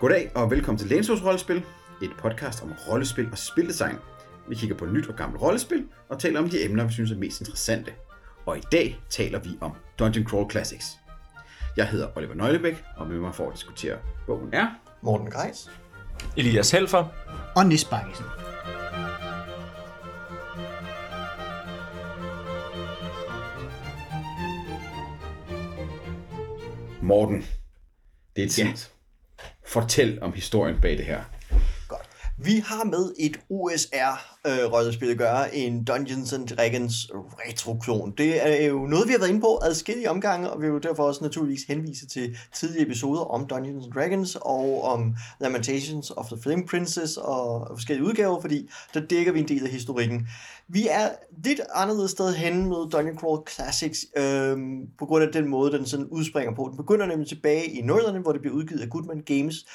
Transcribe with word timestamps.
Goddag 0.00 0.30
og 0.34 0.50
velkommen 0.50 0.78
til 0.78 0.88
Lænsås 0.88 1.24
Rollespil, 1.24 1.64
et 2.02 2.10
podcast 2.18 2.62
om 2.62 2.72
rollespil 2.88 3.28
og 3.32 3.38
spildesign. 3.38 3.96
Vi 4.48 4.54
kigger 4.54 4.76
på 4.76 4.86
nyt 4.86 5.08
og 5.08 5.16
gammelt 5.16 5.42
rollespil 5.42 5.88
og 6.08 6.18
taler 6.18 6.40
om 6.40 6.48
de 6.48 6.64
emner, 6.64 6.84
vi 6.84 6.92
synes 6.92 7.10
er 7.10 7.16
mest 7.16 7.40
interessante. 7.40 7.92
Og 8.46 8.58
i 8.58 8.60
dag 8.72 9.00
taler 9.10 9.38
vi 9.38 9.48
om 9.60 9.72
Dungeon 9.98 10.26
Crawl 10.26 10.50
Classics. 10.50 10.86
Jeg 11.76 11.88
hedder 11.88 12.16
Oliver 12.16 12.34
Nøglebæk, 12.34 12.84
og 12.96 13.06
med 13.06 13.18
mig 13.18 13.34
for 13.34 13.46
at 13.46 13.52
diskutere 13.54 13.98
bogen 14.26 14.54
er... 14.54 14.66
Morten 15.02 15.30
Greis. 15.30 15.70
Elias 16.36 16.70
Helfer. 16.70 17.04
og 17.56 17.66
Nis 17.66 17.84
Bakkesen. 17.84 18.24
Morten. 27.02 27.44
Det 28.36 28.44
er 28.44 28.48
tid. 28.48 28.99
Fortæl 29.70 30.18
om 30.22 30.32
historien 30.32 30.76
bag 30.80 30.98
det 30.98 31.06
her. 31.06 31.20
Vi 32.42 32.62
har 32.66 32.84
med 32.84 33.12
et 33.18 33.40
OSR-rollespil 33.50 35.08
øh, 35.08 35.12
at 35.12 35.18
gøre, 35.18 35.54
en 35.54 35.84
Dungeons 35.84 36.32
and 36.32 36.48
Dragons 36.48 37.10
retroklon. 37.14 38.14
Det 38.18 38.46
er 38.46 38.66
jo 38.66 38.86
noget, 38.86 39.08
vi 39.08 39.12
har 39.12 39.18
været 39.18 39.28
inde 39.28 39.40
på 39.40 39.58
adskillige 39.62 40.10
omgange, 40.10 40.50
og 40.50 40.62
vi 40.62 40.70
vil 40.70 40.82
derfor 40.82 41.02
også 41.02 41.24
naturligvis 41.24 41.62
henvise 41.68 42.06
til 42.06 42.36
tidligere 42.54 42.86
episoder 42.86 43.20
om 43.20 43.46
Dungeons 43.46 43.84
and 43.84 43.92
Dragons 43.92 44.36
og 44.40 44.82
om 44.82 45.14
Lamentations 45.40 46.10
of 46.10 46.26
the 46.26 46.42
Flame 46.42 46.66
Princess 46.66 47.16
og 47.16 47.66
forskellige 47.70 48.06
udgaver, 48.06 48.40
fordi 48.40 48.70
der 48.94 49.00
dækker 49.00 49.32
vi 49.32 49.40
en 49.40 49.48
del 49.48 49.64
af 49.64 49.70
historikken. 49.70 50.28
Vi 50.68 50.88
er 50.90 51.08
lidt 51.44 51.60
anderledes 51.74 52.10
sted 52.10 52.34
hen 52.34 52.68
med 52.68 52.90
Dungeon 52.90 53.18
Crawl 53.18 53.48
Classics, 53.50 54.06
øhm, 54.16 54.86
på 54.98 55.06
grund 55.06 55.24
af 55.24 55.32
den 55.32 55.48
måde, 55.48 55.72
den 55.72 55.86
sådan 55.86 56.06
udspringer 56.06 56.54
på. 56.54 56.66
Den 56.68 56.76
begynder 56.76 57.06
nemlig 57.06 57.28
tilbage 57.28 57.64
i 57.64 57.82
Norderne, 57.82 58.18
hvor 58.18 58.32
det 58.32 58.40
bliver 58.40 58.56
udgivet 58.56 58.80
af 58.80 58.90
Goodman 58.90 59.22
Games, 59.26 59.66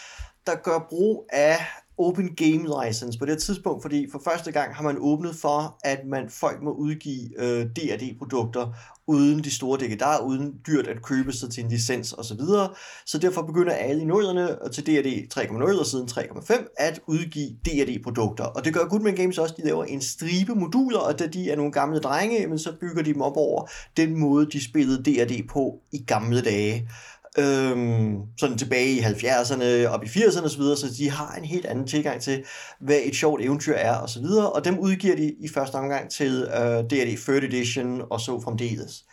der 0.45 0.55
gør 0.55 0.87
brug 0.89 1.25
af 1.29 1.57
Open 1.97 2.35
Game 2.35 2.85
License 2.85 3.19
på 3.19 3.25
det 3.25 3.33
her 3.33 3.39
tidspunkt, 3.39 3.81
fordi 3.81 4.07
for 4.11 4.21
første 4.23 4.51
gang 4.51 4.75
har 4.75 4.83
man 4.83 4.97
åbnet 4.99 5.35
for, 5.35 5.77
at 5.83 5.99
man 6.05 6.29
folk 6.29 6.61
må 6.61 6.71
udgive 6.71 7.41
øh, 7.41 7.65
D&D-produkter 7.65 8.73
uden 9.07 9.43
de 9.43 9.51
store 9.51 9.79
dækkedarer, 9.79 10.21
uden 10.21 10.53
dyrt 10.67 10.87
at 10.87 11.01
købe 11.03 11.33
sig 11.33 11.49
til 11.49 11.63
en 11.63 11.69
licens 11.69 12.13
osv. 12.13 12.23
Så, 12.23 12.35
videre. 12.35 12.69
så 13.05 13.17
derfor 13.17 13.41
begynder 13.41 13.73
alle 13.73 14.01
i 14.01 14.05
norderne 14.05 14.65
øh, 14.65 14.71
til 14.71 14.85
D&D 14.85 15.33
3.0 15.39 15.79
og 15.79 15.85
siden 15.85 16.07
3.5 16.11 16.73
at 16.77 17.01
udgive 17.07 17.49
D&D-produkter. 17.65 18.43
Og 18.43 18.65
det 18.65 18.73
gør 18.73 18.87
Goodman 18.87 19.15
Games 19.15 19.37
også, 19.37 19.55
de 19.57 19.65
laver 19.65 19.83
en 19.83 20.01
stribe 20.01 20.55
moduler, 20.55 20.99
og 20.99 21.19
da 21.19 21.27
de 21.27 21.51
er 21.51 21.55
nogle 21.55 21.71
gamle 21.71 21.99
drenge, 21.99 22.47
men 22.47 22.59
så 22.59 22.73
bygger 22.81 23.03
de 23.03 23.13
dem 23.13 23.21
op 23.21 23.37
over 23.37 23.69
den 23.97 24.19
måde, 24.19 24.45
de 24.45 24.63
spillede 24.63 25.03
D&D 25.03 25.47
på 25.49 25.79
i 25.91 26.03
gamle 26.07 26.41
dage 26.41 26.89
øhm, 27.37 28.21
sådan 28.37 28.57
tilbage 28.57 28.91
i 28.91 28.99
70'erne, 28.99 29.87
op 29.87 30.03
i 30.03 30.07
80'erne 30.07 30.45
osv., 30.45 30.61
så 30.61 30.95
de 30.97 31.09
har 31.09 31.35
en 31.35 31.45
helt 31.45 31.65
anden 31.65 31.87
tilgang 31.87 32.21
til, 32.21 32.45
hvad 32.79 32.99
et 33.03 33.15
sjovt 33.15 33.41
eventyr 33.41 33.73
er 33.73 33.97
osv., 33.97 34.25
og, 34.25 34.55
og 34.55 34.65
dem 34.65 34.79
udgiver 34.79 35.15
de 35.15 35.35
i 35.39 35.47
første 35.53 35.75
omgang 35.75 36.11
til 36.11 36.47
øh, 36.53 36.83
D&D 36.83 37.17
3rd 37.17 37.45
Edition 37.45 38.01
og 38.11 38.21
så 38.21 38.41
fremdeles. 38.41 39.05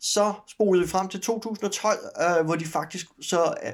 Så 0.00 0.32
spolede 0.48 0.84
vi 0.84 0.90
frem 0.90 1.08
til 1.08 1.20
2012, 1.20 1.98
øh, 2.20 2.44
hvor 2.44 2.54
de 2.54 2.64
faktisk 2.64 3.06
så... 3.20 3.54
Øh, 3.66 3.72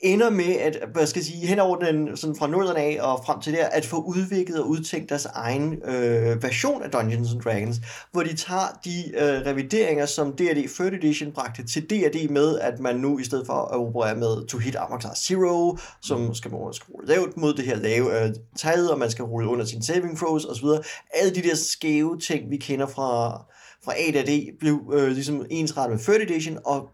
ender 0.00 0.30
med, 0.30 0.56
at, 0.56 0.78
hvad 0.92 1.06
skal 1.06 1.20
jeg 1.20 1.24
sige, 1.24 1.46
hen 1.46 1.58
over 1.58 1.76
den, 1.76 2.16
sådan 2.16 2.36
fra 2.36 2.46
nullerne 2.46 2.80
af 2.80 2.98
og 3.00 3.24
frem 3.26 3.40
til 3.40 3.52
der, 3.52 3.66
at 3.66 3.86
få 3.86 3.96
udviklet 3.96 4.60
og 4.60 4.68
udtænkt 4.68 5.08
deres 5.08 5.24
egen 5.24 5.82
øh, 5.84 6.42
version 6.42 6.82
af 6.82 6.90
Dungeons 6.90 7.32
and 7.32 7.40
Dragons, 7.40 7.76
hvor 8.12 8.22
de 8.22 8.36
tager 8.36 8.78
de 8.84 9.04
øh, 9.14 9.46
revideringer, 9.46 10.06
som 10.06 10.32
D&D 10.32 10.66
3rd 10.66 10.94
Edition 10.94 11.32
bragte 11.32 11.66
til 11.66 11.90
D&D 11.90 12.30
med, 12.30 12.58
at 12.58 12.80
man 12.80 12.96
nu 12.96 13.18
i 13.18 13.24
stedet 13.24 13.46
for 13.46 13.52
at 13.52 13.76
operere 13.80 14.16
med 14.16 14.46
To 14.46 14.58
Hit 14.58 14.76
Armor 14.76 15.00
Class 15.00 15.26
Zero, 15.26 15.78
som 16.02 16.34
skal 16.34 16.50
man 16.50 16.72
skal 16.72 16.92
rulle 16.92 17.08
lavt 17.08 17.36
mod 17.36 17.54
det 17.54 17.64
her 17.64 17.76
lave 17.76 18.24
øh, 18.24 18.34
tal, 18.56 18.90
og 18.90 18.98
man 18.98 19.10
skal 19.10 19.24
rulle 19.24 19.48
under 19.48 19.64
sin 19.64 19.82
saving 19.82 20.18
throws 20.18 20.44
osv. 20.44 20.66
Alle 21.14 21.34
de 21.34 21.42
der 21.42 21.54
skæve 21.54 22.18
ting, 22.18 22.50
vi 22.50 22.56
kender 22.56 22.86
fra, 22.86 23.42
fra 23.84 23.92
A 23.92 24.10
til 24.12 24.26
D, 24.26 24.58
blev 24.58 24.92
øh, 24.94 25.08
ligesom 25.08 25.46
ensrettet 25.50 26.08
med 26.08 26.14
3rd 26.14 26.22
Edition, 26.22 26.58
og 26.64 26.88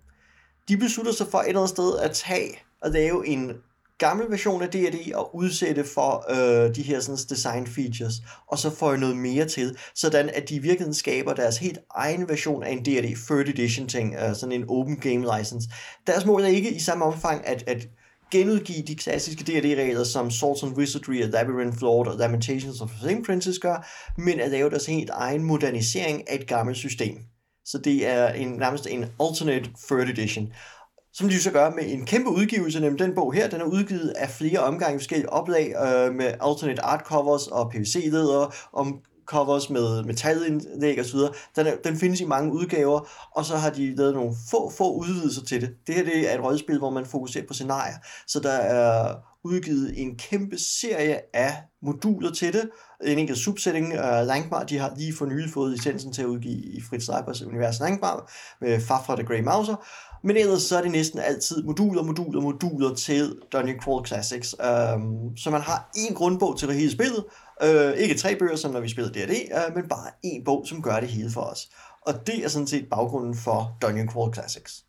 de 0.68 0.76
beslutter 0.76 1.12
sig 1.12 1.26
for 1.26 1.38
et 1.38 1.48
eller 1.48 1.60
andet 1.60 1.70
sted 1.70 1.98
at 1.98 2.10
tage 2.10 2.58
at 2.84 2.92
lave 2.92 3.26
en 3.26 3.52
gammel 3.98 4.30
version 4.30 4.62
af 4.62 4.68
D&D 4.68 5.12
og 5.14 5.36
udsætte 5.36 5.84
for 5.84 6.24
øh, 6.30 6.74
de 6.74 6.82
her 6.82 7.00
sådan, 7.00 7.18
design 7.28 7.66
features, 7.66 8.14
og 8.48 8.58
så 8.58 8.70
får 8.70 8.90
jeg 8.90 9.00
noget 9.00 9.16
mere 9.16 9.48
til, 9.48 9.76
sådan 9.94 10.30
at 10.34 10.48
de 10.48 10.62
virkelig 10.62 10.94
skaber 10.94 11.34
deres 11.34 11.58
helt 11.58 11.78
egen 11.90 12.28
version 12.28 12.62
af 12.62 12.70
en 12.70 12.84
D&D 12.84 13.16
3rd 13.16 13.50
edition 13.50 13.88
ting, 13.88 14.14
øh, 14.14 14.36
sådan 14.36 14.52
en 14.52 14.64
open 14.68 14.96
game 14.96 15.38
license. 15.38 15.68
Deres 16.06 16.26
mål 16.26 16.42
er 16.42 16.48
ikke 16.48 16.74
i 16.74 16.78
samme 16.78 17.04
omfang 17.04 17.46
at, 17.46 17.64
at 17.66 17.88
genudgive 18.30 18.82
de 18.86 18.96
klassiske 18.96 19.44
D&D-regler, 19.44 20.04
som 20.04 20.30
Swords 20.30 20.62
and 20.62 20.76
Wizardry, 20.76 21.22
Labyrinth 21.30 21.82
Lord 21.82 22.08
og 22.08 22.18
Lamentations 22.18 22.80
of 22.80 22.90
the 22.90 22.98
Flame 23.00 23.22
Princess 23.22 23.58
gør, 23.58 23.86
men 24.18 24.40
at 24.40 24.50
lave 24.50 24.70
deres 24.70 24.86
helt 24.86 25.10
egen 25.10 25.44
modernisering 25.44 26.30
af 26.30 26.34
et 26.34 26.46
gammelt 26.46 26.78
system. 26.78 27.18
Så 27.64 27.78
det 27.78 28.06
er 28.06 28.28
en, 28.28 28.48
nærmest 28.48 28.86
en 28.86 29.04
alternate 29.20 29.70
3rd 29.78 30.10
edition 30.10 30.52
som 31.14 31.28
de 31.28 31.42
så 31.42 31.50
gør 31.50 31.70
med 31.70 31.84
en 31.86 32.06
kæmpe 32.06 32.30
udgivelse, 32.30 32.80
nemlig 32.80 33.06
den 33.06 33.14
bog 33.14 33.34
her, 33.34 33.48
den 33.48 33.60
er 33.60 33.64
udgivet 33.64 34.08
af 34.08 34.30
flere 34.30 34.58
omgange 34.58 34.98
forskellige 34.98 35.32
oplag 35.32 35.74
øh, 35.86 36.14
med 36.14 36.26
alternate 36.26 36.82
art 36.82 37.00
covers 37.04 37.46
og 37.46 37.70
PVC-leder, 37.70 38.54
om 38.72 39.00
covers 39.26 39.70
med 39.70 40.02
metalindlæg 40.02 41.00
osv. 41.00 41.18
Den, 41.56 41.66
er, 41.66 41.76
den 41.84 41.96
findes 41.96 42.20
i 42.20 42.24
mange 42.24 42.52
udgaver, 42.52 43.08
og 43.30 43.44
så 43.44 43.56
har 43.56 43.70
de 43.70 43.96
lavet 43.96 44.14
nogle 44.14 44.34
få, 44.50 44.70
få 44.70 44.92
udvidelser 44.92 45.44
til 45.44 45.60
det. 45.60 45.70
Det 45.86 45.94
her 45.94 46.04
det 46.04 46.30
er 46.30 46.38
et 46.38 46.44
rollespil, 46.44 46.78
hvor 46.78 46.90
man 46.90 47.06
fokuserer 47.06 47.46
på 47.46 47.54
scenarier, 47.54 47.96
så 48.26 48.40
der 48.40 48.52
er 48.52 49.14
udgivet 49.44 50.02
en 50.02 50.16
kæmpe 50.18 50.58
serie 50.58 51.36
af 51.36 51.56
moduler 51.82 52.32
til 52.32 52.52
det. 52.52 52.70
En 53.04 53.18
enkelt 53.18 53.38
subsætning, 53.38 53.86
uh, 53.86 54.26
Langmar, 54.26 54.64
de 54.64 54.78
har 54.78 54.94
lige 54.96 55.14
for 55.14 55.26
nylig 55.26 55.50
fået 55.50 55.70
licensen 55.70 56.12
til 56.12 56.22
at 56.22 56.26
udgive 56.26 56.62
i 56.62 56.80
Fritz 56.80 57.08
Leibers 57.08 57.42
univers 57.42 57.80
Langmar 57.80 58.32
med 58.60 58.80
Fafra 58.80 59.16
the 59.16 59.24
Grey 59.24 59.40
Mouser, 59.40 59.76
men 60.26 60.36
ellers 60.36 60.62
så 60.62 60.78
er 60.78 60.82
det 60.82 60.90
næsten 60.90 61.18
altid 61.18 61.62
moduler, 61.62 62.02
moduler, 62.02 62.40
moduler 62.40 62.94
til 62.94 63.36
Dungeon 63.52 63.80
Crawl 63.80 64.06
Classics. 64.06 64.54
Um, 64.54 65.36
så 65.36 65.50
man 65.50 65.60
har 65.60 65.90
en 65.96 66.14
grundbog 66.14 66.58
til 66.58 66.72
hele 66.72 66.92
spillet. 66.92 67.24
Uh, 67.64 67.98
ikke 67.98 68.14
tre 68.14 68.36
bøger, 68.36 68.56
som 68.56 68.72
når 68.72 68.80
vi 68.80 68.88
spiller 68.88 69.12
D&D, 69.12 69.30
uh, 69.30 69.62
øh, 69.62 69.74
men 69.76 69.88
bare 69.88 70.10
en 70.22 70.44
bog, 70.44 70.64
som 70.66 70.82
gør 70.82 71.00
det 71.00 71.08
hele 71.08 71.30
for 71.30 71.40
os. 71.40 71.68
Og 72.06 72.26
det 72.26 72.44
er 72.44 72.48
sådan 72.48 72.66
set 72.66 72.86
baggrunden 72.90 73.36
for 73.36 73.78
Dungeon 73.82 74.08
Crawl 74.08 74.34
Classics. 74.34 74.84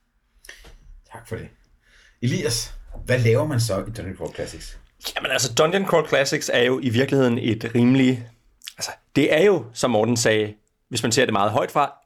Tak 1.12 1.28
for 1.28 1.36
det. 1.36 1.48
Elias, 2.22 2.74
hvad 3.06 3.20
laver 3.20 3.48
man 3.48 3.60
så 3.60 3.80
i 3.80 3.92
Dungeon 3.98 4.16
Crawl 4.16 4.36
Classics? 4.36 4.78
Jamen 5.16 5.32
altså, 5.32 5.54
Dungeon 5.54 5.86
Crawl 5.86 6.08
Classics 6.08 6.52
er 6.54 6.64
jo 6.64 6.80
i 6.84 6.90
virkeligheden 6.90 7.38
et 7.38 7.72
rimelig... 7.76 8.28
Altså, 8.78 8.92
det 9.16 9.34
er 9.34 9.44
jo, 9.46 9.66
som 9.74 9.92
Morten 9.92 10.18
sagde, 10.18 10.54
hvis 10.90 11.04
man 11.04 11.12
ser 11.12 11.26
det 11.26 11.34
meget 11.34 11.52
højt 11.52 11.72
fra, 11.72 12.06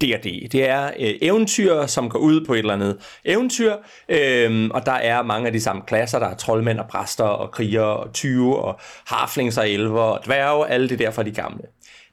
D&D. 0.00 0.48
Det 0.52 0.68
er 0.68 0.86
øh, 0.86 1.14
eventyr, 1.22 1.86
som 1.86 2.08
går 2.08 2.18
ud 2.18 2.46
på 2.46 2.54
et 2.54 2.58
eller 2.58 2.74
andet 2.74 2.98
eventyr, 3.24 3.76
øhm, 4.08 4.70
og 4.70 4.86
der 4.86 4.92
er 4.92 5.22
mange 5.22 5.46
af 5.46 5.52
de 5.52 5.60
samme 5.60 5.82
klasser. 5.86 6.18
Der 6.18 6.26
er 6.26 6.34
troldmænd 6.34 6.78
og 6.78 6.88
præster 6.88 7.24
og 7.24 7.50
krigere 7.50 7.96
og 7.96 8.12
tyve 8.12 8.58
og 8.58 8.80
harflings 9.06 9.58
og 9.58 9.70
elver 9.70 10.02
og 10.02 10.24
dværge, 10.24 10.68
alle 10.68 10.88
det 10.88 10.98
der 10.98 11.10
fra 11.10 11.22
de 11.22 11.30
gamle. 11.30 11.64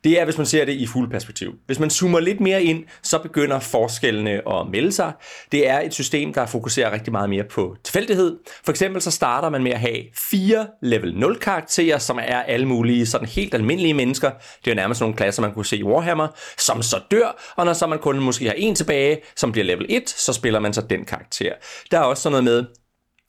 Det 0.03 0.19
er, 0.19 0.25
hvis 0.25 0.37
man 0.37 0.45
ser 0.45 0.65
det 0.65 0.73
i 0.73 0.87
fuld 0.87 1.09
perspektiv. 1.09 1.53
Hvis 1.65 1.79
man 1.79 1.89
zoomer 1.89 2.19
lidt 2.19 2.39
mere 2.39 2.63
ind, 2.63 2.83
så 3.03 3.19
begynder 3.19 3.59
forskellene 3.59 4.31
at 4.31 4.67
melde 4.71 4.91
sig. 4.91 5.11
Det 5.51 5.69
er 5.69 5.79
et 5.79 5.93
system, 5.93 6.33
der 6.33 6.45
fokuserer 6.45 6.91
rigtig 6.91 7.11
meget 7.11 7.29
mere 7.29 7.43
på 7.43 7.75
tilfældighed. 7.83 8.37
For 8.63 8.71
eksempel 8.71 9.01
så 9.01 9.11
starter 9.11 9.49
man 9.49 9.63
med 9.63 9.71
at 9.71 9.79
have 9.79 9.97
fire 10.31 10.67
level 10.81 11.15
0 11.15 11.39
karakterer, 11.39 11.97
som 11.97 12.17
er 12.17 12.41
alle 12.41 12.65
mulige 12.65 13.05
sådan 13.05 13.27
helt 13.27 13.53
almindelige 13.53 13.93
mennesker. 13.93 14.31
Det 14.65 14.71
er 14.71 14.75
nærmest 14.75 15.01
nogle 15.01 15.15
klasser, 15.15 15.41
man 15.41 15.53
kunne 15.53 15.65
se 15.65 15.77
i 15.77 15.83
Warhammer, 15.83 16.27
som 16.57 16.81
så 16.81 16.99
dør, 17.11 17.53
og 17.55 17.65
når 17.65 17.73
så 17.73 17.87
man 17.87 17.99
kun 17.99 18.19
måske 18.19 18.45
har 18.45 18.53
en 18.57 18.75
tilbage, 18.75 19.17
som 19.35 19.51
bliver 19.51 19.65
level 19.65 19.85
1, 19.89 20.09
så 20.09 20.33
spiller 20.33 20.59
man 20.59 20.73
så 20.73 20.81
den 20.81 21.05
karakter. 21.05 21.51
Der 21.91 21.99
er 21.99 22.03
også 22.03 22.23
sådan 22.23 22.43
noget 22.43 22.43
med, 22.43 22.80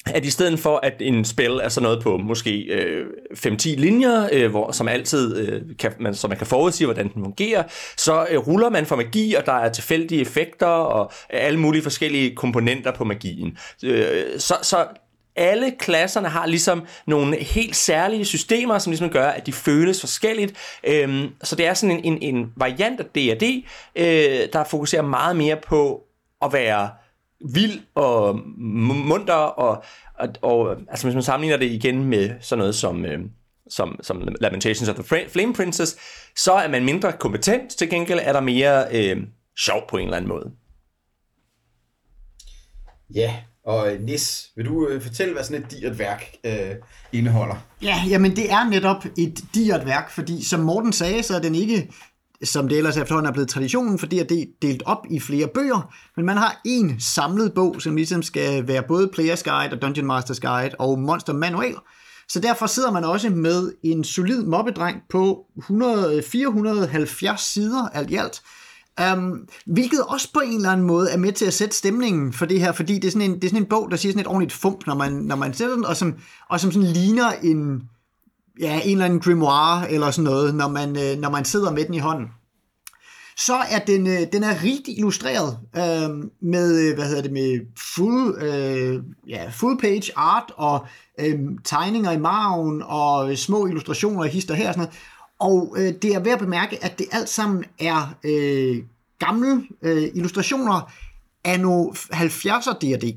at 0.06 0.24
i 0.24 0.30
stedet 0.30 0.58
for 0.58 0.80
at 0.82 0.94
en 1.00 1.24
spil 1.24 1.50
er 1.62 1.68
sådan 1.68 1.82
noget 1.82 2.02
på 2.02 2.16
måske 2.16 2.58
øh, 2.60 3.06
5-10 3.32 3.68
linjer, 3.80 4.28
øh, 4.32 4.50
hvor, 4.50 4.72
som 4.72 4.88
altid 4.88 5.36
øh, 5.36 5.62
kan, 5.78 5.92
man, 6.00 6.14
så 6.14 6.28
man 6.28 6.36
kan 6.36 6.46
forudsige, 6.46 6.86
hvordan 6.86 7.12
den 7.12 7.24
fungerer, 7.24 7.62
så 7.96 8.26
øh, 8.30 8.38
ruller 8.38 8.70
man 8.70 8.86
for 8.86 8.96
magi, 8.96 9.34
og 9.34 9.46
der 9.46 9.52
er 9.52 9.72
tilfældige 9.72 10.20
effekter 10.20 10.66
og 10.66 11.12
øh, 11.32 11.40
alle 11.42 11.60
mulige 11.60 11.82
forskellige 11.82 12.36
komponenter 12.36 12.92
på 12.92 13.04
magien. 13.04 13.58
Øh, 13.84 14.24
så, 14.38 14.54
så 14.62 14.86
alle 15.36 15.72
klasserne 15.78 16.28
har 16.28 16.46
ligesom 16.46 16.86
nogle 17.06 17.36
helt 17.36 17.76
særlige 17.76 18.24
systemer, 18.24 18.78
som 18.78 18.90
ligesom 18.90 19.10
gør, 19.10 19.26
at 19.26 19.46
de 19.46 19.52
føles 19.52 20.00
forskelligt. 20.00 20.78
Øhm, 20.84 21.28
så 21.42 21.56
det 21.56 21.66
er 21.66 21.74
sådan 21.74 21.96
en, 21.96 22.04
en, 22.04 22.36
en 22.36 22.52
variant 22.56 23.00
af 23.00 23.04
D&D, 23.04 23.64
øh, 23.96 24.48
der 24.52 24.64
fokuserer 24.64 25.02
meget 25.02 25.36
mere 25.36 25.56
på 25.56 26.02
at 26.42 26.52
være 26.52 26.90
vild 27.54 27.80
og 27.94 28.40
munter, 28.58 29.34
og, 29.34 29.84
og, 30.18 30.28
og 30.42 30.76
altså 30.88 31.06
hvis 31.06 31.14
man 31.14 31.22
sammenligner 31.22 31.56
det 31.56 31.70
igen 31.70 32.04
med 32.04 32.30
sådan 32.40 32.58
noget 32.58 32.74
som, 32.74 33.04
øh, 33.04 33.20
som, 33.70 33.98
som 34.02 34.28
Lamentations 34.40 34.88
of 34.88 34.94
the 34.94 35.28
Flame 35.28 35.54
Princess, 35.54 35.96
så 36.36 36.52
er 36.52 36.68
man 36.68 36.84
mindre 36.84 37.12
kompetent, 37.12 37.70
til 37.70 37.90
gengæld 37.90 38.20
er 38.22 38.32
der 38.32 38.40
mere 38.40 38.84
øh, 38.92 39.16
sjov 39.58 39.80
på 39.88 39.96
en 39.96 40.04
eller 40.04 40.16
anden 40.16 40.28
måde. 40.28 40.50
Ja, 43.14 43.36
Og 43.64 43.92
øh, 43.92 44.00
Nis, 44.00 44.50
vil 44.56 44.66
du 44.66 44.88
øh, 44.88 45.02
fortælle, 45.02 45.34
hvad 45.34 45.44
sådan 45.44 45.64
et 45.64 45.70
digert 45.70 45.98
værk 45.98 46.34
øh, 46.44 46.74
indeholder? 47.12 47.66
Ja, 47.82 48.02
jamen 48.08 48.36
det 48.36 48.50
er 48.52 48.68
netop 48.68 49.04
et 49.18 49.44
digert 49.54 49.86
værk, 49.86 50.10
fordi 50.10 50.44
som 50.44 50.60
Morten 50.60 50.92
sagde, 50.92 51.22
så 51.22 51.36
er 51.36 51.40
den 51.40 51.54
ikke, 51.54 51.92
som 52.44 52.68
det 52.68 52.78
ellers 52.78 52.96
efterhånden 52.96 53.28
er 53.28 53.32
blevet 53.32 53.48
traditionen, 53.48 53.98
fordi 53.98 54.22
det 54.22 54.40
er 54.40 54.46
delt 54.62 54.82
op 54.86 55.06
i 55.10 55.20
flere 55.20 55.48
bøger, 55.54 55.92
men 56.16 56.26
man 56.26 56.36
har 56.36 56.60
en 56.64 57.00
samlet 57.00 57.54
bog, 57.54 57.82
som 57.82 57.96
ligesom 57.96 58.22
skal 58.22 58.68
være 58.68 58.82
både 58.88 59.10
Player's 59.18 59.42
Guide 59.42 59.72
og 59.72 59.82
Dungeon 59.82 60.10
Master's 60.10 60.40
Guide 60.40 60.74
og 60.78 60.98
Monster 60.98 61.32
Manual. 61.32 61.74
Så 62.28 62.40
derfor 62.40 62.66
sidder 62.66 62.90
man 62.90 63.04
også 63.04 63.30
med 63.30 63.72
en 63.82 64.04
solid 64.04 64.42
mobbedreng 64.42 64.96
på 65.10 65.46
100, 65.58 66.22
470 66.22 67.40
sider 67.40 67.88
alt 67.88 68.10
i 68.10 68.16
alt, 68.16 68.42
Um, 69.00 69.48
hvilket 69.66 70.02
også 70.08 70.32
på 70.32 70.40
en 70.40 70.56
eller 70.56 70.70
anden 70.70 70.86
måde 70.86 71.10
er 71.10 71.16
med 71.16 71.32
til 71.32 71.44
at 71.44 71.54
sætte 71.54 71.76
stemningen 71.76 72.32
for 72.32 72.46
det 72.46 72.60
her, 72.60 72.72
fordi 72.72 72.94
det 72.94 73.04
er 73.04 73.10
sådan 73.10 73.30
en, 73.30 73.34
det 73.34 73.44
er 73.44 73.48
sådan 73.48 73.62
en 73.62 73.68
bog, 73.68 73.90
der 73.90 73.96
siger 73.96 74.12
sådan 74.12 74.20
et 74.20 74.26
ordentligt 74.26 74.52
fump, 74.52 74.86
når 74.86 74.94
man, 74.94 75.12
når 75.12 75.36
man 75.36 75.54
sætter 75.54 75.74
den, 75.74 75.84
og 75.84 75.96
som, 75.96 76.14
og 76.48 76.60
som 76.60 76.72
sådan 76.72 76.88
ligner 76.88 77.32
en, 77.42 77.82
ja, 78.60 78.80
en 78.84 78.92
eller 78.92 79.04
anden 79.04 79.20
grimoire 79.20 79.90
eller 79.90 80.10
sådan 80.10 80.24
noget, 80.24 80.54
når 80.54 80.68
man, 80.68 80.88
øh, 80.88 81.18
når 81.18 81.30
man 81.30 81.44
sidder 81.44 81.70
med 81.70 81.84
den 81.84 81.94
i 81.94 81.98
hånden. 81.98 82.28
Så 83.36 83.54
er 83.54 83.78
den, 83.78 84.06
øh, 84.06 84.20
den 84.32 84.42
er 84.42 84.62
rigt 84.62 84.88
illustreret 84.88 85.58
øhm, 85.76 86.20
øh, 86.20 86.30
med, 86.40 86.94
hvad 86.94 87.06
hedder 87.06 87.22
det, 87.22 87.32
med 87.32 87.60
full, 87.94 88.42
øh, 88.42 89.02
ja, 89.28 89.50
full 89.52 89.78
page 89.78 90.12
art 90.16 90.52
og 90.56 90.86
øh, 91.20 91.40
tegninger 91.64 92.10
i 92.10 92.18
marven 92.18 92.82
og 92.86 93.30
øh, 93.30 93.36
små 93.36 93.66
illustrationer 93.66 94.24
i 94.24 94.28
hister 94.28 94.54
her 94.54 94.68
og 94.68 94.74
sådan 94.74 94.88
noget. 94.88 94.98
Og 95.38 95.74
øh, 95.78 95.94
det 96.02 96.14
er 96.14 96.20
værd 96.20 96.32
at 96.32 96.38
bemærke, 96.38 96.84
at 96.84 96.98
det 96.98 97.06
alt 97.12 97.28
sammen 97.28 97.64
er 97.78 98.14
øh, 98.24 98.82
gamle 99.18 99.62
øh, 99.82 100.02
illustrationer 100.14 100.92
af 101.44 101.60
nogle 101.60 101.90
70'er 102.12 102.72
D&D. 102.72 103.16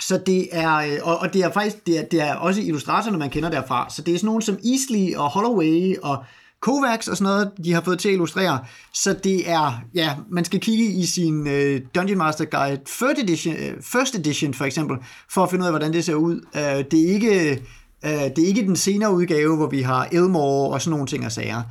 Så 0.00 0.20
det 0.26 0.48
er, 0.52 0.76
øh, 0.76 0.98
og, 1.02 1.18
og 1.18 1.32
det 1.32 1.42
er 1.42 1.52
faktisk, 1.52 1.86
det 1.86 1.98
er, 1.98 2.04
det 2.04 2.20
er 2.20 2.34
også 2.34 2.60
illustratorerne, 2.60 3.18
man 3.18 3.30
kender 3.30 3.50
derfra. 3.50 3.90
Så 3.90 4.02
det 4.02 4.14
er 4.14 4.18
sådan 4.18 4.26
nogen 4.26 4.42
som 4.42 4.58
Easley 4.64 5.14
og 5.14 5.30
Holloway 5.30 5.96
og 6.02 6.24
Kovacs 6.60 7.08
og 7.08 7.16
sådan 7.16 7.32
noget, 7.32 7.52
de 7.64 7.72
har 7.72 7.80
fået 7.80 7.98
til 7.98 8.08
at 8.08 8.12
illustrere. 8.12 8.58
Så 8.94 9.16
det 9.24 9.50
er, 9.50 9.82
ja, 9.94 10.14
man 10.30 10.44
skal 10.44 10.60
kigge 10.60 10.84
i 10.84 11.06
sin 11.06 11.40
uh, 11.40 11.80
Dungeon 11.94 12.18
Master 12.18 12.44
Guide 12.44 12.80
First 12.86 13.18
Edition, 13.18 13.54
uh, 13.54 13.82
First 13.82 14.14
Edition 14.14 14.54
for 14.54 14.64
eksempel, 14.64 14.96
for 15.30 15.42
at 15.42 15.50
finde 15.50 15.62
ud 15.62 15.66
af, 15.66 15.72
hvordan 15.72 15.92
det 15.92 16.04
ser 16.04 16.14
ud. 16.14 16.40
Uh, 16.54 16.84
det 16.90 16.94
er 16.94 17.14
ikke 17.14 17.62
det 18.10 18.38
er 18.38 18.46
ikke 18.46 18.62
den 18.62 18.76
senere 18.76 19.12
udgave, 19.12 19.56
hvor 19.56 19.68
vi 19.68 19.82
har 19.82 20.08
Elmore 20.12 20.72
og 20.72 20.82
sådan 20.82 20.90
nogle 20.90 21.06
ting 21.06 21.26
og 21.26 21.32
sager. 21.32 21.62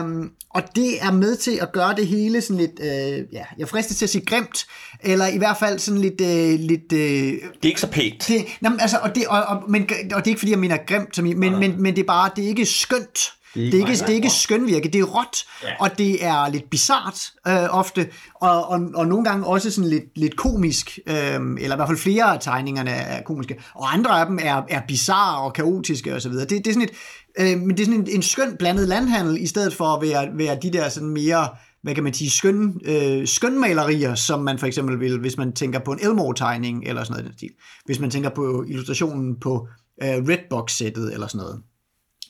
Um, 0.00 0.30
og 0.50 0.62
det 0.76 1.02
er 1.02 1.12
med 1.12 1.36
til 1.36 1.58
at 1.62 1.72
gøre 1.72 1.94
det 1.94 2.06
hele 2.06 2.40
sådan 2.40 2.56
lidt, 2.56 2.80
uh, 2.80 3.34
ja, 3.34 3.44
jeg 3.58 3.68
fristes 3.68 3.96
til 3.96 4.04
at 4.04 4.10
sige 4.10 4.24
grimt, 4.26 4.66
eller 5.00 5.26
i 5.26 5.38
hvert 5.38 5.56
fald 5.58 5.78
sådan 5.78 6.00
lidt... 6.00 6.20
Uh, 6.20 6.60
lidt 6.68 6.92
uh, 6.92 6.98
det 6.98 7.42
er 7.62 7.66
ikke 7.66 7.80
så 7.80 7.90
pænt. 7.90 8.28
Det, 8.28 8.44
jamen, 8.62 8.80
altså, 8.80 8.98
og, 9.02 9.14
det, 9.14 9.26
og, 9.26 9.42
og, 9.42 9.70
men, 9.70 9.82
og 9.82 9.88
det 9.90 10.12
er 10.12 10.26
ikke 10.26 10.38
fordi, 10.38 10.52
jeg 10.52 10.58
mener 10.58 10.76
grimt, 10.86 11.16
som 11.16 11.26
I, 11.26 11.34
men, 11.34 11.52
ja. 11.52 11.58
men, 11.58 11.82
men 11.82 11.96
det 11.96 12.02
er 12.02 12.06
bare, 12.06 12.30
det 12.36 12.44
er 12.44 12.48
ikke 12.48 12.66
skønt. 12.66 13.32
Det 13.54 13.60
er 13.60 13.64
ikke, 13.64 13.76
det 13.76 13.84
er 13.84 13.90
ikke, 13.90 14.00
det 14.00 14.08
er 14.08 14.14
ikke 14.14 14.30
skønvirke, 14.30 14.88
det 14.88 15.00
er 15.00 15.04
råt, 15.04 15.44
ja. 15.62 15.68
og 15.80 15.98
det 15.98 16.24
er 16.24 16.48
lidt 16.48 16.70
bizart 16.70 17.30
øh, 17.48 17.78
ofte, 17.78 18.08
og, 18.34 18.68
og, 18.68 18.80
og 18.94 19.06
nogle 19.06 19.24
gange 19.24 19.46
også 19.46 19.70
sådan 19.70 19.90
lidt, 19.90 20.04
lidt 20.16 20.36
komisk, 20.36 20.98
øh, 21.06 21.14
eller 21.14 21.72
i 21.72 21.76
hvert 21.76 21.88
fald 21.88 21.98
flere 21.98 22.24
af 22.24 22.40
tegningerne 22.40 22.90
er 22.90 23.22
komiske, 23.22 23.60
og 23.74 23.94
andre 23.94 24.20
af 24.20 24.26
dem 24.26 24.38
er, 24.42 24.62
er 24.68 24.80
bizarre 24.88 25.44
og 25.44 25.52
kaotiske 25.52 26.14
osv. 26.14 26.32
Det, 26.32 26.50
det 26.50 26.66
er 26.66 26.72
sådan 26.72 26.88
et, 26.88 26.94
øh, 27.38 27.60
men 27.60 27.70
det 27.70 27.80
er 27.80 27.84
sådan 27.84 28.00
en, 28.00 28.08
en 28.10 28.22
skøn 28.22 28.56
blandet 28.58 28.88
landhandel, 28.88 29.42
i 29.42 29.46
stedet 29.46 29.74
for 29.74 29.84
at 29.84 30.02
være, 30.02 30.28
være 30.34 30.58
de 30.62 30.72
der 30.72 30.88
sådan 30.88 31.08
mere 31.08 31.48
hvad 31.82 31.94
kan 31.94 32.04
man 32.04 32.14
sige, 32.14 32.30
skøn, 32.30 32.80
øh, 32.84 33.26
skønmalerier, 33.26 34.14
som 34.14 34.40
man 34.40 34.58
for 34.58 34.66
eksempel 34.66 35.00
vil, 35.00 35.18
hvis 35.18 35.36
man 35.36 35.52
tænker 35.52 35.78
på 35.78 35.92
en 35.92 35.98
Elmore-tegning 35.98 36.84
eller 36.86 37.04
sådan 37.04 37.12
noget 37.12 37.24
i 37.24 37.28
den 37.28 37.38
stil. 37.38 37.50
Hvis 37.84 38.00
man 38.00 38.10
tænker 38.10 38.30
på 38.30 38.64
illustrationen 38.68 39.40
på 39.40 39.68
øh, 40.02 40.08
Redbox-sættet 40.08 41.12
eller 41.12 41.26
sådan 41.26 41.38
noget 41.38 41.62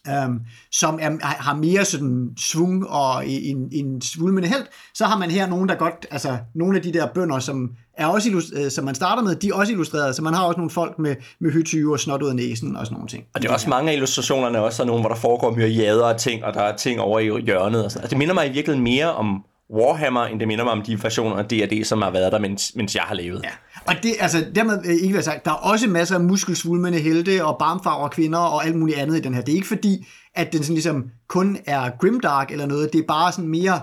um, 0.09 0.41
som 0.73 0.99
er, 1.03 1.19
har 1.23 1.55
mere 1.55 1.85
sådan 1.85 2.31
svung 2.39 2.89
og 2.89 3.29
en, 3.29 3.69
en 3.73 4.03
svulmende 4.03 4.49
held, 4.49 4.67
så 4.95 5.05
har 5.05 5.19
man 5.19 5.31
her 5.31 5.47
nogen, 5.47 5.69
der 5.69 5.75
godt, 5.75 6.07
altså 6.11 6.39
nogle 6.55 6.77
af 6.77 6.83
de 6.83 6.93
der 6.93 7.07
bønder, 7.15 7.39
som 7.39 7.71
er 7.95 8.07
også 8.07 8.53
øh, 8.57 8.71
som 8.71 8.85
man 8.85 8.95
starter 8.95 9.23
med, 9.23 9.37
de 9.37 9.49
er 9.49 9.55
også 9.55 9.73
illustreret, 9.73 10.17
så 10.17 10.23
man 10.23 10.35
har 10.35 10.45
også 10.45 10.57
nogle 10.57 10.71
folk 10.71 10.99
med, 10.99 11.17
med 11.41 11.53
hytyve 11.53 11.93
og 11.93 12.01
snot 12.01 12.23
ud 12.23 12.29
af 12.29 12.37
næsen 12.37 12.77
og 12.77 12.87
sådan 12.87 12.95
nogle 12.95 13.09
ting. 13.09 13.25
Og 13.35 13.43
det 13.43 13.49
er 13.49 13.53
også 13.53 13.69
mange 13.69 13.91
af 13.91 13.95
illustrationerne 13.95 14.61
også 14.61 14.83
er 14.83 14.87
nogle, 14.87 15.03
hvor 15.03 15.09
der 15.09 15.17
foregår 15.17 15.57
myriader 15.57 16.05
af 16.05 16.17
ting, 16.17 16.45
og 16.45 16.55
der 16.55 16.61
er 16.61 16.77
ting 16.77 17.01
over 17.01 17.19
i 17.19 17.41
hjørnet. 17.41 17.85
Og 17.85 17.91
sådan. 17.91 18.03
Altså, 18.03 18.11
det 18.11 18.19
minder 18.19 18.35
mig 18.35 18.47
i 18.47 18.53
virkeligheden 18.53 18.85
mere 18.85 19.13
om 19.13 19.45
Warhammer, 19.75 20.25
end 20.25 20.41
det 20.41 20.49
minder 20.49 20.65
mig 20.65 20.73
om 20.73 20.83
de 20.83 21.03
versioner 21.03 21.37
af 21.37 21.45
D&D, 21.45 21.85
som 21.85 22.03
har 22.03 22.11
været 22.11 22.33
der, 22.33 22.39
mens, 22.39 22.73
mens 22.77 22.95
jeg 22.95 23.03
har 23.03 23.15
levet. 23.15 23.41
Ja. 23.45 23.51
Og 23.87 23.95
det, 24.03 24.13
altså, 24.21 24.47
dermed 24.55 24.79
øh, 24.85 24.95
ikke 24.95 25.13
hvad 25.13 25.23
sagt, 25.23 25.45
der 25.45 25.51
er 25.51 25.55
også 25.55 25.89
masser 25.89 26.15
af 26.15 26.21
muskelsvulmende 26.21 26.99
helte 26.99 27.45
og 27.45 27.57
barmfarver 27.59 28.09
kvinder 28.09 28.39
og 28.39 28.67
alt 28.67 28.77
muligt 28.77 28.99
andet 28.99 29.17
i 29.17 29.21
den 29.21 29.35
her. 29.35 29.43
Det 29.43 29.53
er 29.53 29.57
ikke 29.57 29.69
fordi, 29.69 30.07
at 30.35 30.53
den 30.53 30.63
sådan 30.63 30.75
ligesom 30.75 31.11
kun 31.29 31.59
er 31.67 31.91
grimdark 32.01 32.51
eller 32.51 32.67
noget, 32.67 32.93
det 32.93 32.99
er 32.99 33.07
bare 33.09 33.33
sådan 33.33 33.49
mere 33.49 33.81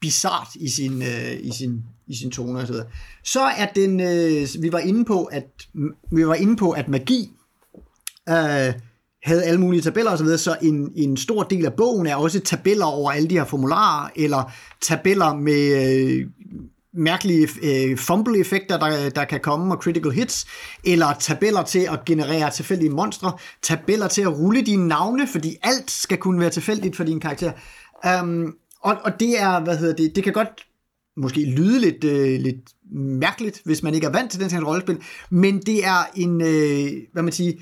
bizart 0.00 0.48
i 0.54 0.70
sin, 0.70 1.02
øh, 1.02 1.32
i 1.40 1.50
sin, 1.58 1.82
i 2.06 2.16
sin 2.16 2.30
tone 2.30 2.60
og 2.60 2.66
så 2.66 2.72
videre. 2.72 2.86
Så 3.24 3.40
er 3.40 3.66
den, 3.66 4.00
øh, 4.00 4.62
vi 4.62 4.72
var 4.72 4.78
inde 4.78 5.04
på, 5.04 5.24
at 5.24 5.46
vi 6.12 6.26
var 6.26 6.34
inde 6.34 6.56
på, 6.56 6.70
at 6.70 6.88
magi 6.88 7.30
øh, 8.28 8.72
havde 9.22 9.44
alle 9.44 9.60
mulige 9.60 9.82
tabeller 9.82 10.10
osv., 10.10 10.26
så, 10.26 10.36
så 10.36 10.56
en, 10.62 10.92
en 10.96 11.16
stor 11.16 11.42
del 11.42 11.66
af 11.66 11.74
bogen 11.74 12.06
er 12.06 12.16
også 12.16 12.40
tabeller 12.40 12.86
over 12.86 13.12
alle 13.12 13.28
de 13.28 13.38
her 13.38 13.44
formularer, 13.44 14.10
eller 14.16 14.52
tabeller 14.80 15.34
med 15.34 15.84
øh, 15.84 16.26
mærkelige 16.94 17.48
øh, 17.62 17.98
fumble-effekter, 17.98 18.78
der, 18.78 19.10
der 19.10 19.24
kan 19.24 19.40
komme, 19.40 19.74
og 19.74 19.82
critical 19.82 20.10
hits, 20.10 20.46
eller 20.84 21.14
tabeller 21.20 21.62
til 21.62 21.88
at 21.92 22.04
generere 22.04 22.50
tilfældige 22.50 22.90
monstre, 22.90 23.32
tabeller 23.62 24.08
til 24.08 24.22
at 24.22 24.38
rulle 24.38 24.62
dine 24.62 24.88
navne, 24.88 25.26
fordi 25.26 25.56
alt 25.62 25.90
skal 25.90 26.18
kunne 26.18 26.40
være 26.40 26.50
tilfældigt 26.50 26.96
for 26.96 27.04
din 27.04 27.20
karakter. 27.20 27.52
Um, 28.22 28.54
og, 28.80 28.96
og 29.04 29.20
det 29.20 29.40
er, 29.40 29.60
hvad 29.60 29.76
hedder 29.76 29.94
det, 29.94 30.16
det 30.16 30.24
kan 30.24 30.32
godt 30.32 30.66
måske 31.16 31.44
lyde 31.44 31.80
lidt, 31.80 32.04
øh, 32.04 32.40
lidt 32.40 32.70
mærkeligt, 32.94 33.60
hvis 33.64 33.82
man 33.82 33.94
ikke 33.94 34.06
er 34.06 34.12
vant 34.12 34.30
til 34.30 34.40
den 34.40 34.50
slags 34.50 34.66
rollespil, 34.66 34.98
men 35.30 35.60
det 35.60 35.86
er 35.86 36.10
en, 36.14 36.40
øh, 36.40 36.92
hvad 37.12 37.22
man 37.22 37.32
siger, 37.32 37.52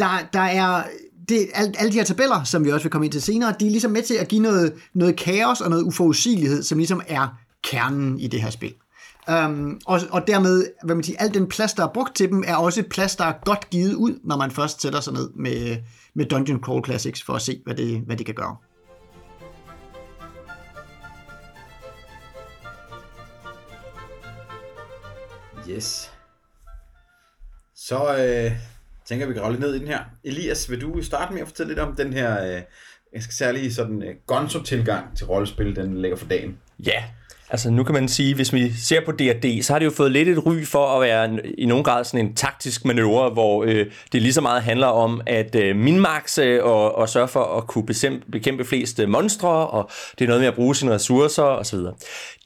der, 0.00 0.28
der 0.32 0.40
er 0.40 0.82
det, 1.28 1.48
alle, 1.54 1.72
alle 1.78 1.92
de 1.92 1.96
her 1.96 2.04
tabeller, 2.04 2.44
som 2.44 2.64
vi 2.64 2.72
også 2.72 2.84
vil 2.84 2.90
komme 2.90 3.04
ind 3.04 3.12
til 3.12 3.22
senere, 3.22 3.54
de 3.60 3.66
er 3.66 3.70
ligesom 3.70 3.90
med 3.90 4.02
til 4.02 4.14
at 4.14 4.28
give 4.28 4.42
noget, 4.42 4.74
noget 4.94 5.16
kaos 5.16 5.60
og 5.60 5.70
noget 5.70 5.82
uforudsigelighed, 5.82 6.62
som 6.62 6.78
ligesom 6.78 7.02
er 7.08 7.28
kernen 7.62 8.20
i 8.20 8.26
det 8.26 8.42
her 8.42 8.50
spil. 8.50 8.74
Um, 9.28 9.80
og, 9.86 10.00
og 10.10 10.26
dermed, 10.26 10.66
hvad 10.84 10.94
man 10.94 11.04
siger, 11.04 11.18
al 11.18 11.34
den 11.34 11.46
plads, 11.48 11.72
der 11.72 11.84
er 11.84 11.92
brugt 11.94 12.16
til 12.16 12.28
dem, 12.28 12.44
er 12.46 12.56
også 12.56 12.82
plads, 12.90 13.16
der 13.16 13.24
er 13.24 13.32
godt 13.44 13.70
givet 13.70 13.94
ud, 13.94 14.18
når 14.24 14.36
man 14.36 14.50
først 14.50 14.82
sætter 14.82 15.00
sig 15.00 15.12
ned 15.12 15.30
med, 15.34 15.76
med 16.14 16.26
Dungeon 16.26 16.60
Crawl 16.60 16.84
Classics, 16.84 17.22
for 17.22 17.32
at 17.32 17.42
se, 17.42 17.60
hvad 17.64 17.74
det, 17.74 18.00
hvad 18.00 18.16
det 18.16 18.26
kan 18.26 18.34
gøre. 18.34 18.56
Yes. 25.68 26.10
Så 27.74 28.16
øh, 28.16 28.52
tænker 29.10 29.26
vi, 29.26 29.34
kan 29.34 29.50
lidt 29.50 29.60
ned 29.60 29.74
i 29.74 29.78
den 29.78 29.88
her. 29.88 29.98
Elias, 30.24 30.70
vil 30.70 30.80
du 30.80 31.02
starte 31.02 31.32
med 31.32 31.42
at 31.42 31.48
fortælle 31.48 31.70
lidt 31.70 31.80
om 31.80 31.96
den 31.96 32.12
her 32.12 32.56
øh, 33.14 33.22
særlige 33.30 33.74
sådan, 33.74 34.02
øh, 34.02 34.14
gonzo-tilgang 34.26 35.16
til 35.16 35.26
rollespil, 35.26 35.76
den 35.76 36.02
lægger 36.02 36.16
for 36.16 36.26
dagen? 36.26 36.58
Ja, 36.86 37.04
Altså 37.52 37.70
nu 37.70 37.84
kan 37.84 37.94
man 37.94 38.08
sige, 38.08 38.34
hvis 38.34 38.52
vi 38.52 38.72
ser 38.72 39.00
på 39.04 39.12
D&D, 39.12 39.62
så 39.62 39.72
har 39.72 39.78
det 39.78 39.86
jo 39.86 39.90
fået 39.90 40.12
lidt 40.12 40.28
et 40.28 40.46
ry 40.46 40.64
for 40.64 40.86
at 40.86 41.00
være 41.00 41.46
i 41.58 41.66
nogen 41.66 41.84
grad 41.84 42.04
sådan 42.04 42.26
en 42.26 42.34
taktisk 42.34 42.84
manøvre, 42.84 43.30
hvor 43.30 43.64
øh, 43.64 43.86
det 44.12 44.22
lige 44.22 44.32
så 44.32 44.40
meget 44.40 44.62
handler 44.62 44.86
om 44.86 45.20
at 45.26 45.54
øh, 45.54 45.76
minmaxe 45.76 46.42
øh, 46.42 46.64
og, 46.64 46.94
og 46.94 47.08
sørge 47.08 47.28
for 47.28 47.44
at 47.44 47.66
kunne 47.66 47.86
bekæmpe, 47.86 48.30
bekæmpe 48.32 48.64
flest 48.64 49.00
øh, 49.00 49.08
monstre, 49.08 49.48
og 49.48 49.90
det 50.18 50.24
er 50.24 50.28
noget 50.28 50.40
med 50.40 50.48
at 50.48 50.54
bruge 50.54 50.76
sine 50.76 50.92
ressourcer 50.92 51.42
osv. 51.42 51.78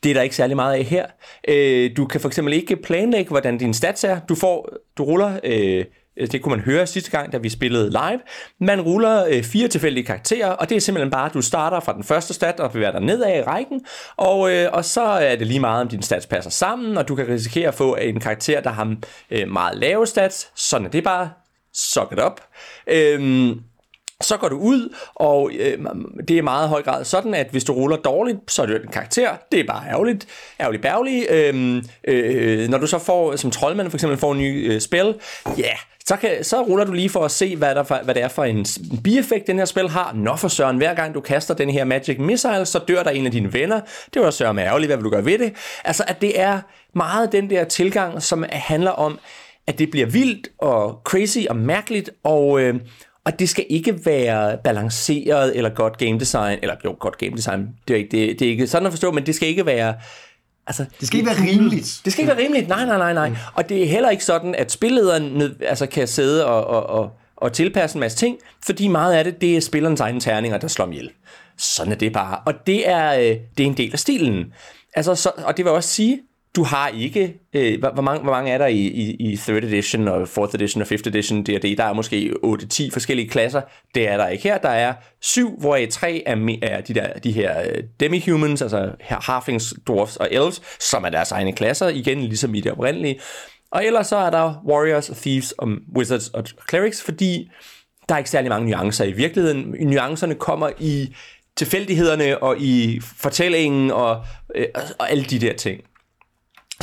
Det 0.02 0.10
er 0.10 0.14
der 0.14 0.22
ikke 0.22 0.36
særlig 0.36 0.56
meget 0.56 0.74
af 0.74 0.84
her. 0.84 1.06
Øh, 1.48 1.90
du 1.96 2.06
kan 2.06 2.20
for 2.20 2.28
eksempel 2.28 2.54
ikke 2.54 2.76
planlægge, 2.76 3.30
hvordan 3.30 3.58
din 3.58 3.74
stats 3.74 4.04
er. 4.04 4.20
Du 4.28 4.34
får, 4.34 4.76
du 4.98 5.04
ruller... 5.04 5.40
Øh, 5.44 5.84
Øh, 6.20 6.28
det 6.32 6.42
kunne 6.42 6.56
man 6.56 6.64
høre 6.64 6.86
sidste 6.86 7.10
gang, 7.10 7.32
da 7.32 7.38
vi 7.38 7.48
spillede 7.48 7.90
live. 7.90 8.20
Man 8.60 8.80
ruller 8.80 9.26
øh, 9.26 9.42
fire 9.42 9.68
tilfældige 9.68 10.04
karakterer, 10.04 10.50
og 10.50 10.68
det 10.68 10.76
er 10.76 10.80
simpelthen 10.80 11.10
bare, 11.10 11.26
at 11.26 11.34
du 11.34 11.42
starter 11.42 11.80
fra 11.80 11.92
den 11.92 12.04
første 12.04 12.34
stat 12.34 12.60
og 12.60 12.72
bevæger 12.72 12.92
dig 12.92 13.00
nedad 13.00 13.38
i 13.38 13.42
rækken, 13.42 13.80
og, 14.16 14.52
øh, 14.52 14.68
og 14.72 14.84
så 14.84 15.02
er 15.02 15.36
det 15.36 15.46
lige 15.46 15.60
meget, 15.60 15.80
om 15.80 15.88
din 15.88 16.02
stats 16.02 16.26
passer 16.26 16.50
sammen, 16.50 16.96
og 16.96 17.08
du 17.08 17.14
kan 17.14 17.28
risikere 17.28 17.68
at 17.68 17.74
få 17.74 17.96
en 17.96 18.20
karakter, 18.20 18.60
der 18.60 18.70
har 18.70 18.96
øh, 19.30 19.48
meget 19.48 19.78
lave 19.78 20.06
stats. 20.06 20.50
Sådan 20.54 20.86
er 20.86 20.90
det 20.90 21.04
bare. 21.04 21.30
Suck 21.74 22.12
it 22.12 22.20
up. 22.20 22.40
Øh, 22.86 23.56
så 24.20 24.36
går 24.36 24.48
du 24.48 24.58
ud, 24.58 24.94
og 25.14 25.50
øh, 25.54 25.78
det 26.28 26.38
er 26.38 26.42
meget 26.42 26.68
høj 26.68 26.82
grad 26.82 27.04
sådan, 27.04 27.34
at 27.34 27.46
hvis 27.50 27.64
du 27.64 27.72
ruller 27.72 27.96
dårligt, 27.96 28.38
så 28.48 28.62
er 28.62 28.66
det 28.66 28.82
en 28.82 28.92
karakter. 28.92 29.30
Det 29.52 29.60
er 29.60 29.64
bare 29.64 29.88
ærgerligt, 29.90 30.26
ærgerligt 30.60 30.82
bærgerligt. 30.82 31.30
Øhm, 31.30 31.82
øh, 32.08 32.68
når 32.68 32.78
du 32.78 32.86
så 32.86 32.98
får, 32.98 33.36
som 33.36 33.50
troldmand 33.50 33.90
for 33.90 33.96
eksempel, 33.96 34.18
får 34.18 34.32
en 34.32 34.38
ny 34.38 34.72
øh, 34.72 34.80
spil, 34.80 35.14
ja, 35.46 35.62
yeah, 35.62 35.78
så, 36.06 36.16
kan, 36.16 36.44
så 36.44 36.62
ruller 36.62 36.84
du 36.84 36.92
lige 36.92 37.08
for 37.08 37.24
at 37.24 37.30
se, 37.30 37.56
hvad, 37.56 37.74
der, 37.74 38.02
hvad 38.04 38.14
det 38.14 38.22
er 38.22 38.28
for 38.28 38.44
en 38.44 38.66
bieffekt, 39.04 39.46
den 39.46 39.58
her 39.58 39.64
spil 39.64 39.88
har. 39.88 40.12
Nå 40.14 40.36
for 40.36 40.48
søren, 40.48 40.76
hver 40.76 40.94
gang 40.94 41.14
du 41.14 41.20
kaster 41.20 41.54
den 41.54 41.70
her 41.70 41.84
Magic 41.84 42.18
Missile, 42.18 42.66
så 42.66 42.78
dør 42.78 43.02
der 43.02 43.10
en 43.10 43.26
af 43.26 43.32
dine 43.32 43.52
venner. 43.52 43.80
Det 44.14 44.22
var 44.22 44.30
søren 44.30 44.58
ærgerligt, 44.58 44.88
hvad 44.88 44.96
vil 44.96 45.04
du 45.04 45.10
gøre 45.10 45.24
ved 45.24 45.38
det? 45.38 45.52
Altså, 45.84 46.04
at 46.06 46.20
det 46.20 46.40
er 46.40 46.60
meget 46.94 47.32
den 47.32 47.50
der 47.50 47.64
tilgang, 47.64 48.22
som 48.22 48.44
handler 48.52 48.90
om, 48.90 49.18
at 49.66 49.78
det 49.78 49.90
bliver 49.90 50.06
vildt 50.06 50.48
og 50.58 51.00
crazy 51.04 51.38
og 51.50 51.56
mærkeligt, 51.56 52.10
og, 52.24 52.60
øh, 52.60 52.74
og 53.24 53.38
det 53.38 53.48
skal 53.48 53.66
ikke 53.68 54.06
være 54.06 54.58
balanceret 54.64 55.56
eller 55.56 55.70
godt 55.70 55.98
game 55.98 56.20
design, 56.20 56.58
eller 56.62 56.74
jo, 56.84 56.96
godt 57.00 57.18
game 57.18 57.36
design, 57.36 57.68
det 57.88 57.94
er 57.94 57.98
ikke, 57.98 58.10
det, 58.10 58.38
det 58.38 58.46
er 58.46 58.50
ikke 58.50 58.66
sådan 58.66 58.86
at 58.86 58.92
forstå, 58.92 59.12
men 59.12 59.26
det 59.26 59.34
skal 59.34 59.48
ikke 59.48 59.66
være 59.66 59.94
Altså, 60.66 60.84
det 61.00 61.06
skal 61.06 61.18
ikke 61.18 61.30
være 61.30 61.52
rimeligt. 61.52 62.00
Det 62.04 62.12
skal 62.12 62.22
ikke 62.22 62.36
være 62.36 62.44
rimeligt, 62.44 62.68
nej, 62.68 62.84
nej, 62.84 62.98
nej, 62.98 63.12
nej. 63.12 63.38
Og 63.54 63.68
det 63.68 63.82
er 63.82 63.88
heller 63.88 64.10
ikke 64.10 64.24
sådan, 64.24 64.54
at 64.54 64.72
spillederen 64.72 65.42
altså, 65.66 65.86
kan 65.86 66.08
sidde 66.08 66.46
og, 66.46 66.64
og, 66.66 66.86
og, 66.86 67.10
og 67.36 67.52
tilpasse 67.52 67.96
en 67.96 68.00
masse 68.00 68.18
ting, 68.18 68.38
fordi 68.64 68.88
meget 68.88 69.14
af 69.14 69.24
det, 69.24 69.40
det 69.40 69.56
er 69.56 69.60
spillerens 69.60 70.00
egne 70.00 70.20
terninger, 70.20 70.58
der 70.58 70.68
slår 70.68 70.88
ihjel. 70.88 71.10
Sådan 71.56 71.92
er 71.92 71.96
det 71.96 72.12
bare. 72.12 72.38
Og 72.46 72.54
det 72.66 72.88
er, 72.88 73.14
øh, 73.14 73.36
det 73.58 73.64
er 73.64 73.66
en 73.66 73.76
del 73.76 73.92
af 73.92 73.98
stilen. 73.98 74.52
Altså, 74.94 75.14
så, 75.14 75.30
og 75.44 75.56
det 75.56 75.64
vil 75.64 75.72
også 75.72 75.88
sige, 75.88 76.20
du 76.56 76.62
har 76.62 76.88
ikke, 76.88 77.34
øh, 77.52 77.80
hvor, 77.80 78.02
mange, 78.02 78.22
hvor 78.22 78.32
mange 78.32 78.50
er 78.50 78.58
der 78.58 78.66
i, 78.66 78.78
i, 78.78 79.10
i 79.10 79.34
3rd 79.34 79.50
edition 79.50 80.08
og 80.08 80.22
4th 80.22 80.54
edition 80.54 80.82
og 80.82 80.88
5th 80.88 81.08
edition 81.08 81.42
D&D? 81.42 81.76
Der 81.76 81.84
er 81.84 81.92
måske 81.92 82.34
8-10 82.44 82.90
forskellige 82.92 83.28
klasser. 83.28 83.60
Det 83.94 84.08
er 84.08 84.16
der 84.16 84.28
ikke 84.28 84.44
her. 84.44 84.58
Der 84.58 84.68
er 84.68 84.94
syv, 85.20 85.60
hvoraf 85.60 85.88
tre 85.90 86.22
er, 86.26 86.56
er 86.62 86.80
de, 86.80 86.94
der, 86.94 87.12
de 87.12 87.32
her 87.32 87.60
øh, 87.60 87.82
demi-humans, 88.00 88.62
altså 88.62 88.90
halflings, 89.00 89.74
dwarfs 89.86 90.16
og 90.16 90.28
elves, 90.30 90.62
som 90.80 91.04
er 91.04 91.08
deres 91.08 91.32
egne 91.32 91.52
klasser, 91.52 91.88
igen 91.88 92.20
ligesom 92.20 92.54
i 92.54 92.60
det 92.60 92.72
oprindelige. 92.72 93.20
Og 93.70 93.86
ellers 93.86 94.06
så 94.06 94.16
er 94.16 94.30
der 94.30 94.62
warriors, 94.68 95.06
thieves, 95.06 95.52
og 95.52 95.68
wizards 95.96 96.28
og 96.28 96.44
clerics, 96.70 97.02
fordi 97.02 97.50
der 98.08 98.14
er 98.14 98.18
ikke 98.18 98.30
særlig 98.30 98.48
mange 98.48 98.70
nuancer 98.70 99.04
i 99.04 99.12
virkeligheden. 99.12 99.74
Nuancerne 99.80 100.34
kommer 100.34 100.70
i 100.78 101.14
tilfældighederne 101.56 102.42
og 102.42 102.56
i 102.58 103.00
fortællingen 103.00 103.90
og, 103.90 104.24
øh, 104.54 104.66
og 104.98 105.10
alle 105.10 105.24
de 105.24 105.38
der 105.38 105.52
ting. 105.52 105.80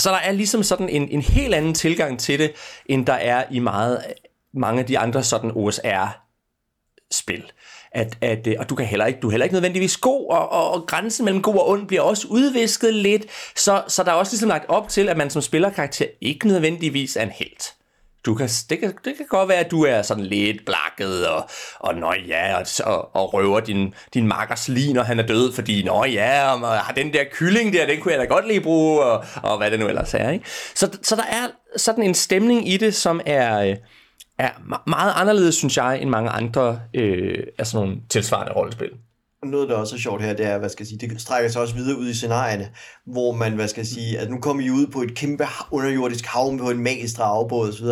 Så 0.02 0.10
der 0.10 0.18
er 0.18 0.32
ligesom 0.32 0.64
sådan 0.64 0.90
en, 0.90 1.10
en 1.10 1.22
helt 1.22 1.54
anden 1.54 1.74
tilgang 1.74 2.20
til 2.20 2.40
det, 2.40 2.52
end 2.86 3.06
der 3.06 3.14
er 3.14 3.44
i 3.52 3.60
meget, 3.60 4.04
mange 4.54 4.80
af 4.80 4.86
de 4.86 5.00
andre 5.00 5.24
sådan 5.24 5.52
OSR-spil. 5.56 7.52
At, 7.92 8.18
at, 8.22 8.48
øh, 8.48 8.56
og 8.60 8.70
du, 8.70 8.76
kan 8.76 8.86
heller 8.86 9.06
ikke, 9.06 9.20
du 9.20 9.28
er 9.28 9.32
heller 9.32 9.44
ikke 9.44 9.54
nødvendigvis 9.54 9.98
god, 9.98 10.32
og, 10.32 10.52
og, 10.52 10.72
og 10.72 10.88
grænsen 10.88 11.26
mellem 11.26 11.42
god 11.42 11.56
og 11.56 11.70
ond 11.70 11.88
bliver 11.88 12.02
også 12.02 12.28
udvisket 12.28 12.94
lidt, 12.94 13.26
så, 13.56 13.84
så 13.88 14.04
der 14.04 14.12
er 14.12 14.16
også 14.16 14.34
ligesom 14.34 14.50
lagt 14.50 14.70
op 14.70 14.90
til, 14.90 15.10
at 15.10 15.18
man 15.18 15.30
som 15.30 15.42
spillerkarakter 15.42 16.06
ikke 16.22 16.48
nødvendigvis 16.48 17.16
er 17.16 17.24
en 17.24 17.30
helt. 17.30 17.74
Du 18.26 18.36
kan, 18.36 18.50
det, 18.70 18.80
kan, 18.80 18.94
det 19.06 19.14
kan 19.18 19.26
godt 19.30 19.50
være, 19.50 19.58
at 19.58 19.72
du 19.72 19.84
er 19.84 20.02
sådan 20.02 20.26
lidt 20.26 20.58
blakket, 20.66 21.28
og, 21.28 21.50
og 21.80 21.96
nå 21.96 22.14
ja, 22.28 22.58
og, 22.58 22.66
og, 22.86 23.16
og 23.16 23.34
røver 23.34 23.60
din, 23.60 23.94
din 24.14 24.28
makkers 24.28 24.68
lige, 24.68 24.94
når 24.94 25.04
han 25.04 25.20
er 25.20 25.28
død, 25.28 25.54
fordi 25.54 25.84
nå 25.84 26.06
ja, 26.06 26.54
og, 26.54 26.62
og 26.90 26.96
den 26.96 27.14
der 27.14 27.24
kylling 27.32 27.74
der, 27.74 27.86
den 27.86 28.02
kunne 28.02 28.12
jeg 28.12 28.20
da 28.20 28.26
godt 28.26 28.48
lige 28.48 28.62
bruge, 28.62 29.04
og, 29.04 29.26
og 29.44 29.58
hvad 29.58 29.72
det 29.72 29.80
nu 29.80 29.88
ellers 29.88 30.14
er. 30.14 30.30
Ikke? 30.30 30.46
Så, 30.76 30.98
så 31.02 31.16
der 31.16 31.24
er 31.24 31.48
sådan 31.78 32.04
en 32.04 32.14
stemning 32.14 32.70
i 32.70 32.78
det, 32.78 32.96
som 32.96 33.22
er, 33.26 33.76
er 34.40 34.50
meget 34.88 35.14
anderledes, 35.16 35.56
synes 35.56 35.78
jeg, 35.78 36.02
end 36.02 36.10
mange 36.10 36.30
andre 36.30 36.80
øh, 36.96 37.44
af 37.58 37.68
sådan 37.68 37.88
nogle 37.88 38.02
tilsvarende 38.10 38.54
rollespil 38.54 38.90
noget, 39.46 39.70
der 39.70 39.76
også 39.76 39.96
er 39.96 40.00
sjovt 40.00 40.24
her, 40.24 40.34
det 40.34 40.46
er, 40.46 40.58
hvad 40.58 40.70
skal 40.70 40.84
jeg 40.84 40.88
sige, 40.88 41.10
det 41.10 41.22
strækker 41.22 41.50
sig 41.50 41.62
også 41.62 41.76
videre 41.76 41.98
ud 41.98 42.08
i 42.08 42.14
scenarierne, 42.14 42.70
hvor 43.06 43.32
man, 43.32 43.54
hvad 43.54 43.68
skal 43.68 43.82
jeg 43.82 43.88
sige, 43.88 44.20
at 44.20 44.30
nu 44.30 44.38
kommer 44.38 44.64
I 44.64 44.70
ud 44.70 44.88
på 44.88 45.02
et 45.02 45.16
kæmpe 45.16 45.46
underjordisk 45.72 46.26
hav 46.26 46.58
på 46.58 46.70
en 46.70 46.78
magisk 46.78 47.18
dragebåd 47.18 47.70
osv. 47.70 47.86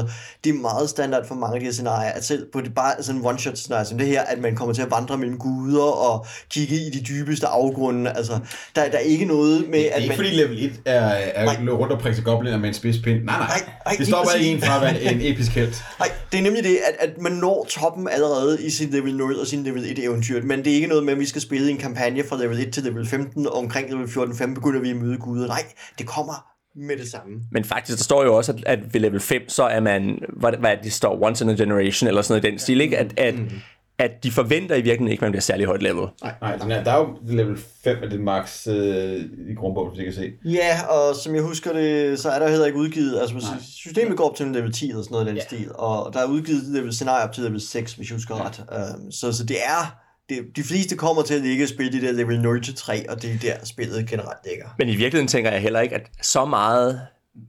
Det 0.43 0.49
er 0.49 0.53
meget 0.53 0.89
standard 0.89 1.27
for 1.27 1.35
mange 1.35 1.53
af 1.55 1.59
de 1.59 1.65
her 1.65 1.73
scenarier, 1.73 2.11
at 2.11 2.25
selv 2.25 2.51
på 2.53 2.61
det 2.61 2.75
bare 2.75 3.03
sådan 3.03 3.21
one-shot 3.21 3.55
scenarie 3.55 3.85
som 3.85 3.97
det 3.97 4.07
her, 4.07 4.21
at 4.21 4.39
man 4.39 4.55
kommer 4.55 4.73
til 4.73 4.81
at 4.81 4.91
vandre 4.91 5.17
mellem 5.17 5.37
guder 5.37 5.83
og 5.83 6.25
kigge 6.49 6.75
i 6.75 6.89
de 6.89 7.03
dybeste 7.03 7.47
afgrunde. 7.47 8.11
Altså, 8.11 8.39
der, 8.75 8.89
der 8.89 8.97
er 8.97 8.99
ikke 8.99 9.25
noget 9.25 9.69
med, 9.69 9.79
at 9.79 9.79
man... 9.79 9.79
Det 9.79 9.91
er 9.91 9.95
ikke 9.95 10.07
man... 10.07 10.17
fordi 10.17 10.29
level 10.29 10.65
1 10.65 10.81
er, 10.85 10.99
er 10.99 11.71
rundt 11.71 11.93
og 11.93 11.99
prikke 11.99 12.21
gobliner 12.21 12.57
med 12.57 12.67
en 12.67 12.73
spidspind. 12.73 13.23
Nej, 13.23 13.37
nej. 13.37 13.47
nej, 13.47 13.73
nej 13.85 13.95
det 13.97 14.07
stopper 14.07 14.31
ikke 14.33 14.51
en 14.51 14.61
fra 14.61 14.75
at 14.75 14.81
være 14.81 15.13
en 15.13 15.21
episk 15.33 15.51
held. 15.51 15.73
Nej, 15.99 16.11
det 16.31 16.37
er 16.37 16.43
nemlig 16.43 16.63
det, 16.63 16.77
at, 16.87 17.09
at 17.09 17.21
man 17.21 17.31
når 17.31 17.67
toppen 17.69 18.07
allerede 18.11 18.65
i 18.65 18.69
sin 18.69 18.89
level 18.89 19.15
0 19.15 19.39
og 19.39 19.47
sin 19.47 19.63
level 19.63 19.91
1 19.91 20.03
eventyr, 20.03 20.43
men 20.43 20.59
det 20.59 20.71
er 20.71 20.75
ikke 20.75 20.87
noget 20.87 21.03
med, 21.03 21.13
at 21.13 21.19
vi 21.19 21.25
skal 21.25 21.38
skal 21.39 21.47
spille 21.47 21.71
en 21.71 21.77
kampagne 21.77 22.23
fra 22.23 22.37
level 22.37 22.59
1 22.59 22.73
til 22.73 22.83
level 22.83 23.07
15, 23.07 23.47
og 23.47 23.53
omkring 23.53 23.89
level 23.89 24.05
14-15 24.05 24.53
begynder 24.53 24.79
vi 24.79 24.89
at 24.89 24.95
møde 24.95 25.17
guder. 25.17 25.47
Nej, 25.47 25.63
det 25.97 26.07
kommer 26.07 26.45
med 26.75 26.97
det 26.97 27.11
samme. 27.11 27.41
Men 27.51 27.63
faktisk, 27.63 27.97
der 27.97 28.03
står 28.03 28.23
jo 28.23 28.35
også, 28.35 28.51
at, 28.51 28.63
at 28.65 28.93
ved 28.93 29.01
level 29.01 29.19
5, 29.19 29.49
så 29.49 29.63
er 29.63 29.79
man, 29.79 30.19
hvad, 30.39 30.51
hvad 30.59 30.77
det 30.83 30.93
står, 30.93 31.23
once 31.23 31.43
in 31.45 31.49
a 31.49 31.53
generation, 31.53 32.07
eller 32.07 32.21
sådan 32.21 32.33
noget 32.33 32.47
i 32.47 32.51
den 32.51 32.59
stil, 32.59 32.81
ikke? 32.81 32.97
At, 32.97 33.19
at, 33.19 33.35
mm. 33.35 33.49
at 33.97 34.23
de 34.23 34.31
forventer 34.31 34.75
i 34.75 34.81
virkeligheden 34.81 35.11
ikke, 35.11 35.19
at 35.19 35.25
man 35.25 35.31
bliver 35.31 35.41
særlig 35.41 35.65
højt 35.65 35.81
level. 35.81 36.07
Nej, 36.23 36.33
nej 36.41 36.77
er, 36.77 36.83
der 36.83 36.91
er 36.91 36.97
jo 36.97 37.17
level 37.27 37.57
5 37.83 37.97
af 38.03 38.09
det 38.09 38.19
max 38.19 38.67
øh, 38.67 39.21
i 39.49 39.53
grundbogen, 39.55 39.89
hvis 39.89 39.99
I 39.99 40.03
kan 40.03 40.13
se. 40.13 40.31
Ja, 40.45 40.87
og 40.89 41.15
som 41.15 41.35
jeg 41.35 41.43
husker 41.43 41.73
det, 41.73 42.19
så 42.19 42.29
er 42.29 42.39
der 42.39 42.49
heller 42.49 42.65
ikke 42.65 42.79
udgivet, 42.79 43.19
altså 43.19 43.35
nej. 43.35 43.61
systemet 43.61 44.17
går 44.17 44.29
op 44.29 44.35
til 44.35 44.47
level 44.47 44.73
10 44.73 44.89
eller 44.89 45.03
sådan 45.03 45.13
noget 45.13 45.25
i 45.25 45.29
den 45.29 45.37
ja. 45.37 45.43
stil, 45.43 45.71
og 45.75 46.13
der 46.13 46.19
er 46.19 46.25
udgivet 46.25 46.63
level 46.63 46.93
scenarie 46.93 47.23
op 47.23 47.33
til 47.33 47.43
level 47.43 47.61
6, 47.61 47.93
hvis 47.93 48.09
jeg 48.09 48.15
husker 48.15 48.35
ja. 48.35 48.43
ret. 48.43 48.63
Um, 48.95 49.11
så, 49.11 49.31
så 49.31 49.45
det 49.45 49.57
er 49.65 50.08
det, 50.29 50.55
de 50.55 50.63
fleste 50.63 50.95
kommer 50.95 51.21
til 51.21 51.33
at 51.33 51.41
ligge 51.41 51.65
og 51.65 51.69
spille 51.69 52.01
de 52.01 52.07
der 52.07 52.11
level 52.11 52.37
0-3, 52.37 53.11
og 53.11 53.21
det 53.21 53.31
er 53.33 53.37
der 53.41 53.65
spillet 53.65 54.09
generelt 54.09 54.39
ligger. 54.49 54.65
Men 54.77 54.87
i 54.89 54.95
virkeligheden 54.95 55.27
tænker 55.27 55.51
jeg 55.51 55.61
heller 55.61 55.79
ikke, 55.79 55.95
at 55.95 56.07
så 56.21 56.45
meget... 56.45 57.01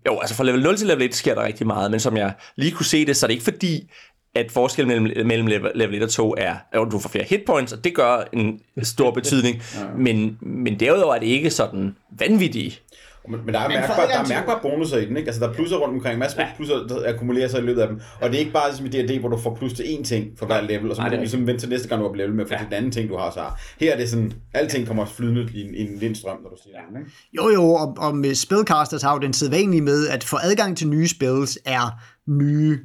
Jo, 0.06 0.18
altså 0.18 0.34
fra 0.34 0.44
level 0.44 0.62
0 0.62 0.76
til 0.76 0.86
level 0.86 1.02
1 1.02 1.14
sker 1.14 1.34
der 1.34 1.44
rigtig 1.44 1.66
meget, 1.66 1.90
men 1.90 2.00
som 2.00 2.16
jeg 2.16 2.32
lige 2.56 2.72
kunne 2.72 2.86
se 2.86 3.06
det, 3.06 3.16
så 3.16 3.26
er 3.26 3.28
det 3.28 3.34
ikke 3.34 3.44
fordi, 3.44 3.90
at 4.34 4.52
forskellen 4.52 5.02
mellem, 5.02 5.26
mellem 5.26 5.46
level 5.74 5.94
1 5.94 6.02
og 6.02 6.10
2 6.10 6.34
er, 6.38 6.54
at 6.72 6.88
du 6.90 6.98
får 6.98 7.08
flere 7.08 7.24
hitpoints, 7.24 7.72
og 7.72 7.84
det 7.84 7.94
gør 7.94 8.24
en 8.32 8.60
stor 8.82 9.10
betydning, 9.10 9.56
ja. 9.74 9.84
men, 9.96 10.38
men 10.40 10.80
derudover 10.80 11.14
er 11.14 11.18
det 11.18 11.26
ikke 11.26 11.50
sådan 11.50 11.96
vanvittigt. 12.18 12.82
Men, 13.30 13.40
men 13.44 13.54
der 13.54 13.60
er, 13.60 13.68
mærkbare, 13.68 14.08
der 14.08 14.18
er 14.18 14.28
mærkbare 14.28 14.58
bonusser 14.62 14.98
i 14.98 15.04
den, 15.06 15.16
ikke? 15.16 15.28
Altså, 15.28 15.40
der 15.40 15.48
er 15.48 15.52
plusser 15.52 15.76
rundt 15.76 15.94
omkring, 15.94 16.18
masser 16.18 16.40
af 16.40 16.44
ja. 16.44 16.50
plusser, 16.56 16.74
der 16.74 17.08
akkumulerer 17.08 17.48
sig 17.48 17.60
i 17.60 17.62
løbet 17.62 17.80
af 17.80 17.88
dem. 17.88 18.00
Og 18.20 18.28
det 18.28 18.34
er 18.34 18.38
ikke 18.38 18.52
bare 18.52 18.68
ligesom 18.68 18.86
i 18.86 18.88
D&D, 18.88 19.20
hvor 19.20 19.28
du 19.28 19.38
får 19.38 19.54
plus 19.54 19.72
til 19.72 19.82
én 19.82 20.04
ting 20.04 20.38
for 20.38 20.46
hver 20.46 20.60
level, 20.60 20.90
og 20.90 20.96
så 20.96 21.02
må 21.02 21.08
du 21.08 21.16
ligesom 21.16 21.46
vente 21.46 21.60
til 21.62 21.68
næste 21.68 21.88
gang, 21.88 22.02
du 22.02 22.08
på 22.08 22.14
level 22.14 22.34
med, 22.34 22.46
for 22.46 22.54
ja. 22.54 22.64
den 22.64 22.72
anden 22.72 22.90
ting, 22.90 23.08
du 23.08 23.16
har 23.16 23.30
så 23.30 23.44
Her 23.80 23.92
er 23.92 23.96
det 23.96 24.08
sådan, 24.08 24.32
alting 24.54 24.86
kommer 24.86 25.06
flydende 25.06 25.48
i 25.54 25.62
en, 25.62 25.74
en 25.74 25.98
lindstrøm, 25.98 26.42
når 26.42 26.50
du 26.50 26.56
siger 26.62 26.76
ja. 26.76 26.98
det, 26.98 27.00
ikke? 27.00 27.12
Jo, 27.32 27.50
jo, 27.50 27.74
og, 27.74 27.94
og 27.98 28.16
med 28.16 28.34
Spellcasters 28.34 29.02
har 29.02 29.12
jo 29.12 29.18
den 29.18 29.32
sædvanlige 29.32 29.82
med, 29.82 30.08
at 30.08 30.24
for 30.24 30.40
adgang 30.42 30.76
til 30.76 30.88
nye 30.88 31.08
spells 31.08 31.58
er 31.64 32.00
nye 32.26 32.78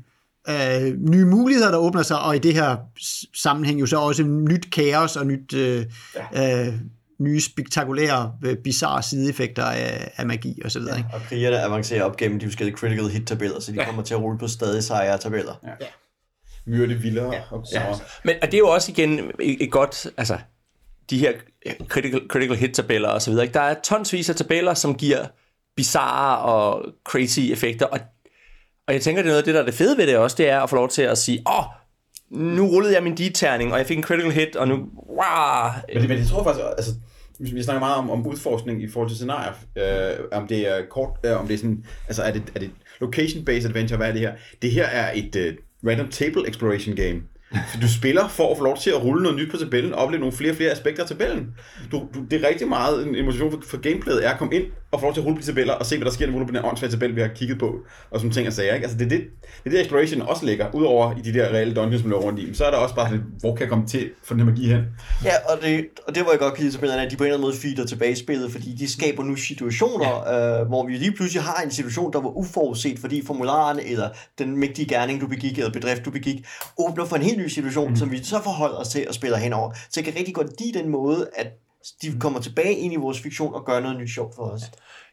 øh, 0.50 0.94
nye 0.98 1.25
muligheder, 1.25 1.72
der 1.72 1.78
åbner 1.78 2.04
sig, 2.04 2.20
og 2.20 2.36
i 2.36 2.40
det 2.40 2.54
her 2.54 2.78
sammenhæng 3.34 3.80
jo 3.80 3.86
så 3.86 3.98
også 3.98 4.24
nyt 4.24 4.72
kaos 4.72 5.16
og 5.16 5.28
nyt 5.28 5.54
øh, 5.54 5.86
ja. 6.34 6.68
øh, 6.68 6.74
nye 7.20 7.42
spektakulære, 7.42 8.34
øh, 8.46 8.58
bizarre 8.58 9.04
sideeffekter 9.04 9.64
af, 9.64 10.12
af 10.18 10.26
magi 10.26 10.62
og 10.66 10.72
så 10.72 10.80
videre. 10.80 10.98
Ikke? 10.98 11.10
og 11.14 11.22
krigerne 11.22 11.62
avancerer 11.62 12.04
op 12.04 12.18
gennem 12.18 12.40
de 12.40 12.46
forskellige 12.46 12.78
critical 12.78 13.08
hit-tabeller, 13.08 13.60
så 13.60 13.72
de 13.72 13.78
ja. 13.78 13.86
kommer 13.86 14.04
til 14.04 14.14
at 14.14 14.22
rulle 14.22 14.40
på 14.40 14.48
stadig 14.48 14.84
sejre 14.84 15.18
tabeller. 15.18 15.54
Ja. 15.64 15.70
ja. 15.82 15.86
Myrde 16.66 16.96
vildere. 16.96 17.34
Ja. 17.34 17.42
Og 17.52 17.66
ja. 17.74 17.94
Men 18.24 18.36
og 18.42 18.48
det 18.48 18.54
er 18.54 18.58
jo 18.58 18.70
også 18.70 18.92
igen 18.92 19.32
et, 19.40 19.64
et 19.64 19.72
godt, 19.72 20.08
altså 20.18 20.38
de 21.10 21.18
her 21.18 21.34
critical, 21.88 22.22
critical 22.30 22.56
hit-tabeller 22.56 23.10
og 23.10 23.22
så 23.22 23.32
videre. 23.32 23.46
Ikke? 23.46 23.54
Der 23.54 23.62
er 23.62 23.76
tonsvis 23.84 24.30
af 24.30 24.36
tabeller, 24.36 24.74
som 24.74 24.96
giver 24.96 25.26
bizarre 25.76 26.38
og 26.38 26.86
crazy 27.04 27.40
effekter, 27.40 27.86
og, 27.86 28.00
og 28.88 28.94
jeg 28.94 29.02
tænker, 29.02 29.22
det 29.22 29.30
er 29.30 29.32
noget 29.32 29.42
af 29.42 29.46
det, 29.46 29.54
der 29.54 29.62
er 29.62 29.66
det 29.66 29.74
fede 29.74 29.98
ved 29.98 30.08
det 30.08 30.18
også, 30.18 30.36
det 30.38 30.50
er 30.50 30.62
at 30.62 30.70
få 30.70 30.76
lov 30.76 30.90
til 30.90 31.02
at 31.02 31.18
sige, 31.18 31.44
åh, 31.48 31.60
oh, 31.60 31.66
nu 32.36 32.68
rullede 32.68 32.94
jeg 32.94 33.04
min 33.04 33.15
D-terning, 33.15 33.72
og 33.72 33.77
jeg 33.77 33.88
fik 33.88 33.98
en 33.98 34.04
critical 34.04 34.32
hit, 34.32 34.56
og 34.56 34.68
nu... 34.68 34.75
Wow. 34.75 35.72
Men, 35.94 36.01
det, 36.01 36.10
men 36.10 36.18
jeg 36.18 36.27
tror 36.27 36.44
faktisk, 36.44 36.65
altså, 36.77 36.92
vi 37.39 37.63
snakker 37.63 37.80
meget 37.80 37.96
om, 37.96 38.10
om 38.10 38.27
udforskning 38.27 38.84
i 38.84 38.89
forhold 38.89 39.10
til 39.10 39.18
scenarier, 39.18 39.54
øh, 39.75 40.25
om 40.32 40.48
det 40.48 40.68
er 40.68 40.86
kort, 40.89 41.10
øh, 41.24 41.39
om 41.39 41.48
det 41.48 41.54
er 41.54 41.58
sådan, 41.58 41.86
altså 42.08 42.24
er 42.24 42.32
det, 42.32 42.44
er 42.56 42.60
det 42.60 42.72
location-based 43.01 43.68
adventure, 43.68 43.98
hvad 43.98 44.08
er 44.08 44.12
det 44.12 44.22
her? 44.22 44.34
Det 44.62 44.72
her 44.72 44.86
er 44.86 45.12
et 45.15 45.36
øh, 45.36 45.56
random 45.88 46.10
table 46.10 46.50
exploration 46.50 46.96
game. 46.96 47.22
Du 47.82 47.94
spiller 47.94 48.28
for 48.28 48.52
at 48.52 48.58
få 48.58 48.64
lov 48.64 48.78
til 48.78 48.90
at 48.90 49.04
rulle 49.04 49.24
noget 49.24 49.38
nyt 49.38 49.52
på 49.52 49.58
tabellen, 49.58 49.94
og 49.94 50.00
opleve 50.00 50.20
nogle 50.20 50.36
flere 50.36 50.52
og 50.52 50.58
flere 50.58 50.72
aspekter 50.72 51.04
af 51.04 51.10
tabellen. 51.10 51.48
Du, 51.92 52.08
du, 52.14 52.20
det 52.32 52.44
er 52.44 52.48
rigtig 52.48 52.68
meget 52.68 53.08
en 53.08 53.16
emotion 53.16 53.52
for, 53.52 53.62
for 53.68 53.78
gameplayet 53.78 54.26
er 54.26 54.30
at 54.30 54.38
komme 54.38 54.56
ind 54.56 54.66
og 54.92 55.00
få 55.00 55.06
lov 55.06 55.14
til 55.14 55.22
at 55.22 55.26
rulle 55.26 55.38
på 55.38 55.42
de 55.42 55.46
tabeller 55.46 55.74
og 55.74 55.86
se, 55.86 55.98
hvad 55.98 56.06
der 56.06 56.12
sker, 56.12 56.32
når 56.32 56.40
du 56.40 56.46
på 56.46 56.52
den 56.52 56.66
åndsvage 56.66 56.92
tabel, 56.92 57.16
vi 57.16 57.22
har 57.22 57.28
kigget 57.28 57.60
på, 57.60 57.76
og 58.12 58.20
som 58.20 58.32
ting 58.32 58.48
og 58.48 58.54
sager. 58.54 58.74
Ikke? 58.74 58.86
Altså, 58.86 58.98
det 58.98 59.06
er 59.06 59.10
det, 59.10 59.22
det, 59.64 59.66
er 59.66 59.70
det 59.70 59.82
exploration 59.82 60.22
også 60.22 60.46
ligger, 60.46 60.68
udover 60.74 61.18
i 61.18 61.22
de 61.22 61.34
der 61.34 61.50
reelle 61.50 61.76
dungeons, 61.76 62.04
man 62.04 62.10
løber 62.10 62.24
rundt 62.24 62.40
i. 62.40 62.54
Så 62.54 62.66
er 62.66 62.72
der 62.72 62.78
også 62.78 62.96
bare 62.96 63.10
sådan, 63.10 63.24
hvor 63.40 63.56
kan 63.56 63.62
jeg 63.62 63.70
komme 63.70 63.88
til 63.88 64.10
for 64.24 64.34
den 64.34 64.44
her 64.44 64.52
magi 64.52 64.68
hen? 64.68 64.84
Ja, 65.24 65.34
og 65.50 65.58
det, 65.62 65.86
og 66.08 66.16
det 66.16 66.24
var 66.26 66.32
jeg 66.32 66.40
godt 66.40 66.60
lide 66.60 66.72
tabellerne, 66.72 67.02
at 67.02 67.12
de 67.12 67.16
på 67.16 67.24
en 67.24 67.28
eller 67.28 67.38
anden 67.38 67.48
måde 67.48 67.58
feeder 67.58 67.86
tilbage 67.86 68.12
i 68.12 68.16
spillet, 68.16 68.52
fordi 68.52 68.76
de 68.80 68.92
skaber 68.92 69.24
nu 69.24 69.36
situationer, 69.36 70.24
ja. 70.28 70.62
øh, 70.62 70.68
hvor 70.68 70.86
vi 70.88 70.94
lige 70.94 71.12
pludselig 71.12 71.44
har 71.44 71.62
en 71.64 71.72
situation, 71.72 72.14
der 72.14 72.22
var 72.22 72.30
uforudset, 72.30 73.00
fordi 73.00 73.26
formularen 73.26 73.80
eller 73.86 74.10
den 74.40 74.58
mægtige 74.58 74.88
gerning, 74.88 75.22
du 75.22 75.28
begik, 75.28 75.58
eller 75.58 75.72
bedrift, 75.72 76.06
du 76.06 76.12
begik, 76.12 76.46
åbner 76.78 77.06
for 77.06 77.16
en 77.16 77.22
helt 77.22 77.38
ny 77.38 77.45
situation, 77.50 77.90
mm. 77.90 77.96
som 77.96 78.12
vi 78.12 78.24
så 78.24 78.42
forholder 78.44 78.78
os 78.78 78.88
til 78.88 79.08
og 79.08 79.14
spiller 79.14 79.38
henover. 79.38 79.72
Så 79.74 79.92
jeg 79.96 80.04
kan 80.04 80.16
rigtig 80.16 80.36
godt 80.36 80.62
lide 80.62 80.80
den 80.80 80.90
måde, 80.90 81.30
at 81.36 81.48
de 82.02 82.20
kommer 82.20 82.40
tilbage 82.40 82.74
ind 82.74 82.94
i 82.94 82.96
vores 82.96 83.20
fiktion 83.20 83.54
og 83.54 83.66
gør 83.66 83.80
noget 83.80 84.00
nyt 84.00 84.10
sjovt 84.10 84.36
for 84.36 84.44
os. 84.44 84.62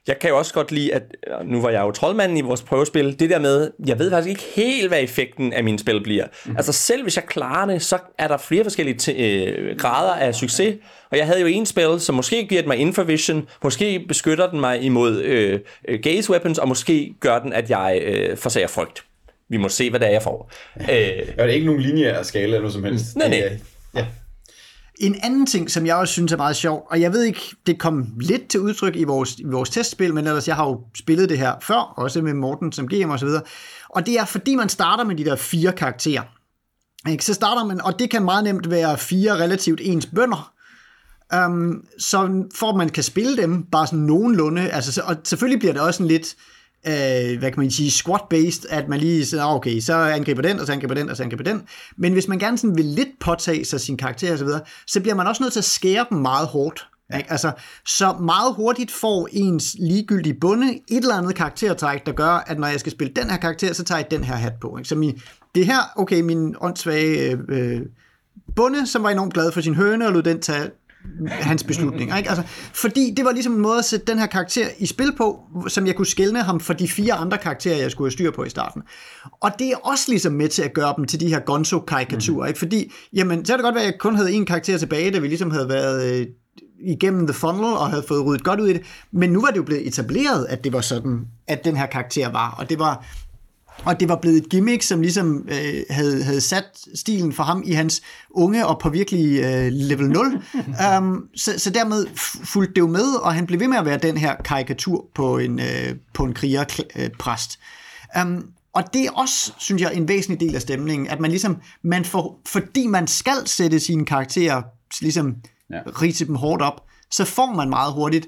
Jeg 0.06 0.18
kan 0.18 0.30
jo 0.30 0.38
også 0.38 0.54
godt 0.54 0.72
lide, 0.72 0.94
at 0.94 1.02
nu 1.44 1.60
var 1.60 1.70
jeg 1.70 1.80
jo 1.80 1.90
troldmanden 1.90 2.36
i 2.36 2.40
vores 2.40 2.62
prøvespil, 2.62 3.20
det 3.20 3.30
der 3.30 3.38
med, 3.38 3.70
jeg 3.86 3.98
ved 3.98 4.10
faktisk 4.10 4.28
ikke 4.28 4.42
helt, 4.56 4.88
hvad 4.88 5.02
effekten 5.02 5.52
af 5.52 5.64
min 5.64 5.78
spil 5.78 6.02
bliver. 6.02 6.26
Mm. 6.46 6.56
Altså 6.56 6.72
selv 6.72 7.02
hvis 7.02 7.16
jeg 7.16 7.24
klarer 7.24 7.66
det, 7.66 7.82
så 7.82 7.98
er 8.18 8.28
der 8.28 8.36
flere 8.36 8.64
forskellige 8.64 9.12
øh, 9.16 9.76
grader 9.78 10.12
af 10.12 10.34
succes, 10.34 10.76
og 11.10 11.18
jeg 11.18 11.26
havde 11.26 11.40
jo 11.40 11.46
en 11.46 11.66
spil, 11.66 12.00
som 12.00 12.14
måske 12.14 12.46
giver 12.46 12.66
mig 12.66 12.76
infravision, 12.76 13.48
måske 13.62 14.04
beskytter 14.08 14.50
den 14.50 14.60
mig 14.60 14.82
imod 14.82 15.22
øh, 15.22 15.60
gaze 16.02 16.30
weapons, 16.30 16.58
og 16.58 16.68
måske 16.68 17.14
gør 17.20 17.38
den, 17.38 17.52
at 17.52 17.70
jeg 17.70 18.00
øh, 18.04 18.36
forsager 18.36 18.68
frygt. 18.68 19.04
Vi 19.52 19.56
må 19.56 19.68
se, 19.68 19.90
hvad 19.90 20.00
det 20.00 20.08
er, 20.08 20.12
jeg 20.12 20.22
får. 20.22 20.50
Øh, 20.80 20.86
Ja, 20.88 20.92
det 20.92 21.32
er 21.38 21.44
ikke 21.44 21.66
nogen 21.66 21.80
lineær 21.80 22.22
skala 22.22 22.44
eller 22.44 22.58
noget 22.58 22.72
som 22.72 22.84
helst. 22.84 23.16
Nej, 23.16 23.28
nej. 23.28 23.58
Ja. 23.94 24.06
En 25.00 25.16
anden 25.22 25.46
ting, 25.46 25.70
som 25.70 25.86
jeg 25.86 25.96
også 25.96 26.12
synes 26.12 26.32
er 26.32 26.36
meget 26.36 26.56
sjov, 26.56 26.86
og 26.90 27.00
jeg 27.00 27.12
ved 27.12 27.22
ikke, 27.24 27.40
det 27.66 27.78
kom 27.78 28.06
lidt 28.20 28.48
til 28.48 28.60
udtryk 28.60 28.96
i 28.96 29.04
vores, 29.04 29.38
i 29.38 29.44
vores 29.44 29.70
testspil, 29.70 30.14
men 30.14 30.26
ellers 30.26 30.48
jeg 30.48 30.56
har 30.56 30.64
jo 30.68 30.80
spillet 30.98 31.28
det 31.28 31.38
her 31.38 31.52
før, 31.62 31.74
også 31.96 32.22
med 32.22 32.34
Morten 32.34 32.72
som 32.72 32.88
GM 32.88 33.10
og 33.10 33.18
så 33.18 33.26
videre, 33.26 33.42
og 33.88 34.06
det 34.06 34.18
er 34.18 34.24
fordi 34.24 34.54
man 34.54 34.68
starter 34.68 35.04
med 35.04 35.16
de 35.16 35.24
der 35.24 35.36
fire 35.36 35.72
karakterer. 35.72 36.22
Ikke? 37.10 37.24
Så 37.24 37.34
starter 37.34 37.64
man, 37.64 37.80
og 37.80 37.98
det 37.98 38.10
kan 38.10 38.22
meget 38.24 38.44
nemt 38.44 38.70
være 38.70 38.98
fire 38.98 39.32
relativt 39.34 39.80
ens 39.84 40.06
bønder, 40.06 40.52
um, 41.46 41.84
så 41.98 42.44
for 42.54 42.66
at 42.70 42.76
man 42.76 42.88
kan 42.88 43.02
spille 43.02 43.36
dem 43.36 43.62
bare 43.62 43.86
sådan 43.86 43.98
nogenlunde, 43.98 44.70
altså, 44.70 44.92
så- 44.92 45.02
og 45.06 45.16
selvfølgelig 45.24 45.58
bliver 45.58 45.72
det 45.72 45.82
også 45.82 45.98
sådan 45.98 46.08
lidt, 46.08 46.26
øh, 46.26 46.51
hvad 47.38 47.50
kan 47.50 47.60
man 47.60 47.70
sige, 47.70 47.90
squat-based, 47.90 48.66
at 48.68 48.88
man 48.88 49.00
lige 49.00 49.26
siger, 49.26 49.42
"Ah, 49.44 49.54
okay, 49.54 49.80
så 49.80 49.94
angriber 49.94 50.42
den, 50.42 50.60
og 50.60 50.66
så 50.66 50.72
angriber 50.72 50.94
den, 50.94 51.10
og 51.10 51.16
så 51.16 51.22
angriber 51.22 51.44
den. 51.44 51.62
Men 51.96 52.12
hvis 52.12 52.28
man 52.28 52.38
gerne 52.38 52.58
sådan 52.58 52.76
vil 52.76 52.84
lidt 52.84 53.08
påtage 53.20 53.64
sig 53.64 53.80
sin 53.80 53.96
karakter 53.96 54.32
og 54.32 54.38
så 54.38 54.44
videre, 54.44 54.60
så 54.86 55.00
bliver 55.00 55.14
man 55.14 55.26
også 55.26 55.42
nødt 55.42 55.52
til 55.52 55.60
at 55.60 55.64
skære 55.64 56.06
dem 56.10 56.18
meget 56.18 56.46
hårdt. 56.46 56.86
Ikke? 57.16 57.30
Altså, 57.32 57.52
så 57.86 58.12
meget 58.12 58.54
hurtigt 58.54 58.90
får 58.90 59.28
ens 59.32 59.76
ligegyldige 59.78 60.34
bunde 60.40 60.72
et 60.88 61.02
eller 61.02 61.14
andet 61.14 61.34
karaktertræk, 61.34 62.06
der 62.06 62.12
gør, 62.12 62.44
at 62.46 62.58
når 62.58 62.66
jeg 62.66 62.80
skal 62.80 62.92
spille 62.92 63.12
den 63.14 63.30
her 63.30 63.36
karakter, 63.36 63.72
så 63.72 63.84
tager 63.84 63.98
jeg 63.98 64.10
den 64.10 64.24
her 64.24 64.34
hat 64.34 64.52
på. 64.60 64.76
Ikke? 64.78 64.88
Så 64.88 64.94
min, 64.94 65.20
det 65.54 65.66
her, 65.66 65.92
okay, 65.96 66.20
min 66.20 66.56
åndssvage 66.60 67.30
øh, 67.30 67.38
øh, 67.48 67.80
bonde, 68.56 68.86
som 68.86 69.02
var 69.02 69.10
enormt 69.10 69.34
glad 69.34 69.52
for 69.52 69.60
sin 69.60 69.74
høne, 69.74 70.06
og 70.06 70.12
lod 70.12 70.22
den 70.22 70.40
tage 70.40 70.70
hans 71.28 71.64
beslutninger. 71.64 72.16
Ikke? 72.16 72.28
Altså, 72.28 72.44
fordi 72.74 73.14
det 73.16 73.24
var 73.24 73.32
ligesom 73.32 73.52
en 73.52 73.60
måde 73.60 73.78
at 73.78 73.84
sætte 73.84 74.06
den 74.06 74.18
her 74.18 74.26
karakter 74.26 74.66
i 74.78 74.86
spil 74.86 75.12
på, 75.16 75.40
som 75.68 75.86
jeg 75.86 75.96
kunne 75.96 76.06
skælne 76.06 76.42
ham 76.42 76.60
for 76.60 76.72
de 76.72 76.88
fire 76.88 77.12
andre 77.14 77.38
karakterer, 77.38 77.76
jeg 77.76 77.90
skulle 77.90 78.06
have 78.06 78.12
styr 78.12 78.30
på 78.30 78.44
i 78.44 78.50
starten. 78.50 78.82
Og 79.40 79.50
det 79.58 79.68
er 79.68 79.76
også 79.76 80.04
ligesom 80.08 80.32
med 80.32 80.48
til 80.48 80.62
at 80.62 80.72
gøre 80.72 80.94
dem 80.96 81.04
til 81.04 81.20
de 81.20 81.28
her 81.28 81.40
gonzo-karikaturer. 81.40 82.46
Ikke? 82.46 82.58
Fordi, 82.58 82.92
jamen, 83.12 83.44
så 83.44 83.52
er 83.52 83.56
det 83.56 83.64
godt 83.64 83.74
være, 83.74 83.84
at 83.84 83.92
jeg 83.92 83.98
kun 83.98 84.16
havde 84.16 84.32
en 84.32 84.46
karakter 84.46 84.78
tilbage, 84.78 85.10
da 85.10 85.18
vi 85.18 85.28
ligesom 85.28 85.50
havde 85.50 85.68
været 85.68 86.20
øh, 86.20 86.26
igennem 86.84 87.26
The 87.26 87.34
Funnel 87.34 87.64
og 87.64 87.90
havde 87.90 88.04
fået 88.08 88.26
ryddet 88.26 88.44
godt 88.44 88.60
ud 88.60 88.68
i 88.68 88.72
det. 88.72 88.82
Men 89.12 89.30
nu 89.30 89.40
var 89.40 89.48
det 89.48 89.56
jo 89.56 89.62
blevet 89.62 89.86
etableret, 89.86 90.46
at 90.48 90.64
det 90.64 90.72
var 90.72 90.80
sådan, 90.80 91.20
at 91.48 91.64
den 91.64 91.76
her 91.76 91.86
karakter 91.86 92.32
var. 92.32 92.50
Og 92.58 92.70
det 92.70 92.78
var, 92.78 93.06
og 93.84 94.00
det 94.00 94.08
var 94.08 94.16
blevet 94.16 94.36
et 94.36 94.48
gimmick, 94.48 94.82
som 94.82 95.00
ligesom 95.00 95.48
øh, 95.48 95.82
havde, 95.90 96.24
havde 96.24 96.40
sat 96.40 96.64
stilen 96.94 97.32
for 97.32 97.42
ham 97.42 97.62
i 97.66 97.72
hans 97.72 98.02
unge 98.30 98.66
og 98.66 98.78
på 98.78 98.90
virkelig 98.90 99.40
øh, 99.40 99.72
level 99.72 100.08
0. 100.08 100.42
um, 100.98 101.28
så, 101.36 101.58
så 101.58 101.70
dermed 101.70 102.06
fulgte 102.44 102.74
det 102.74 102.80
jo 102.80 102.86
med, 102.86 103.14
og 103.14 103.34
han 103.34 103.46
blev 103.46 103.60
ved 103.60 103.68
med 103.68 103.78
at 103.78 103.84
være 103.84 103.98
den 103.98 104.16
her 104.16 104.36
karikatur 104.36 105.06
på 105.14 105.38
en, 105.38 105.60
øh, 105.60 105.94
på 106.12 106.24
en 106.24 106.34
krigerpræst. 106.34 107.58
Um, 108.22 108.48
og 108.72 108.94
det 108.94 109.04
er 109.06 109.10
også, 109.10 109.52
synes 109.58 109.82
jeg, 109.82 109.94
en 109.94 110.08
væsentlig 110.08 110.40
del 110.40 110.54
af 110.54 110.60
stemningen, 110.60 111.08
at 111.08 111.20
man 111.20 111.30
ligesom, 111.30 111.56
man 111.82 112.04
får, 112.04 112.40
fordi 112.46 112.86
man 112.86 113.06
skal 113.06 113.46
sætte 113.46 113.80
sine 113.80 114.06
karakterer, 114.06 114.62
ligesom 115.00 115.36
ja. 115.70 115.80
rise 116.02 116.26
dem 116.26 116.34
hårdt 116.34 116.62
op, 116.62 116.84
så 117.10 117.24
får 117.24 117.52
man 117.52 117.70
meget 117.70 117.92
hurtigt 117.92 118.26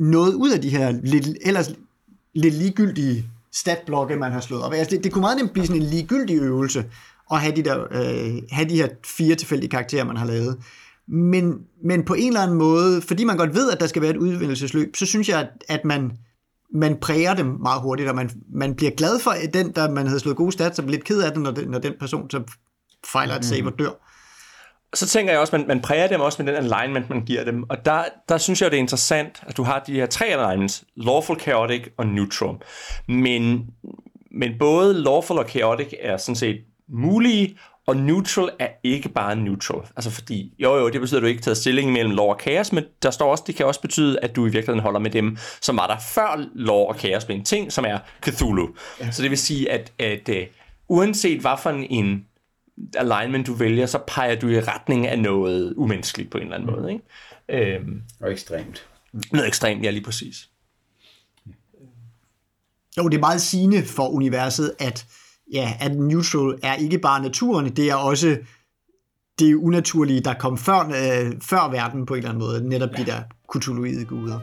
noget 0.00 0.34
ud 0.34 0.50
af 0.50 0.62
de 0.62 0.70
her 0.70 0.90
lidt, 0.90 1.28
ellers 1.40 1.70
lidt 2.34 2.54
ligegyldige 2.54 3.24
statblokke, 3.52 4.16
man 4.16 4.32
har 4.32 4.40
slået 4.40 4.62
op. 4.62 4.72
Altså, 4.72 4.96
det, 4.96 5.04
det 5.04 5.12
kunne 5.12 5.20
meget 5.20 5.36
nemt 5.36 5.52
blive 5.52 5.66
sådan 5.66 5.82
en 5.82 5.88
ligegyldig 5.88 6.36
øvelse 6.36 6.84
at 7.32 7.40
have 7.40 7.56
de, 7.56 7.62
der, 7.62 7.84
øh, 7.90 8.42
have 8.50 8.68
de 8.68 8.76
her 8.76 8.88
fire 9.04 9.34
tilfældige 9.34 9.70
karakterer, 9.70 10.04
man 10.04 10.16
har 10.16 10.26
lavet. 10.26 10.58
Men, 11.08 11.54
men 11.84 12.04
på 12.04 12.14
en 12.14 12.28
eller 12.28 12.40
anden 12.40 12.58
måde, 12.58 13.02
fordi 13.02 13.24
man 13.24 13.36
godt 13.36 13.54
ved, 13.54 13.70
at 13.70 13.80
der 13.80 13.86
skal 13.86 14.02
være 14.02 14.10
et 14.10 14.16
udvidelsesløb, 14.16 14.96
så 14.96 15.06
synes 15.06 15.28
jeg, 15.28 15.40
at, 15.40 15.48
at 15.68 15.84
man, 15.84 16.12
man 16.74 16.96
præger 17.00 17.34
dem 17.34 17.46
meget 17.46 17.82
hurtigt, 17.82 18.08
og 18.08 18.14
man, 18.14 18.30
man 18.54 18.74
bliver 18.74 18.90
glad 18.96 19.20
for 19.20 19.34
den, 19.54 19.72
der 19.72 19.90
man 19.90 20.06
havde 20.06 20.20
slået 20.20 20.36
gode 20.36 20.52
stats, 20.52 20.78
og 20.78 20.84
bliver 20.84 20.96
lidt 20.96 21.04
ked 21.04 21.22
af 21.22 21.32
det, 21.32 21.42
når, 21.42 21.50
den, 21.50 21.68
når 21.68 21.78
den 21.78 21.92
person 22.00 22.30
så 22.30 22.42
fejler 23.06 23.34
et 23.34 23.44
save 23.44 23.66
og 23.66 23.78
dør. 23.78 24.07
Så 24.94 25.06
tænker 25.06 25.32
jeg 25.32 25.40
også, 25.40 25.56
at 25.56 25.60
man, 25.60 25.68
man 25.68 25.80
præger 25.80 26.08
dem 26.08 26.20
også 26.20 26.42
med 26.42 26.52
den 26.52 26.64
alignment, 26.72 27.10
man 27.10 27.24
giver 27.24 27.44
dem. 27.44 27.64
Og 27.70 27.84
der, 27.84 28.04
der 28.28 28.38
synes 28.38 28.62
jeg, 28.62 28.70
det 28.70 28.76
er 28.76 28.80
interessant, 28.80 29.42
at 29.46 29.56
du 29.56 29.62
har 29.62 29.78
de 29.78 29.92
her 29.92 30.06
tre 30.06 30.26
alignments, 30.26 30.84
lawful, 30.96 31.40
chaotic 31.40 31.82
og 31.96 32.06
neutral. 32.06 32.56
Men, 33.08 33.66
men 34.30 34.52
både 34.58 34.94
lawful 34.94 35.38
og 35.38 35.48
chaotic 35.48 35.92
er 36.00 36.16
sådan 36.16 36.36
set 36.36 36.60
mulige, 36.88 37.58
og 37.86 37.96
neutral 37.96 38.50
er 38.58 38.68
ikke 38.84 39.08
bare 39.08 39.36
neutral. 39.36 39.80
Altså 39.96 40.10
fordi, 40.10 40.54
jo 40.58 40.76
jo, 40.76 40.88
det 40.88 41.00
betyder, 41.00 41.18
at 41.18 41.22
du 41.22 41.26
ikke 41.26 41.40
har 41.40 41.44
taget 41.44 41.56
stilling 41.56 41.92
mellem 41.92 42.14
lov 42.14 42.30
og 42.30 42.38
kaos, 42.38 42.72
men 42.72 42.84
der 43.02 43.10
står 43.10 43.30
også, 43.30 43.44
det 43.46 43.54
kan 43.54 43.66
også 43.66 43.80
betyde, 43.80 44.18
at 44.22 44.36
du 44.36 44.46
i 44.46 44.50
virkeligheden 44.50 44.80
holder 44.80 45.00
med 45.00 45.10
dem, 45.10 45.36
som 45.60 45.76
var 45.76 45.86
der 45.86 45.96
før 46.14 46.44
lov 46.54 46.88
og 46.88 46.96
kaos 46.96 47.24
blev 47.24 47.36
en 47.36 47.44
ting, 47.44 47.72
som 47.72 47.84
er 47.84 47.98
Cthulhu. 48.24 48.68
Ja. 49.00 49.10
Så 49.10 49.22
det 49.22 49.30
vil 49.30 49.38
sige, 49.38 49.70
at, 49.70 49.92
at 49.98 50.28
uh, 50.28 50.36
uanset 50.88 51.40
hvad 51.40 51.58
for 51.62 51.70
en 51.70 52.24
alignment 52.94 53.46
du 53.46 53.52
vælger, 53.54 53.86
så 53.86 53.98
peger 54.06 54.40
du 54.40 54.48
i 54.48 54.60
retning 54.60 55.06
af 55.06 55.18
noget 55.18 55.74
umenneskeligt 55.76 56.30
på 56.30 56.38
en 56.38 56.44
eller 56.44 56.56
anden 56.56 56.70
måde. 56.76 56.92
Ikke? 56.92 57.76
Øhm, 57.76 58.02
Og 58.20 58.32
ekstremt. 58.32 58.86
noget 59.32 59.46
ekstremt, 59.46 59.84
ja 59.84 59.90
lige 59.90 60.04
præcis. 60.04 60.48
Jo, 62.98 63.08
det 63.08 63.16
er 63.16 63.20
meget 63.20 63.40
sigende 63.40 63.82
for 63.84 64.08
universet, 64.08 64.74
at, 64.78 65.06
ja, 65.52 65.72
at 65.80 65.96
neutral 65.96 66.58
er 66.62 66.74
ikke 66.74 66.98
bare 66.98 67.22
naturen, 67.22 67.76
det 67.76 67.90
er 67.90 67.94
også 67.94 68.38
det 69.38 69.54
unaturlige, 69.54 70.20
der 70.20 70.34
kom 70.34 70.58
før, 70.58 70.78
øh, 70.78 71.32
før 71.42 71.70
verden 71.70 72.06
på 72.06 72.14
en 72.14 72.18
eller 72.18 72.30
anden 72.30 72.44
måde. 72.44 72.68
Netop 72.68 72.90
de 72.96 73.06
der 73.06 73.22
kutuluide 73.48 74.04
guder. 74.04 74.40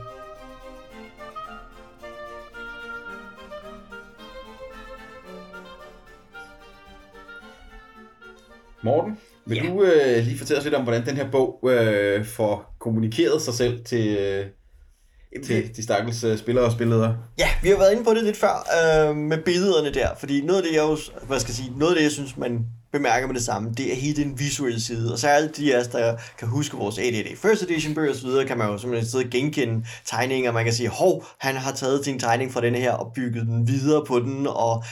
Morten, 8.85 9.17
vil 9.45 9.57
Ja. 9.57 9.63
du 9.69 9.83
øh, 9.83 10.23
lige 10.23 10.37
fortælle 10.37 10.57
os 10.59 10.63
lidt 10.63 10.75
om, 10.75 10.83
hvordan 10.83 11.05
den 11.05 11.15
her 11.15 11.31
bog 11.31 11.59
øh, 11.71 12.25
får 12.25 12.75
kommunikeret 12.79 13.41
sig 13.41 13.53
selv 13.53 13.85
til, 13.85 14.17
øh, 14.17 14.45
til 15.45 15.75
de 15.75 15.83
stakkels 15.83 16.23
øh, 16.23 16.37
spillere 16.37 16.65
og 16.65 16.71
spilledere? 16.71 17.17
Ja, 17.37 17.47
vi 17.63 17.69
har 17.69 17.77
været 17.77 17.91
inde 17.91 18.03
på 18.03 18.13
det 18.13 18.23
lidt 18.23 18.37
før 18.37 18.55
øh, 19.09 19.15
med 19.15 19.37
billederne 19.37 19.93
der, 19.93 20.09
fordi 20.19 20.41
noget 20.41 20.61
af 20.61 20.67
det, 20.67 20.75
jeg, 20.75 20.83
jo, 20.83 20.97
hvad 21.27 21.39
skal 21.39 21.49
jeg 21.51 21.55
sige, 21.55 21.73
noget 21.79 21.91
af 21.91 21.95
det, 21.95 22.03
jeg 22.03 22.11
synes, 22.11 22.37
man 22.37 22.65
bemærker 22.97 23.27
med 23.27 23.35
det 23.35 23.43
samme, 23.43 23.71
det 23.77 23.91
er 23.91 23.95
hele 23.95 24.23
den 24.23 24.39
visuelle 24.39 24.81
side. 24.81 25.13
Og 25.13 25.19
særligt 25.19 25.57
de 25.57 25.75
af 25.75 25.79
os, 25.79 25.87
der 25.87 26.15
kan 26.37 26.47
huske 26.47 26.77
vores 26.77 26.97
ADD 26.97 27.37
First 27.37 27.63
Edition 27.63 27.95
bøger 27.95 28.13
osv., 28.13 28.47
kan 28.47 28.57
man 28.57 28.67
jo 28.67 28.77
simpelthen 28.77 29.09
sidde 29.09 29.25
og 29.25 29.29
genkende 29.29 29.85
tegninger, 30.05 30.51
man 30.51 30.63
kan 30.63 30.73
sige, 30.73 30.89
hov, 30.89 31.25
han 31.39 31.55
har 31.55 31.71
taget 31.71 32.05
sin 32.05 32.19
tegning 32.19 32.53
fra 32.53 32.61
den 32.61 32.75
her 32.75 32.91
og 32.91 33.11
bygget 33.15 33.45
den 33.47 33.67
videre 33.67 34.05
på 34.05 34.19
den, 34.19 34.47
og 34.47 34.83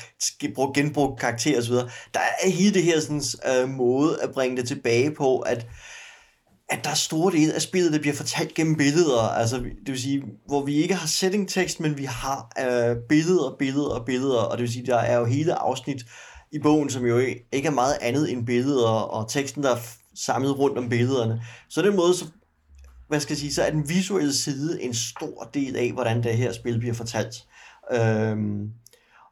brugt- 0.55 0.75
genbrugt 0.75 1.19
karakterer 1.19 1.59
osv. 1.59 1.73
Der 2.13 2.19
er 2.43 2.49
hele 2.49 2.73
det 2.73 2.83
her 2.83 2.99
sådan, 2.99 3.21
øh, 3.61 3.69
måde 3.69 4.21
at 4.21 4.31
bringe 4.31 4.57
det 4.57 4.67
tilbage 4.67 5.11
på, 5.11 5.39
at 5.39 5.65
at 6.69 6.83
der 6.83 6.89
er 6.89 6.95
store 6.95 7.33
dele 7.33 7.53
af 7.53 7.61
spillet, 7.61 7.93
der 7.93 7.99
bliver 7.99 8.15
fortalt 8.15 8.53
gennem 8.53 8.75
billeder, 8.75 9.19
altså 9.19 9.57
det 9.57 9.87
vil 9.91 10.01
sige, 10.01 10.23
hvor 10.47 10.65
vi 10.65 10.75
ikke 10.75 10.95
har 10.95 11.07
setting-tekst, 11.07 11.79
men 11.79 11.97
vi 11.97 12.03
har 12.03 12.51
øh, 12.59 12.95
billeder, 13.09 13.55
billeder 13.59 13.89
og 13.89 14.05
billeder, 14.05 14.39
og 14.39 14.57
det 14.57 14.61
vil 14.61 14.73
sige, 14.73 14.85
der 14.85 14.97
er 14.97 15.17
jo 15.17 15.25
hele 15.25 15.53
afsnit 15.53 16.05
i 16.53 16.59
bogen, 16.59 16.89
som 16.89 17.05
jo 17.05 17.17
ikke 17.51 17.67
er 17.67 17.71
meget 17.71 17.97
andet 18.01 18.31
end 18.31 18.45
billeder, 18.45 18.89
og 18.89 19.29
teksten, 19.29 19.63
der 19.63 19.75
er 19.75 19.79
samlet 20.15 20.59
rundt 20.59 20.77
om 20.77 20.89
billederne. 20.89 21.43
Så 21.69 21.81
den 21.81 21.95
måde, 21.95 22.13
så, 22.13 22.25
hvad 23.07 23.19
skal 23.19 23.33
jeg 23.33 23.37
sige, 23.37 23.53
så 23.53 23.63
er 23.63 23.69
den 23.69 23.89
visuelle 23.89 24.33
side 24.33 24.81
en 24.81 24.93
stor 24.93 25.49
del 25.53 25.75
af, 25.75 25.91
hvordan 25.91 26.23
det 26.23 26.37
her 26.37 26.51
spil 26.51 26.79
bliver 26.79 26.93
fortalt. 26.93 27.35
Øhm, 27.91 28.69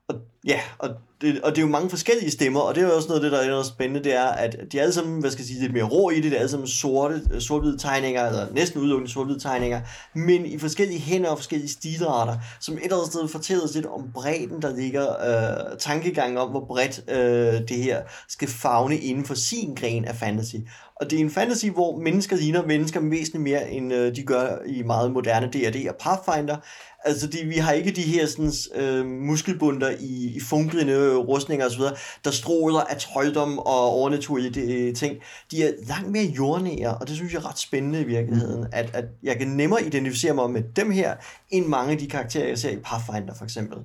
og, 0.08 0.16
ja, 0.48 0.60
og 0.80 0.90
det, 1.22 1.42
og 1.42 1.52
det 1.52 1.58
er 1.58 1.62
jo 1.62 1.68
mange 1.68 1.90
forskellige 1.90 2.32
stemmer, 2.32 2.60
og 2.60 2.76
det 2.76 2.84
er 2.84 2.88
jo 2.88 2.96
også 2.96 3.08
noget 3.08 3.20
af 3.20 3.24
det, 3.24 3.32
der 3.32 3.46
er 3.46 3.50
noget 3.50 3.66
spændende, 3.66 4.04
det 4.04 4.16
er, 4.16 4.24
at 4.24 4.56
de 4.72 4.78
er 4.78 4.82
alle 4.82 4.94
sammen, 4.94 5.20
hvad 5.20 5.32
skal 5.32 5.42
jeg 5.42 5.48
sige, 5.48 5.60
lidt 5.62 5.74
mere 5.74 5.84
rå 5.84 6.10
i 6.10 6.16
det, 6.16 6.24
det 6.24 6.34
er 6.34 6.38
alle 6.38 6.50
sammen 6.50 6.68
sorte, 6.68 7.22
sort 7.40 7.80
tegninger, 7.80 8.28
eller 8.28 8.46
næsten 8.54 8.82
udelukkende 8.82 9.12
sort 9.12 9.42
tegninger, 9.42 9.82
men 10.16 10.46
i 10.46 10.58
forskellige 10.58 11.00
hænder 11.00 11.30
og 11.30 11.38
forskellige 11.38 11.70
stilarter, 11.70 12.38
som 12.60 12.78
et 12.78 12.84
eller 12.84 12.98
andet 12.98 13.12
sted 13.12 13.28
fortæller 13.28 13.64
os 13.64 13.76
lidt 13.76 13.86
om 13.86 14.12
bredden, 14.14 14.62
der 14.62 14.76
ligger 14.76 15.08
øh, 15.10 15.78
tankegangen 15.80 16.38
om, 16.38 16.50
hvor 16.50 16.66
bredt 16.66 17.02
øh, 17.08 17.68
det 17.68 17.78
her 17.78 18.02
skal 18.30 18.48
fagne 18.48 18.98
inden 18.98 19.26
for 19.26 19.34
sin 19.34 19.76
gren 19.76 20.06
af 20.06 20.16
fantasy. 20.16 20.56
Og 21.02 21.12
det 21.12 21.20
er 21.20 21.24
en 21.24 21.32
fantasy, 21.32 21.66
hvor 21.66 21.98
mennesker 21.98 22.36
ligner 22.36 22.66
mennesker 22.66 23.00
væsentligt 23.00 23.44
mere, 23.44 23.72
end 23.72 23.94
øh, 23.94 24.16
de 24.16 24.24
gør 24.24 24.58
i 24.66 24.84
meget 24.84 25.12
moderne 25.12 25.48
D&D 25.48 25.90
og 25.90 25.96
Pathfinder. 25.96 26.58
Altså, 27.04 27.28
de, 27.28 27.38
vi 27.46 27.56
har 27.56 27.72
ikke 27.72 27.92
de 27.92 28.02
her 28.02 28.26
sådan, 28.26 28.52
øh, 28.76 29.06
muskelbunder 29.06 29.90
i, 30.00 30.34
i 30.36 30.40
funklende 30.40 31.16
rustninger 31.16 31.66
osv., 31.66 31.82
der 32.24 32.32
stråler 32.32 32.80
af 32.80 32.98
trolddom 32.98 33.60
og 33.60 33.82
overnaturlige 33.82 34.62
øh, 34.62 34.96
ting. 34.96 35.18
De 35.52 35.64
er 35.64 35.72
langt 35.88 36.12
mere 36.12 36.24
jordnære, 36.24 36.98
og 36.98 37.08
det 37.08 37.16
synes 37.16 37.34
jeg 37.34 37.40
er 37.40 37.50
ret 37.50 37.60
spændende 37.60 38.02
i 38.02 38.04
virkeligheden, 38.04 38.66
at, 38.72 38.90
at 38.94 39.06
jeg 39.24 39.38
kan 39.38 39.48
nemmere 39.48 39.86
identificere 39.86 40.34
mig 40.34 40.52
med 40.52 40.64
dem 40.76 40.92
her, 40.92 41.16
end 41.50 41.66
mange 41.66 41.92
af 41.92 41.98
de 41.98 42.08
karakterer, 42.08 42.48
jeg 42.48 42.58
ser 42.58 42.70
i 42.70 42.78
Pathfinder 42.84 43.34
for 43.38 43.44
eksempel. 43.44 43.78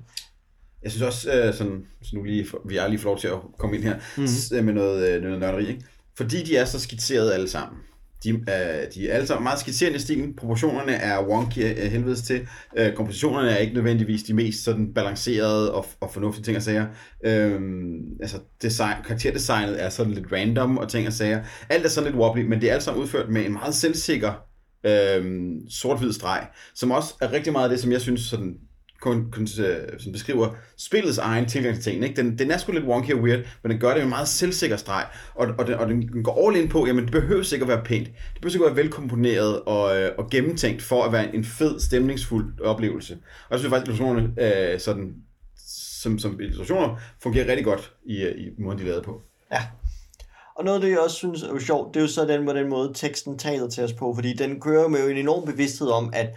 Jeg 0.83 0.91
synes 0.91 1.01
også, 1.01 1.31
øh, 1.31 1.53
sådan, 1.53 1.85
så 2.01 2.15
nu 2.15 2.23
lige, 2.23 2.47
vi 2.65 2.77
er 2.77 2.87
lige 2.87 2.99
får 2.99 3.09
lov 3.09 3.19
til 3.19 3.27
at 3.27 3.39
komme 3.59 3.75
ind 3.75 3.83
her 3.83 3.95
mm. 4.17 4.65
med 4.65 4.73
noget, 4.73 5.09
øh, 5.09 5.21
noget 5.21 5.39
nørderi, 5.39 5.67
ikke? 5.67 5.83
fordi 6.17 6.43
de 6.43 6.57
er 6.57 6.65
så 6.65 6.79
skitseret 6.79 7.31
alle 7.31 7.49
sammen, 7.49 7.79
de, 8.23 8.29
øh, 8.29 8.93
de 8.95 9.09
er 9.09 9.13
alle 9.13 9.27
sammen 9.27 9.43
meget 9.43 9.59
skitserende 9.59 9.95
i 9.95 9.99
stilen. 9.99 10.35
Proportionerne 10.35 10.91
er 10.91 11.27
wonky 11.27 11.63
af 11.63 11.89
helvedes 11.89 12.21
til. 12.21 12.47
Øh, 12.77 12.93
kompositionerne 12.93 13.49
er 13.49 13.57
ikke 13.57 13.73
nødvendigvis 13.73 14.23
de 14.23 14.33
mest 14.33 14.63
sådan 14.63 14.93
balancerede 14.93 15.73
og, 15.73 15.85
og 15.99 16.11
fornuftige 16.13 16.43
ting 16.43 16.57
at 16.57 16.63
sige. 16.63 16.87
Øh, 17.25 17.61
altså 18.21 18.37
design, 18.61 18.95
karakterdesignet 19.05 19.83
er 19.83 19.89
sådan 19.89 20.13
lidt 20.13 20.31
random 20.31 20.77
og 20.77 20.89
ting 20.89 21.07
at 21.07 21.13
sige. 21.13 21.43
Alt 21.69 21.85
er 21.85 21.89
sådan 21.89 22.11
lidt 22.11 22.21
wobbly, 22.21 22.41
men 22.41 22.61
det 22.61 22.69
er 22.69 22.73
alt 22.73 22.83
sammen 22.83 23.03
udført 23.03 23.29
med 23.29 23.45
en 23.45 23.53
meget 23.53 23.75
selvsikker 23.75 24.33
øh, 24.85 25.51
sort-hvid 25.69 26.13
streg, 26.13 26.47
som 26.75 26.91
også 26.91 27.13
er 27.21 27.31
rigtig 27.31 27.53
meget 27.53 27.63
af 27.63 27.69
det, 27.69 27.79
som 27.79 27.91
jeg 27.91 28.01
synes 28.01 28.21
sådan 28.21 28.55
kun, 29.01 29.31
kun, 29.31 29.47
øh, 29.65 29.99
som 29.99 30.11
beskriver 30.11 30.55
spillets 30.77 31.17
egen 31.17 31.45
tilgang 31.45 31.75
til 31.75 31.83
tingene. 31.83 32.07
Ikke? 32.07 32.21
Den, 32.21 32.39
den 32.39 32.51
er 32.51 32.57
sgu 32.57 32.71
lidt 32.71 32.85
wonky 32.85 33.13
og 33.13 33.21
weird, 33.21 33.39
men 33.63 33.71
den 33.71 33.79
gør 33.79 33.87
det 33.87 33.97
med 33.97 34.03
en 34.03 34.09
meget 34.09 34.27
selvsikker 34.27 34.77
streg, 34.77 35.05
og, 35.35 35.47
og, 35.57 35.67
den, 35.67 35.73
og 35.73 35.87
den 35.87 36.23
går 36.23 36.47
all 36.47 36.57
in 36.57 36.69
på, 36.69 36.87
jamen 36.87 37.03
det 37.03 37.11
behøver 37.11 37.53
ikke 37.53 37.63
at 37.63 37.69
være 37.69 37.83
pænt, 37.83 38.07
det 38.07 38.41
behøver 38.41 38.55
ikke 38.55 38.65
at 38.65 38.75
være 38.75 38.83
velkomponeret 38.83 39.61
og, 39.61 40.01
øh, 40.01 40.11
og 40.17 40.29
gennemtænkt 40.29 40.81
for 40.81 41.03
at 41.03 41.11
være 41.11 41.35
en 41.35 41.45
fed, 41.45 41.79
stemningsfuld 41.79 42.61
oplevelse. 42.61 43.13
Og 43.13 43.51
jeg 43.51 43.59
synes 43.59 43.71
faktisk, 43.71 44.01
at 44.01 44.07
illustrationerne 44.07 44.73
øh, 44.73 44.79
sådan, 44.79 45.15
som, 46.01 46.19
som 46.19 46.39
illustrationer 46.39 46.95
fungerer 47.23 47.47
rigtig 47.47 47.65
godt 47.65 47.93
i, 48.05 48.23
øh, 48.23 48.35
i 48.37 48.49
måden, 48.57 48.79
de 48.79 48.83
er 48.83 48.87
lavet 48.87 49.03
på. 49.03 49.21
Ja. 49.51 49.61
Og 50.55 50.65
noget 50.65 50.77
af 50.77 50.81
det, 50.81 50.91
jeg 50.91 50.99
også 50.99 51.15
synes 51.15 51.43
er 51.43 51.59
sjovt, 51.59 51.93
det 51.93 51.99
er 51.99 52.03
jo 52.03 52.07
så 52.07 52.25
den, 52.25 52.47
den 52.47 52.69
måde, 52.69 52.91
teksten 52.95 53.37
taler 53.37 53.69
til 53.69 53.83
os 53.83 53.93
på, 53.93 54.13
fordi 54.15 54.33
den 54.33 54.61
kører 54.61 54.87
med 54.87 55.03
jo 55.03 55.09
en 55.09 55.17
enorm 55.17 55.45
bevidsthed 55.45 55.87
om, 55.87 56.09
at 56.13 56.29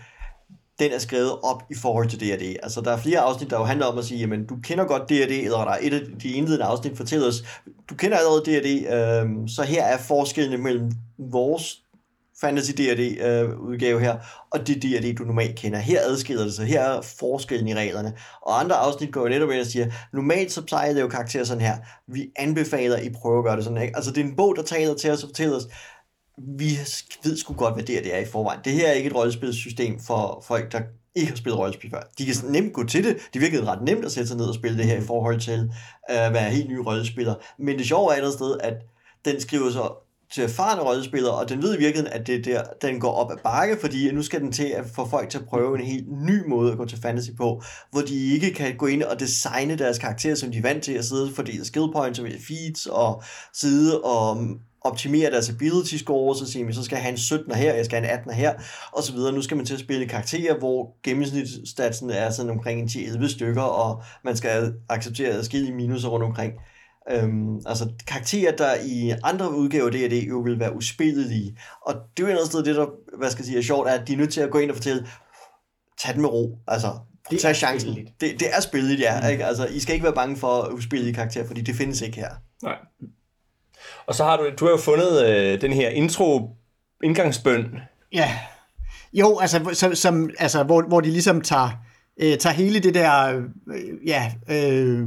den 0.81 0.93
er 0.93 0.99
skrevet 0.99 1.33
op 1.43 1.63
i 1.71 1.75
forhold 1.75 2.09
til 2.09 2.21
D&D. 2.21 2.57
Altså, 2.63 2.81
der 2.81 2.93
er 2.93 2.97
flere 2.97 3.19
afsnit, 3.19 3.51
der 3.51 3.59
jo 3.59 3.65
handler 3.65 3.87
om 3.87 3.99
at 3.99 4.05
sige, 4.05 4.21
jamen, 4.21 4.47
du 4.47 4.57
kender 4.63 4.85
godt 4.85 5.09
D&D, 5.09 5.45
eller 5.45 5.59
der 5.59 5.73
er 5.73 5.79
et 5.81 5.95
af 5.95 6.01
de 6.23 6.29
indledende 6.29 6.65
afsnit 6.65 6.97
fortæller 6.97 7.29
os, 7.29 7.45
du 7.91 7.95
kender 7.95 8.17
allerede 8.17 8.41
D&D, 8.41 8.67
øh, 8.67 9.49
så 9.49 9.63
her 9.63 9.85
er 9.85 9.99
forskellene 9.99 10.63
mellem 10.63 10.93
vores 11.19 11.83
fantasy 12.41 12.71
D&D 12.71 13.23
øh, 13.23 13.61
udgave 13.61 14.01
her, 14.01 14.17
og 14.51 14.67
det 14.67 14.83
D&D, 14.83 15.15
du 15.19 15.25
normalt 15.25 15.57
kender. 15.57 15.79
Her 15.79 16.01
adskiller 16.01 16.45
det 16.45 16.55
sig, 16.55 16.67
her 16.67 16.83
er 16.83 17.01
forskellen 17.01 17.69
i 17.69 17.75
reglerne. 17.75 18.13
Og 18.43 18.61
andre 18.61 18.77
afsnit 18.77 19.13
går 19.13 19.21
jo 19.21 19.29
netop 19.29 19.51
ind 19.51 19.61
og 19.61 19.67
siger, 19.67 19.87
normalt 20.13 20.53
så 20.53 20.63
plejer 20.67 20.93
det 20.93 21.01
jo 21.01 21.09
karakterer 21.09 21.45
sådan 21.45 21.63
her. 21.63 21.77
Vi 22.09 22.31
anbefaler, 22.37 22.99
I 22.99 23.11
prøver 23.11 23.39
at 23.39 23.45
gøre 23.45 23.57
det 23.57 23.65
sådan. 23.65 23.83
Ikke? 23.83 23.97
Altså 23.97 24.11
det 24.11 24.21
er 24.21 24.25
en 24.25 24.37
bog, 24.37 24.57
der 24.57 24.63
taler 24.63 24.95
til 24.95 25.11
os 25.11 25.23
og 25.23 25.29
fortæller 25.29 25.57
os, 25.57 25.67
vi 26.47 26.79
ved 27.25 27.37
sgu 27.37 27.55
godt, 27.55 27.75
hvad 27.75 27.85
det 27.85 27.99
er, 27.99 28.03
det 28.03 28.15
er 28.15 28.19
i 28.19 28.25
forvejen. 28.25 28.61
Det 28.65 28.73
her 28.73 28.89
er 28.89 28.93
ikke 28.93 29.11
et 29.11 29.17
rollespilsystem 29.17 30.01
for 30.01 30.45
folk, 30.47 30.73
der 30.73 30.81
ikke 31.15 31.31
har 31.31 31.37
spillet 31.37 31.59
rollespil 31.59 31.91
før. 31.91 32.03
De 32.19 32.27
kan 32.27 32.35
nemt 32.51 32.73
gå 32.73 32.85
til 32.85 33.05
det. 33.05 33.17
Det 33.35 33.41
virkede 33.41 33.65
ret 33.65 33.83
nemt 33.83 34.05
at 34.05 34.13
sætte 34.13 34.29
sig 34.29 34.37
ned 34.37 34.47
og 34.47 34.55
spille 34.55 34.79
det 34.79 34.87
her 34.87 34.97
i 34.97 35.05
forhold 35.05 35.41
til 35.41 35.73
øh, 36.11 36.27
at 36.27 36.33
være 36.33 36.51
helt 36.51 36.69
nye 36.69 36.83
rollespillere. 36.87 37.37
Men 37.59 37.79
det 37.79 37.87
sjove 37.87 38.11
er 38.11 38.15
et 38.15 38.19
andet 38.19 38.33
sted, 38.33 38.57
at 38.61 38.75
den 39.25 39.41
skriver 39.41 39.71
så 39.71 39.93
til 40.33 40.45
erfarne 40.45 40.83
rollespillere, 40.83 41.35
og 41.35 41.49
den 41.49 41.63
ved 41.63 41.75
i 41.75 41.79
virkeligheden, 41.79 42.21
at 42.21 42.27
det 42.27 42.45
der, 42.45 42.63
den 42.83 43.01
går 43.01 43.13
op 43.13 43.33
ad 43.33 43.37
bakke, 43.37 43.77
fordi 43.81 44.13
nu 44.13 44.23
skal 44.23 44.41
den 44.41 44.53
til 44.53 44.65
at 44.65 44.85
få 44.95 45.09
folk 45.09 45.29
til 45.29 45.39
at 45.39 45.45
prøve 45.45 45.79
en 45.79 45.87
helt 45.87 46.07
ny 46.09 46.49
måde 46.49 46.73
at 46.73 46.79
gå 46.79 46.85
til 46.85 47.01
fantasy 47.03 47.31
på, 47.37 47.63
hvor 47.91 48.01
de 48.01 48.35
ikke 48.35 48.55
kan 48.55 48.77
gå 48.77 48.87
ind 48.87 49.03
og 49.03 49.21
designe 49.21 49.79
deres 49.79 49.99
karakterer, 49.99 50.35
som 50.35 50.53
de 50.53 50.59
er 50.59 50.63
vant 50.63 50.85
til 50.85 50.93
at 50.93 51.05
sidde 51.05 51.25
og 51.25 51.31
fordele 51.37 51.65
skill 51.65 51.93
points 51.93 52.19
og 52.19 52.27
feeds, 52.49 52.87
og 52.87 53.23
sidde 53.53 54.01
og 54.01 54.47
optimere 54.83 55.31
deres 55.31 55.51
ability 55.51 55.97
score, 55.97 56.37
så 56.37 56.53
siger 56.53 56.65
man, 56.65 56.75
så 56.75 56.85
skal 56.85 56.97
jeg 56.97 57.03
have 57.03 57.13
en 57.13 57.19
17 57.19 57.55
her, 57.55 57.75
jeg 57.75 57.85
skal 57.85 57.99
have 57.99 58.13
en 58.13 58.19
18 58.19 58.33
her, 58.33 58.55
og 58.93 59.03
så 59.03 59.13
videre. 59.13 59.33
Nu 59.33 59.43
skal 59.43 59.57
man 59.57 59.67
til 59.67 59.75
at 59.75 59.81
spille 59.81 60.07
karakterer, 60.07 60.59
hvor 60.59 60.97
gennemsnitsstatsen 61.03 62.11
er 62.11 62.31
sådan 62.31 62.51
omkring 62.51 62.81
en 62.81 62.89
10-11 62.89 63.29
stykker, 63.29 63.63
og 63.63 64.03
man 64.25 64.37
skal 64.37 64.75
acceptere 64.89 65.31
adskillige 65.31 65.75
minuser 65.75 66.09
rundt 66.09 66.27
omkring. 66.27 66.53
Øhm, 67.11 67.57
altså 67.67 67.89
karakterer, 68.07 68.57
der 68.57 68.75
i 68.87 69.13
andre 69.25 69.55
udgaver 69.55 69.87
af 69.87 69.93
D&D 69.93 70.29
jo 70.29 70.39
vil 70.39 70.61
være 70.61 70.77
uspillelige. 70.77 71.59
Og 71.87 71.95
det 72.17 72.29
er 72.29 72.33
jo 72.33 72.41
et 72.41 72.47
sted, 72.47 72.65
det 72.65 72.77
der, 72.77 72.87
hvad 73.19 73.31
skal 73.31 73.43
jeg 73.43 73.47
sige, 73.47 73.59
er 73.59 73.63
sjovt, 73.63 73.89
er, 73.89 73.93
at 73.93 74.09
de 74.09 74.13
er 74.13 74.17
nødt 74.17 74.33
til 74.33 74.41
at 74.41 74.51
gå 74.51 74.59
ind 74.59 74.71
og 74.71 74.77
fortælle, 74.77 75.07
tag 75.99 76.15
den 76.15 76.23
med 76.23 76.31
ro, 76.31 76.59
altså 76.69 76.99
det 77.31 77.41
tag 77.41 77.57
chancen. 77.57 77.95
Det, 78.21 78.41
det 78.41 78.57
er 78.57 78.61
spillet, 78.61 79.01
ja. 79.01 79.21
Mm. 79.21 79.29
Ikke? 79.29 79.45
Altså, 79.45 79.67
I 79.67 79.81
skal 79.81 79.95
ikke 79.95 80.05
være 80.05 80.15
bange 80.15 80.37
for 80.37 80.73
uspillelige 80.73 81.15
karakterer, 81.15 81.47
fordi 81.47 81.61
det 81.61 81.75
findes 81.75 82.01
ikke 82.01 82.17
her. 82.17 82.31
Nej. 82.63 82.77
Og 84.07 84.15
så 84.15 84.25
har 84.25 84.37
du, 84.37 84.51
du 84.61 84.65
har 84.65 84.73
jo 84.73 84.79
fundet 84.79 85.27
øh, 85.27 85.61
den 85.61 85.73
her 85.73 85.89
intro 85.89 86.51
indgangsbøn. 87.05 87.67
Ja. 88.13 88.33
Jo, 89.13 89.39
altså, 89.39 89.71
som, 89.73 89.95
som, 89.95 90.31
altså 90.39 90.63
hvor, 90.63 90.83
hvor 90.83 91.01
de 91.01 91.11
ligesom 91.11 91.41
tager, 91.41 91.71
øh, 92.21 92.39
tager 92.39 92.55
hele 92.55 92.81
det 92.81 92.95
der, 92.95 93.43
øh, 93.75 93.83
ja, 94.07 94.33
øh, 94.51 95.07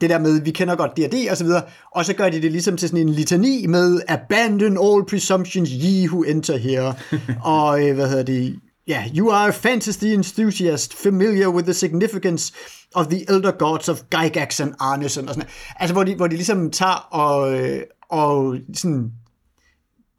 det 0.00 0.10
der 0.10 0.18
med, 0.18 0.40
vi 0.40 0.50
kender 0.50 0.76
godt 0.76 0.96
D&D 0.96 1.30
og 1.30 1.36
så 1.36 1.44
videre, 1.44 1.62
og 1.90 2.04
så 2.04 2.14
gør 2.14 2.28
de 2.28 2.42
det 2.42 2.52
ligesom 2.52 2.76
til 2.76 2.88
sådan 2.88 3.08
en 3.08 3.14
litani 3.14 3.66
med 3.66 4.00
abandon 4.08 4.78
all 4.78 5.06
presumptions 5.08 5.70
ye 5.70 6.08
who 6.08 6.22
enter 6.22 6.56
here, 6.56 6.94
og 7.58 7.88
øh, 7.88 7.94
hvad 7.94 8.08
hedder 8.08 8.24
det, 8.24 8.60
Ja, 8.88 8.94
yeah, 8.94 9.16
you 9.16 9.30
are 9.30 9.48
a 9.48 9.52
fantasy 9.52 10.04
enthusiast, 10.04 10.94
familiar 10.94 11.48
with 11.48 11.64
the 11.64 11.74
significance 11.74 12.52
of 12.94 13.06
the 13.08 13.24
elder 13.28 13.52
gods 13.52 13.88
of 13.88 14.02
Gygax 14.10 14.60
and 14.60 14.74
Arneson, 14.80 15.28
og 15.28 15.34
sådan 15.34 15.48
Altså, 15.76 15.92
hvor 15.92 16.04
de, 16.04 16.14
hvor 16.14 16.26
de 16.26 16.36
ligesom 16.36 16.70
tager 16.70 17.08
og, 17.10 17.54
øh, 17.54 17.80
og 18.08 18.56
sådan 18.74 19.12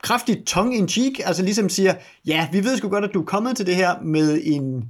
kraftigt 0.03 0.47
tongue 0.47 0.75
in 0.75 0.87
cheek, 0.87 1.19
altså 1.25 1.43
ligesom 1.43 1.69
siger, 1.69 1.95
ja, 2.25 2.47
vi 2.51 2.63
ved 2.63 2.77
sgu 2.77 2.89
godt, 2.89 3.03
at 3.03 3.13
du 3.13 3.21
er 3.21 3.25
kommet 3.25 3.57
til 3.57 3.65
det 3.65 3.75
her 3.75 4.01
med 4.01 4.41
en, 4.43 4.89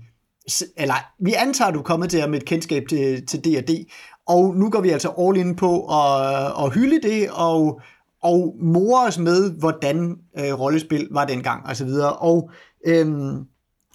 eller 0.78 0.94
vi 1.20 1.34
antager, 1.34 1.68
at 1.68 1.74
du 1.74 1.80
er 1.80 1.84
kommet 1.84 2.10
til 2.10 2.18
det 2.18 2.24
her 2.24 2.32
med 2.32 2.42
et 2.42 2.48
kendskab 2.48 2.84
til, 2.90 3.26
til 3.26 3.40
D&D, 3.40 3.86
og 4.28 4.56
nu 4.56 4.70
går 4.70 4.82
vi 4.82 4.90
altså 4.90 5.10
all 5.20 5.38
in 5.38 5.56
på 5.56 5.86
at, 5.86 6.66
at 6.66 6.74
hylde 6.74 7.10
det, 7.10 7.30
og, 7.32 7.82
og 8.24 8.56
more 8.62 9.08
os 9.08 9.18
med, 9.18 9.52
hvordan 9.52 10.16
øh, 10.40 10.60
rollespil 10.60 11.08
var 11.12 11.26
dengang, 11.26 11.66
og 11.66 11.76
så 11.76 11.86
videre, 11.86 12.14
og 12.14 12.50
øhm, 12.88 13.46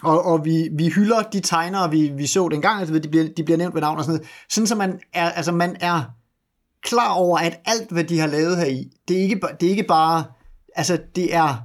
og, 0.03 0.25
og 0.27 0.45
vi, 0.45 0.69
vi 0.73 0.88
hylder 0.88 1.23
de 1.23 1.40
tegnere, 1.40 1.90
vi, 1.90 2.09
vi 2.09 2.27
så 2.27 2.49
dengang, 2.49 2.81
altså 2.81 2.99
de 2.99 3.09
bliver, 3.09 3.25
de 3.37 3.45
bliver 3.45 3.59
nævnt 3.59 3.75
ved 3.75 3.81
navn 3.81 3.99
og 3.99 4.05
sådan 4.05 4.19
noget, 4.19 4.31
sådan 4.51 4.67
så 4.67 4.75
man 4.75 5.01
er, 5.12 5.31
altså 5.31 5.53
man 5.53 5.77
er 5.81 6.03
klar 6.85 7.12
over, 7.12 7.38
at 7.38 7.61
alt, 7.64 7.90
hvad 7.90 8.05
de 8.05 8.18
har 8.18 8.27
lavet 8.27 8.57
her 8.57 8.66
i, 8.66 8.90
det 9.09 9.16
er 9.18 9.23
ikke, 9.23 9.40
det 9.61 9.66
er 9.66 9.70
ikke 9.70 9.83
bare, 9.83 10.25
altså 10.75 10.99
det 11.16 11.35
er, 11.35 11.57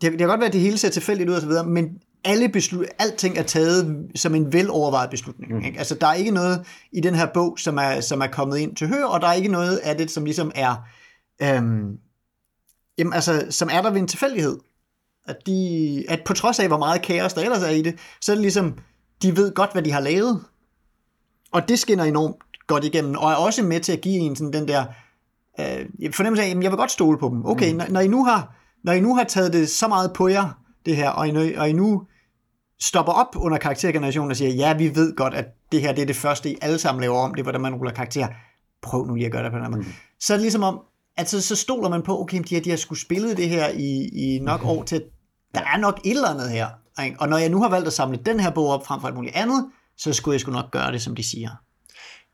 det, 0.00 0.12
det 0.12 0.18
kan 0.18 0.28
godt 0.28 0.40
være, 0.40 0.46
at 0.46 0.52
det 0.52 0.60
hele 0.60 0.78
ser 0.78 0.88
tilfældigt 0.88 1.30
ud 1.30 1.34
og 1.34 1.40
så 1.40 1.46
videre, 1.46 1.66
men 1.66 1.88
alle 2.24 2.48
beslut, 2.48 2.86
alting 2.98 3.38
er 3.38 3.42
taget 3.42 4.10
som 4.14 4.34
en 4.34 4.52
velovervejet 4.52 5.10
beslutning. 5.10 5.52
Mm. 5.52 5.64
Ikke? 5.64 5.78
Altså, 5.78 5.94
der 5.94 6.06
er 6.06 6.14
ikke 6.14 6.30
noget 6.30 6.66
i 6.92 7.00
den 7.00 7.14
her 7.14 7.26
bog, 7.34 7.58
som 7.58 7.78
er, 7.78 8.00
som 8.00 8.20
er 8.20 8.26
kommet 8.26 8.58
ind 8.58 8.76
til 8.76 8.88
hør, 8.88 9.04
og 9.04 9.20
der 9.20 9.26
er 9.28 9.32
ikke 9.32 9.48
noget 9.48 9.76
af 9.76 9.96
det, 9.96 10.10
som 10.10 10.24
ligesom 10.24 10.52
er, 10.54 10.74
øhm, 11.42 11.98
jamen, 12.98 13.12
altså, 13.12 13.46
som 13.50 13.68
er 13.72 13.82
der 13.82 13.90
ved 13.90 14.00
en 14.00 14.08
tilfældighed. 14.08 14.58
At, 15.26 15.36
de, 15.46 16.04
at 16.08 16.20
på 16.26 16.32
trods 16.32 16.58
af, 16.60 16.68
hvor 16.68 16.78
meget 16.78 17.02
kaos 17.02 17.32
der 17.32 17.42
ellers 17.42 17.62
er 17.62 17.68
i 17.70 17.82
det, 17.82 17.98
så 18.20 18.32
er 18.32 18.36
det 18.36 18.42
ligesom, 18.42 18.78
de 19.22 19.36
ved 19.36 19.54
godt, 19.54 19.72
hvad 19.72 19.82
de 19.82 19.92
har 19.92 20.00
lavet. 20.00 20.44
Og 21.52 21.68
det 21.68 21.78
skinner 21.78 22.04
enormt 22.04 22.36
godt 22.66 22.84
igennem, 22.84 23.14
og 23.14 23.30
er 23.30 23.34
også 23.34 23.62
med 23.62 23.80
til 23.80 23.92
at 23.92 24.00
give 24.00 24.14
en 24.14 24.36
sådan 24.36 24.52
den 24.52 24.68
der 24.68 24.84
øh, 25.60 26.12
fornemmelse 26.12 26.42
af, 26.42 26.50
at 26.50 26.62
jeg 26.62 26.70
vil 26.70 26.78
godt 26.78 26.90
stole 26.90 27.18
på 27.18 27.28
dem. 27.28 27.46
Okay, 27.46 27.72
mm. 27.72 27.78
når, 27.78 27.86
når, 27.88 28.00
I 28.00 28.08
nu 28.08 28.24
har, 28.24 28.56
når 28.84 28.92
I 28.92 29.00
nu 29.00 29.16
har 29.16 29.24
taget 29.24 29.52
det 29.52 29.68
så 29.68 29.88
meget 29.88 30.12
på 30.12 30.28
jer, 30.28 30.60
det 30.86 30.96
her, 30.96 31.10
og 31.10 31.28
I, 31.28 31.54
og 31.54 31.70
I 31.70 31.72
nu 31.72 32.02
stopper 32.80 33.12
op 33.12 33.36
under 33.36 33.58
karaktergenerationen 33.58 34.30
og 34.30 34.36
siger, 34.36 34.50
ja, 34.50 34.74
vi 34.74 34.94
ved 34.94 35.16
godt, 35.16 35.34
at 35.34 35.46
det 35.72 35.80
her 35.80 35.92
det 35.92 36.02
er 36.02 36.06
det 36.06 36.16
første, 36.16 36.50
I 36.50 36.56
alle 36.62 36.78
sammen 36.78 37.00
laver 37.00 37.18
om, 37.18 37.34
det 37.34 37.40
er, 37.40 37.42
hvordan 37.42 37.60
man 37.60 37.74
ruller 37.74 37.92
karakter. 37.92 38.28
Prøv 38.82 39.06
nu 39.06 39.14
lige 39.14 39.26
at 39.26 39.32
gøre 39.32 39.44
det 39.44 39.52
på 39.52 39.58
den 39.58 39.70
måde. 39.70 39.82
Mm. 39.82 39.92
Så 40.20 40.32
er 40.32 40.36
det 40.36 40.42
ligesom 40.42 40.62
om, 40.62 40.80
at 41.16 41.28
så, 41.28 41.42
så 41.42 41.56
stoler 41.56 41.88
man 41.88 42.02
på, 42.02 42.20
okay, 42.20 42.42
de 42.48 42.54
har, 42.54 42.62
de 42.62 42.70
har 42.70 42.76
skulle 42.76 43.00
spillet 43.00 43.36
det 43.36 43.48
her 43.48 43.68
i, 43.68 44.08
i 44.12 44.38
nok 44.38 44.62
mm. 44.62 44.68
år 44.68 44.82
til, 44.82 45.04
der 45.54 45.60
er 45.60 45.76
nok 45.76 46.00
et 46.04 46.10
eller 46.10 46.28
andet 46.28 46.50
her. 46.50 46.68
Ikke? 47.04 47.16
Og 47.20 47.28
når 47.28 47.36
jeg 47.38 47.48
nu 47.48 47.62
har 47.62 47.68
valgt 47.68 47.86
at 47.86 47.92
samle 47.92 48.18
den 48.26 48.40
her 48.40 48.50
bog 48.50 48.68
op 48.68 48.86
frem 48.86 49.00
for 49.00 49.08
alt 49.08 49.16
muligt 49.16 49.36
andet, 49.36 49.66
så 49.96 50.12
skulle 50.12 50.32
jeg 50.32 50.40
sgu 50.40 50.52
nok 50.52 50.70
gøre 50.70 50.92
det, 50.92 51.02
som 51.02 51.16
de 51.16 51.22
siger. 51.22 51.50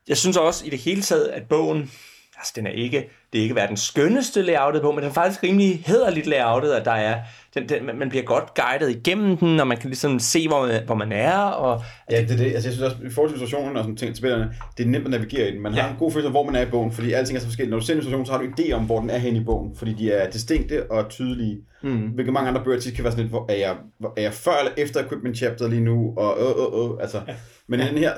Jeg 0.07 0.17
synes 0.17 0.37
også 0.37 0.65
i 0.65 0.69
det 0.69 0.79
hele 0.79 1.01
taget, 1.01 1.27
at 1.27 1.43
bogen, 1.43 1.91
altså 2.37 2.53
den 2.55 2.67
er 2.67 2.71
ikke, 2.71 3.09
det 3.33 3.39
er 3.39 3.43
ikke 3.43 3.55
verdens 3.55 3.79
skønneste 3.79 4.41
layoutet 4.41 4.81
på, 4.81 4.91
men 4.91 5.01
den 5.01 5.09
er 5.09 5.13
faktisk 5.13 5.43
rimelig 5.43 5.83
hederligt 5.85 6.27
layoutet, 6.27 6.71
at 6.71 6.85
der 6.85 6.91
er, 6.91 7.19
den, 7.53 7.69
den, 7.69 7.99
man 7.99 8.09
bliver 8.09 8.23
godt 8.23 8.53
guidet 8.55 8.95
igennem 8.95 9.37
den, 9.37 9.59
og 9.59 9.67
man 9.67 9.77
kan 9.77 9.89
ligesom 9.89 10.19
se, 10.19 10.47
hvor 10.47 10.67
man, 10.67 10.85
hvor 10.85 10.95
man 10.95 11.11
er. 11.11 11.37
Og, 11.37 11.81
ja, 12.11 12.21
det 12.21 12.31
er 12.31 12.37
det. 12.37 12.45
Altså, 12.45 12.69
jeg 12.69 12.73
synes 12.73 12.81
også, 12.81 12.97
i 13.05 13.09
forhold 13.09 13.31
til 13.31 13.35
illustrationen 13.35 13.77
og 13.77 13.83
sådan 13.83 13.97
ting 13.97 14.09
til 14.09 14.17
spillerne, 14.17 14.53
det 14.77 14.85
er 14.85 14.89
nemt 14.89 15.05
at 15.05 15.11
navigere 15.11 15.49
i 15.49 15.51
den. 15.51 15.61
Man 15.61 15.73
ja. 15.73 15.81
har 15.81 15.89
en 15.89 15.95
god 15.99 16.11
følelse 16.11 16.27
af, 16.27 16.33
hvor 16.33 16.43
man 16.43 16.55
er 16.55 16.61
i 16.61 16.69
bogen, 16.69 16.91
fordi 16.91 17.13
alting 17.13 17.35
er 17.35 17.39
så 17.39 17.47
forskelligt. 17.47 17.71
Når 17.71 17.79
du 17.79 17.85
ser 17.85 17.93
en 17.93 17.99
illustration, 17.99 18.25
så 18.25 18.31
har 18.31 18.39
du 18.39 18.45
en 18.45 18.53
idé 18.59 18.71
om, 18.71 18.85
hvor 18.85 18.99
den 18.99 19.09
er 19.09 19.17
hen 19.17 19.35
i 19.35 19.43
bogen, 19.43 19.75
fordi 19.75 19.93
de 19.93 20.11
er 20.11 20.29
distinkte 20.29 20.91
og 20.91 21.09
tydelige. 21.09 21.57
Mm. 21.83 21.97
Hvilket 21.97 22.33
mange 22.33 22.49
andre 22.49 22.63
bøger 22.63 22.79
tit 22.79 22.93
kan 22.93 23.03
være 23.03 23.11
sådan 23.11 23.23
lidt, 23.23 23.31
hvor 23.31 23.45
er 23.49 23.55
jeg, 23.55 23.75
hvor 23.99 24.13
er 24.17 24.21
jeg 24.21 24.33
før 24.33 24.57
eller 24.59 24.71
efter 24.77 25.05
equipment 25.05 25.37
chapter 25.37 25.67
lige 25.67 25.81
nu, 25.81 26.13
og 26.17 26.37
øh, 26.39 26.45
øh, 26.45 26.91
øh, 26.91 26.97
altså. 27.01 27.21
Ja. 27.27 27.33
Men 27.67 27.79
den 27.79 27.97
her 27.97 28.13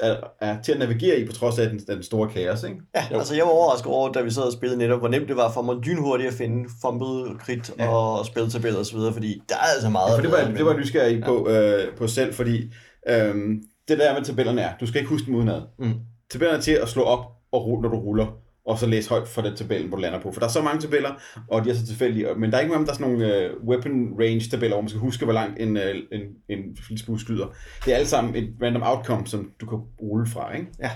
er, 0.00 0.16
er 0.40 0.62
til 0.62 0.72
at 0.72 0.78
navigere 0.78 1.20
i, 1.20 1.26
på 1.26 1.32
trods 1.32 1.58
af 1.58 1.70
den, 1.70 1.78
den 1.78 2.02
store 2.02 2.28
kaos, 2.28 2.62
ikke? 2.62 2.76
Ja, 2.94 3.04
jo. 3.12 3.18
altså 3.18 3.34
jeg 3.34 3.44
var 3.44 3.50
overrasket 3.50 3.92
over, 3.92 4.12
da 4.12 4.20
vi 4.20 4.30
sad 4.30 4.42
og 4.42 4.52
spillede 4.52 4.78
netop, 4.78 4.98
hvor 4.98 5.08
nemt 5.08 5.28
det 5.28 5.36
var 5.36 5.52
for 5.52 5.62
mig 5.62 5.76
lynhurtigt 5.76 6.28
at 6.28 6.34
finde 6.34 6.68
fumbled 6.82 7.38
krit 7.38 7.72
ja. 7.78 7.88
og 7.88 8.26
spiltabeller 8.26 8.80
osv., 8.80 8.98
fordi 9.12 9.42
der 9.48 9.54
er 9.54 9.72
altså 9.74 9.88
meget... 9.88 10.10
Ja, 10.10 10.16
for 10.16 10.22
det 10.22 10.32
var, 10.32 10.56
det 10.56 10.64
var 10.64 10.70
jeg 10.70 10.80
nysgerrig 10.80 11.22
på, 11.24 11.50
ja. 11.50 11.84
øh, 11.84 11.96
på 11.96 12.06
selv, 12.06 12.34
fordi 12.34 12.72
øhm, 13.08 13.62
det 13.88 13.98
der 13.98 14.14
med 14.14 14.24
tabellerne 14.24 14.60
er, 14.60 14.70
du 14.80 14.86
skal 14.86 14.98
ikke 14.98 15.10
huske 15.10 15.26
dem 15.26 15.34
udenad. 15.34 15.62
Mm. 15.78 15.94
Tabellerne 16.30 16.58
er 16.58 16.62
til 16.62 16.72
at 16.72 16.88
slå 16.88 17.02
op, 17.02 17.24
og 17.52 17.66
rulle, 17.66 17.82
når 17.82 17.88
du 17.88 18.00
ruller. 18.00 18.26
Og 18.68 18.78
så 18.78 18.86
læse 18.86 19.08
højt 19.08 19.28
fra 19.28 19.42
den 19.42 19.56
tabellen, 19.56 19.88
hvor 19.88 19.96
du 19.96 20.02
lander 20.02 20.20
på. 20.20 20.32
For 20.32 20.40
der 20.40 20.46
er 20.46 20.50
så 20.50 20.62
mange 20.62 20.80
tabeller, 20.80 21.10
og 21.48 21.64
de 21.64 21.70
er 21.70 21.74
så 21.74 21.86
tilfældige. 21.86 22.26
Men 22.36 22.50
der 22.50 22.56
er 22.56 22.60
ikke 22.60 22.72
nogen, 22.72 22.86
der 22.86 22.92
er 22.92 22.96
sådan 22.96 23.12
nogle 23.12 23.50
uh, 23.60 23.68
weapon 23.68 24.20
range 24.20 24.40
tabeller, 24.50 24.74
hvor 24.74 24.82
man 24.82 24.88
skal 24.88 25.00
huske, 25.00 25.24
hvor 25.24 25.34
langt 25.34 25.62
en, 25.62 25.76
uh, 25.76 25.82
en, 26.12 26.20
en 26.48 26.76
flitsbue 26.86 27.20
skyder. 27.20 27.46
Det 27.84 27.92
er 27.92 27.96
alle 27.96 28.08
sammen 28.08 28.36
et 28.36 28.54
random 28.62 28.82
outcome, 28.82 29.26
som 29.26 29.50
du 29.60 29.66
kan 29.66 29.78
rulle 30.02 30.26
fra. 30.26 30.56
Ikke? 30.56 30.66
Ja. 30.80 30.90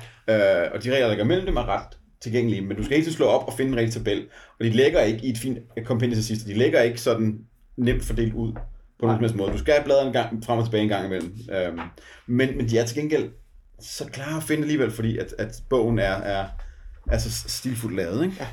Uh, 0.66 0.72
og 0.74 0.84
de 0.84 0.90
regler, 0.90 1.00
der 1.00 1.08
ligger 1.08 1.24
mellem 1.24 1.46
dem, 1.46 1.56
er 1.56 1.68
ret 1.68 1.98
tilgængelige. 2.22 2.62
Men 2.62 2.76
du 2.76 2.84
skal 2.84 2.96
ikke 2.96 3.12
slå 3.12 3.26
op 3.26 3.46
og 3.46 3.52
finde 3.52 3.72
en 3.72 3.78
rigtig 3.78 3.92
tabel. 3.92 4.26
Og 4.58 4.64
de 4.64 4.70
lægger 4.70 5.00
ikke 5.00 5.26
i 5.26 5.30
et 5.30 5.38
fint 5.38 5.58
kompendie 5.84 6.16
til 6.16 6.24
sidst. 6.24 6.46
De 6.46 6.54
lægger 6.54 6.80
ikke 6.80 7.00
sådan 7.00 7.38
nemt 7.76 8.04
fordelt 8.04 8.34
ud 8.34 8.52
på 9.00 9.06
nogen 9.06 9.28
som 9.28 9.38
måde. 9.38 9.52
Du 9.52 9.58
skal 9.58 9.74
bladre 9.84 10.06
en 10.06 10.12
gang 10.12 10.44
frem 10.44 10.58
og 10.58 10.64
tilbage 10.64 10.82
en 10.82 10.88
gang 10.88 11.06
imellem. 11.06 11.34
Um, 11.70 11.80
men, 12.26 12.56
men 12.56 12.68
de 12.68 12.78
er 12.78 12.84
til 12.84 12.96
gengæld 12.96 13.30
så 13.80 14.04
klare 14.12 14.36
at 14.36 14.42
finde 14.42 14.62
alligevel, 14.62 14.90
fordi 14.90 15.18
at, 15.18 15.34
at 15.38 15.62
bogen 15.70 15.98
er, 15.98 16.12
er, 16.12 16.44
altså 17.12 17.48
stilfuldt 17.48 17.96
lavet. 17.96 18.24
Ikke? 18.24 18.36
Ja. 18.40 18.46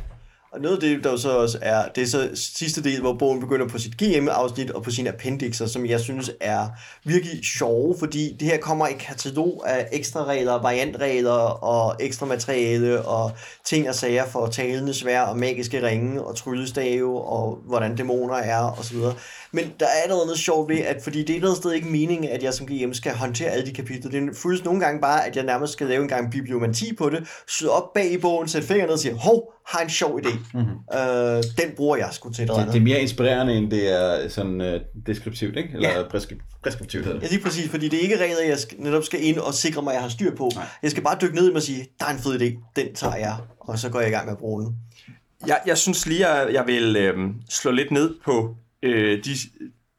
Og 0.52 0.62
noget 0.62 0.76
af 0.76 0.82
det, 0.82 1.04
der 1.04 1.18
så 1.18 1.30
også 1.30 1.58
er, 1.62 1.88
det 1.88 2.04
er 2.04 2.08
så 2.08 2.30
sidste 2.34 2.84
del, 2.84 3.02
hvor 3.02 3.14
bogen 3.14 3.40
begynder 3.40 3.68
på 3.68 3.78
sit 3.78 3.98
GM-afsnit 3.98 4.72
og 4.72 4.84
på 4.84 4.92
sine 4.92 5.10
appendixer, 5.10 5.66
som 5.66 5.86
jeg 5.86 6.00
synes 6.00 6.32
er 6.42 6.68
virkelig 7.04 7.46
sjove, 7.46 7.96
fordi 8.00 8.36
det 8.40 8.48
her 8.48 8.58
kommer 8.58 8.88
i 8.88 8.94
katalog 8.94 9.64
af 9.66 9.88
ekstra 9.92 10.26
regler, 10.26 10.62
variantregler 10.62 11.64
og 11.64 11.96
ekstra 12.00 12.26
materiale 12.26 13.02
og 13.02 13.32
ting 13.66 13.90
og 13.90 13.96
sager 13.96 14.26
for 14.26 14.48
talende 14.48 14.94
svær 14.94 15.22
og 15.22 15.38
magiske 15.38 15.88
ringe 15.88 16.24
og 16.24 16.36
tryllestave 16.36 17.22
og 17.22 17.60
hvordan 17.66 17.96
dæmoner 17.96 18.36
er 18.36 18.62
og 18.62 18.86
så 18.86 18.94
videre. 18.94 19.14
Men 19.52 19.74
der 19.80 19.86
er 19.86 20.10
noget, 20.10 20.26
noget 20.26 20.40
sjovt 20.40 20.70
ved, 20.70 20.78
at 20.78 21.04
fordi 21.04 21.24
det 21.24 21.36
er 21.36 21.42
noget 21.42 21.58
sted 21.58 21.72
ikke 21.72 21.88
meningen, 21.88 22.30
at 22.30 22.44
jeg 22.44 22.54
som 22.54 22.68
GM 22.68 22.94
skal 22.94 23.14
håndtere 23.14 23.50
alle 23.50 23.66
de 23.66 23.74
kapitler. 23.74 24.12
Det 24.12 24.38
føles 24.38 24.64
nogle 24.64 24.80
gange 24.80 25.02
bare, 25.02 25.28
at 25.28 25.36
jeg 25.36 25.46
nærmest 25.46 25.74
skal 25.74 25.88
lave 25.88 26.02
en 26.02 26.08
gang 26.08 26.32
bibliomanti 26.32 26.96
på 26.96 27.10
det, 27.10 27.28
slå 27.48 27.70
op 27.70 27.94
bag 27.94 28.12
i 28.12 28.18
bogen, 28.18 28.48
sætte 28.48 28.68
fingrene 28.68 28.94
og 28.94 29.00
sige, 29.00 29.14
hov, 29.14 29.54
har 29.70 29.80
en 29.80 29.90
sjov 29.90 30.20
idé. 30.20 30.38
Mm-hmm. 30.54 31.00
Øh, 31.00 31.44
den 31.58 31.76
bruger 31.76 31.98
jeg 31.98 32.10
sgu 32.12 32.30
til 32.32 32.44
et 32.44 32.50
Det, 32.50 32.68
det 32.68 32.76
er 32.76 32.80
mere 32.82 33.02
inspirerende, 33.02 33.54
end 33.54 33.72
det 33.72 34.00
er 34.02 34.30
sådan 34.30 34.62
uh, 34.62 34.82
deskriptivt, 35.06 35.58
ikke? 35.58 35.70
Eller 35.74 35.90
ja. 35.90 36.04
preskri- 36.04 36.60
preskriptivt 36.64 37.06
hedder 37.06 37.20
Ja, 37.20 37.24
det. 37.24 37.32
lige 37.32 37.44
præcis, 37.44 37.70
fordi 37.70 37.90
det 37.90 37.98
er 38.00 38.04
ikke 38.04 38.18
regler, 38.24 38.42
jeg 38.48 38.60
skal, 38.60 38.78
netop 38.80 39.04
skal 39.04 39.24
ind 39.24 39.38
og 39.38 39.54
sikre 39.54 39.82
mig, 39.82 39.92
at 39.92 39.96
jeg 39.96 40.02
har 40.04 40.10
styr 40.10 40.36
på. 40.36 40.52
Nej. 40.56 40.66
Jeg 40.84 40.92
skal 40.92 41.04
bare 41.04 41.18
dykke 41.22 41.36
ned 41.36 41.46
i 41.46 41.50
mig 41.50 41.56
og 41.56 41.62
sige, 41.64 41.88
der 42.00 42.06
er 42.06 42.10
en 42.10 42.20
fed 42.20 42.42
idé, 42.42 42.72
den 42.76 42.96
tager 42.96 43.16
jeg, 43.16 43.36
og 43.60 43.80
så 43.80 43.90
går 43.90 44.00
jeg 44.00 44.10
i 44.10 44.12
gang 44.12 44.26
med 44.26 44.34
at 44.34 44.40
bruge 44.40 44.64
den. 44.64 44.76
Jeg, 45.48 45.60
jeg 45.66 45.78
synes 45.78 46.06
lige, 46.06 46.28
at 46.28 46.54
jeg 46.54 46.68
vil 46.68 46.96
øh, 46.96 47.18
slå 47.50 47.72
lidt 47.72 47.92
ned 47.92 48.16
på 48.26 48.56
øh, 48.84 49.24
de 49.24 49.30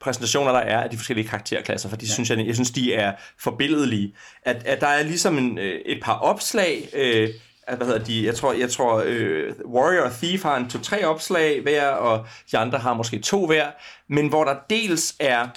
præsentationer, 0.01 0.53
der 0.53 0.59
er 0.59 0.83
af 0.83 0.91
de 0.91 0.97
forskellige 0.97 1.29
karakterklasser, 1.29 1.89
for 1.89 1.97
de 1.97 2.07
ja. 2.07 2.13
synes 2.13 2.31
jeg, 2.31 2.47
jeg 2.47 2.55
synes, 2.55 2.71
de 2.71 2.95
er 2.95 3.13
forbilledelige. 3.41 4.15
At, 4.43 4.63
at 4.67 4.81
der 4.81 4.87
er 4.87 5.03
ligesom 5.03 5.39
en, 5.39 5.59
øh, 5.59 5.81
et 5.87 5.99
par 6.03 6.15
opslag, 6.19 6.89
øh, 6.95 7.29
at, 7.71 7.77
hvad 7.77 7.87
hedder 7.87 8.05
de, 8.05 8.27
jeg 8.27 8.35
tror, 8.35 8.53
jeg 8.53 8.71
tror 8.71 9.03
øh, 9.07 9.53
Warrior 9.65 10.03
og 10.03 10.13
Thief 10.13 10.43
har 10.43 10.57
en 10.57 10.71
to-tre 10.71 11.05
opslag 11.05 11.63
hver, 11.63 11.87
og 11.89 12.27
de 12.53 12.59
andre 12.59 12.79
har 12.79 12.95
måske 12.95 13.19
to 13.19 13.47
hver, 13.47 13.67
men 14.09 14.29
hvor 14.29 14.45
der 14.45 14.55
dels 14.71 15.15
er 15.21 15.49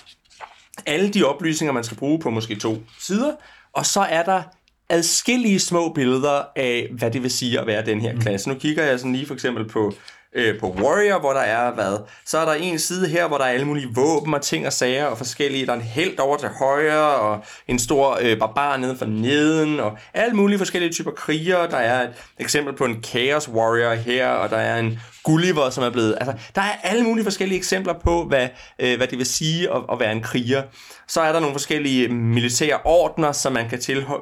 alle 0.85 1.09
de 1.09 1.23
oplysninger, 1.23 1.73
man 1.73 1.83
skal 1.83 1.97
bruge 1.97 2.19
på 2.19 2.29
måske 2.29 2.55
to 2.55 2.77
sider, 2.99 3.31
og 3.73 3.85
så 3.85 4.01
er 4.01 4.23
der 4.23 4.43
adskillige 4.89 5.59
små 5.59 5.93
billeder 5.93 6.43
af, 6.55 6.89
hvad 6.91 7.11
det 7.11 7.23
vil 7.23 7.31
sige 7.31 7.59
at 7.59 7.67
være 7.67 7.85
den 7.85 8.01
her 8.01 8.19
klasse. 8.19 8.49
Nu 8.49 8.55
kigger 8.55 8.83
jeg 8.83 8.99
sådan 8.99 9.13
lige 9.13 9.25
for 9.25 9.33
eksempel 9.33 9.69
på, 9.69 9.93
øh, 10.35 10.59
på 10.59 10.69
Warrior, 10.69 11.19
hvor 11.19 11.33
der 11.33 11.39
er 11.39 11.73
hvad? 11.73 11.97
Så 12.25 12.37
er 12.37 12.45
der 12.45 12.53
en 12.53 12.79
side 12.79 13.07
her, 13.07 13.27
hvor 13.27 13.37
der 13.37 13.45
er 13.45 13.49
alle 13.49 13.65
mulige 13.65 13.89
våben 13.95 14.33
og 14.33 14.41
ting 14.41 14.67
og 14.67 14.73
sager 14.73 15.05
og 15.05 15.17
forskellige. 15.17 15.65
Der 15.65 15.71
er 15.71 15.75
en 15.75 15.81
helt 15.81 16.19
over 16.19 16.37
til 16.37 16.49
højre, 16.49 17.15
og 17.15 17.43
en 17.67 17.79
stor 17.79 18.19
øh, 18.21 18.39
barbar 18.39 18.77
nede 18.77 18.97
for 18.97 19.05
neden, 19.05 19.79
og 19.79 19.97
alle 20.13 20.35
mulige 20.35 20.57
forskellige 20.57 20.91
typer 20.91 21.11
krigere. 21.11 21.69
Der 21.69 21.77
er 21.77 22.03
et 22.03 22.13
eksempel 22.39 22.75
på 22.75 22.85
en 22.85 23.03
Chaos 23.03 23.49
Warrior 23.49 23.93
her, 23.93 24.27
og 24.27 24.49
der 24.49 24.57
er 24.57 24.79
en 24.79 24.99
Gulliver, 25.23 25.69
som 25.69 25.83
er 25.83 25.89
blevet... 25.89 26.17
Altså, 26.21 26.33
der 26.55 26.61
er 26.61 26.75
alle 26.83 27.03
mulige 27.03 27.23
forskellige 27.23 27.57
eksempler 27.57 27.93
på, 28.03 28.23
hvad, 28.23 28.47
øh, 28.79 28.97
hvad 28.97 29.07
det 29.07 29.17
vil 29.17 29.25
sige 29.25 29.73
at, 29.73 29.81
at 29.91 29.99
være 29.99 30.11
en 30.11 30.21
kriger. 30.21 30.63
Så 31.07 31.21
er 31.21 31.31
der 31.31 31.39
nogle 31.39 31.53
forskellige 31.53 32.07
militære 32.07 32.79
ordner, 32.85 33.31
som 33.31 33.53
man 33.53 33.69
kan 33.69 33.79
tilhøre, 33.79 34.19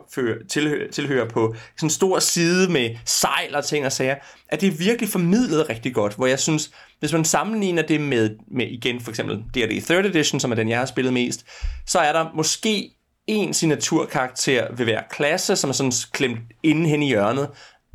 tilhøre, 0.50 0.92
tilhøre 0.92 1.28
på 1.28 1.56
sådan 1.76 1.88
en 1.88 1.90
stor 1.90 2.20
side 2.20 2.72
med 2.72 2.90
sejl 3.06 3.56
og 3.56 3.66
ting 3.66 3.86
og 3.86 3.92
sager. 3.92 4.16
At 4.52 4.62
det 4.62 4.68
er 4.68 4.72
virkelig 4.72 5.10
formidlet 5.10 5.70
rigtig 5.70 5.94
godt, 5.94 6.16
hvor 6.16 6.28
jeg 6.28 6.40
synes, 6.40 6.72
hvis 7.00 7.14
man 7.14 7.26
sammenligner 7.26 7.82
det 7.82 8.02
med, 8.02 8.30
med 8.48 8.68
igen 8.68 9.02
for 9.02 9.10
eksempel 9.12 9.38
D&D 9.38 9.92
3rd 9.92 10.08
Edition, 10.08 10.40
som 10.40 10.52
er 10.52 10.56
den, 10.56 10.70
jeg 10.70 10.80
har 10.80 10.86
spillet 10.86 11.14
mest, 11.14 11.46
så 11.88 12.00
er 12.00 12.14
der 12.14 12.32
måske 12.36 12.92
en 13.28 13.54
signaturkarakter 13.54 14.68
ved 14.76 14.86
hver 14.86 15.02
klasse, 15.10 15.56
som 15.56 15.70
er 15.70 15.74
sådan 15.74 15.92
klemt 16.12 16.40
inde 16.64 16.90
hen 16.90 17.04
i 17.04 17.08
hjørnet, 17.08 17.50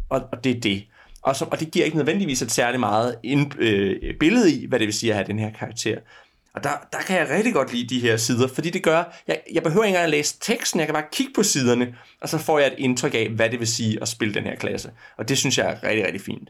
og, 0.09 0.23
og 0.33 0.45
det 0.45 0.57
er 0.57 0.61
det. 0.61 0.85
Og, 1.23 1.37
så, 1.37 1.45
og 1.51 1.61
det 1.61 1.71
giver 1.71 1.85
ikke 1.85 1.97
nødvendigvis 1.97 2.43
et 2.43 2.51
særligt 2.51 2.81
meget 2.81 3.17
ind, 3.23 3.59
øh, 3.59 4.15
billede 4.21 4.53
i, 4.53 4.67
hvad 4.67 4.79
det 4.79 4.87
vil 4.87 4.95
sige 4.95 5.11
at 5.11 5.17
have 5.17 5.27
den 5.27 5.39
her 5.39 5.51
karakter. 5.51 5.99
Og 6.57 6.65
der, 6.65 6.71
der 6.93 6.99
kan 6.99 7.19
jeg 7.19 7.29
rigtig 7.31 7.55
godt 7.55 7.73
lide 7.73 7.95
de 7.95 8.01
her 8.01 8.17
sider, 8.17 8.49
fordi 8.49 8.71
det 8.71 8.83
gør, 8.83 9.05
jeg, 9.27 9.41
jeg 9.53 9.63
behøver 9.63 9.85
ikke 9.85 9.95
engang 9.95 10.05
at 10.05 10.11
læse 10.11 10.37
teksten, 10.41 10.81
jeg 10.81 10.87
kan 10.87 10.95
bare 10.95 11.05
kigge 11.13 11.33
på 11.35 11.43
siderne, 11.43 11.95
og 12.21 12.29
så 12.29 12.39
får 12.39 12.59
jeg 12.59 12.67
et 12.67 12.75
indtryk 12.79 13.15
af, 13.15 13.29
hvad 13.29 13.51
det 13.51 13.59
vil 13.59 13.69
sige 13.69 13.99
at 14.03 14.09
spille 14.09 14.35
den 14.35 14.45
her 14.45 14.57
klasse. 14.57 14.91
Og 15.19 15.29
det 15.29 15.39
synes 15.39 15.59
jeg 15.59 15.67
er 15.67 15.89
rigtig, 15.89 16.05
rigtig 16.07 16.21
fint. 16.21 16.49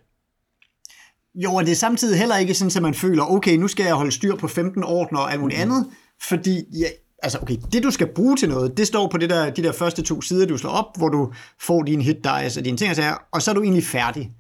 Jo, 1.35 1.55
og 1.55 1.65
det 1.65 1.73
er 1.73 1.77
samtidig 1.77 2.19
heller 2.19 2.37
ikke 2.37 2.55
sådan, 2.55 2.77
at 2.77 2.83
man 2.83 2.95
føler, 2.95 3.31
okay, 3.31 3.57
nu 3.57 3.69
skal 3.69 3.85
jeg 3.85 3.95
holde 3.95 4.13
styr 4.13 4.37
på 4.37 4.49
15 4.49 4.85
ordner 4.85 5.21
og 5.21 5.33
alt 5.33 5.41
muligt 5.41 5.59
mm. 5.59 5.63
andet, 5.63 5.87
fordi 6.23 6.65
ja, 6.81 6.87
altså 7.23 7.39
okay, 7.43 7.57
det 7.73 7.83
du 7.83 7.91
skal 7.91 8.07
bruge 8.07 8.37
til 8.37 8.49
noget, 8.49 8.77
det 8.77 8.87
står 8.87 9.09
på 9.09 9.19
det 9.19 9.31
der, 9.31 9.51
de 9.51 9.63
der 9.63 9.73
første 9.73 10.03
to 10.03 10.21
sider, 10.21 10.47
du 10.47 10.59
slår 10.59 10.71
op, 10.71 10.97
hvor 10.97 11.09
du 11.09 11.33
får 11.61 11.83
dine 11.83 12.03
hit 12.03 12.17
dice 12.17 12.61
og 12.61 12.65
dine 12.65 12.77
ting 12.77 12.91
og 12.91 12.97
sager, 12.97 13.17
og 13.33 13.43
så 13.43 13.51
er 13.51 13.55
du 13.55 13.63
egentlig 13.63 13.85
færdig. 13.85 14.33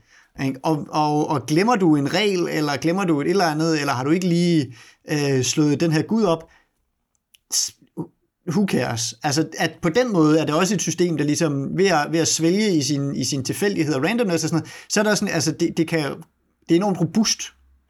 Ikke? 0.44 0.60
Og, 0.62 0.86
og, 0.90 1.28
og 1.28 1.46
glemmer 1.46 1.76
du 1.76 1.96
en 1.96 2.14
regel, 2.14 2.48
eller 2.48 2.76
glemmer 2.76 3.04
du 3.04 3.20
et 3.20 3.30
eller 3.30 3.44
andet, 3.44 3.80
eller 3.80 3.92
har 3.92 4.04
du 4.04 4.10
ikke 4.10 4.28
lige 4.28 4.74
øh, 5.10 5.42
slået 5.42 5.80
den 5.80 5.92
her 5.92 6.02
gud 6.02 6.24
op, 6.24 6.50
who 8.50 8.66
cares? 8.68 9.14
Altså, 9.22 9.48
at 9.58 9.72
på 9.82 9.88
den 9.88 10.12
måde 10.12 10.40
er 10.40 10.44
det 10.44 10.54
også 10.54 10.74
et 10.74 10.82
system, 10.82 11.16
der 11.16 11.24
ligesom 11.24 11.78
ved 11.78 11.86
at, 11.86 12.06
ved 12.10 12.20
at 12.20 12.28
svælge 12.28 12.74
i 12.74 12.82
sin, 12.82 13.16
i 13.16 13.24
sin 13.24 13.44
tilfældighed 13.44 13.94
og 13.94 14.04
randomness 14.04 14.44
og 14.44 14.50
sådan 14.50 14.62
noget, 14.62 14.72
så 14.88 15.00
er 15.00 15.04
der 15.04 15.14
sådan, 15.14 15.34
altså, 15.34 15.52
det, 15.52 15.76
det, 15.76 15.88
kan, 15.88 16.02
det 16.68 16.70
er 16.70 16.76
enormt 16.76 17.00
robust 17.00 17.40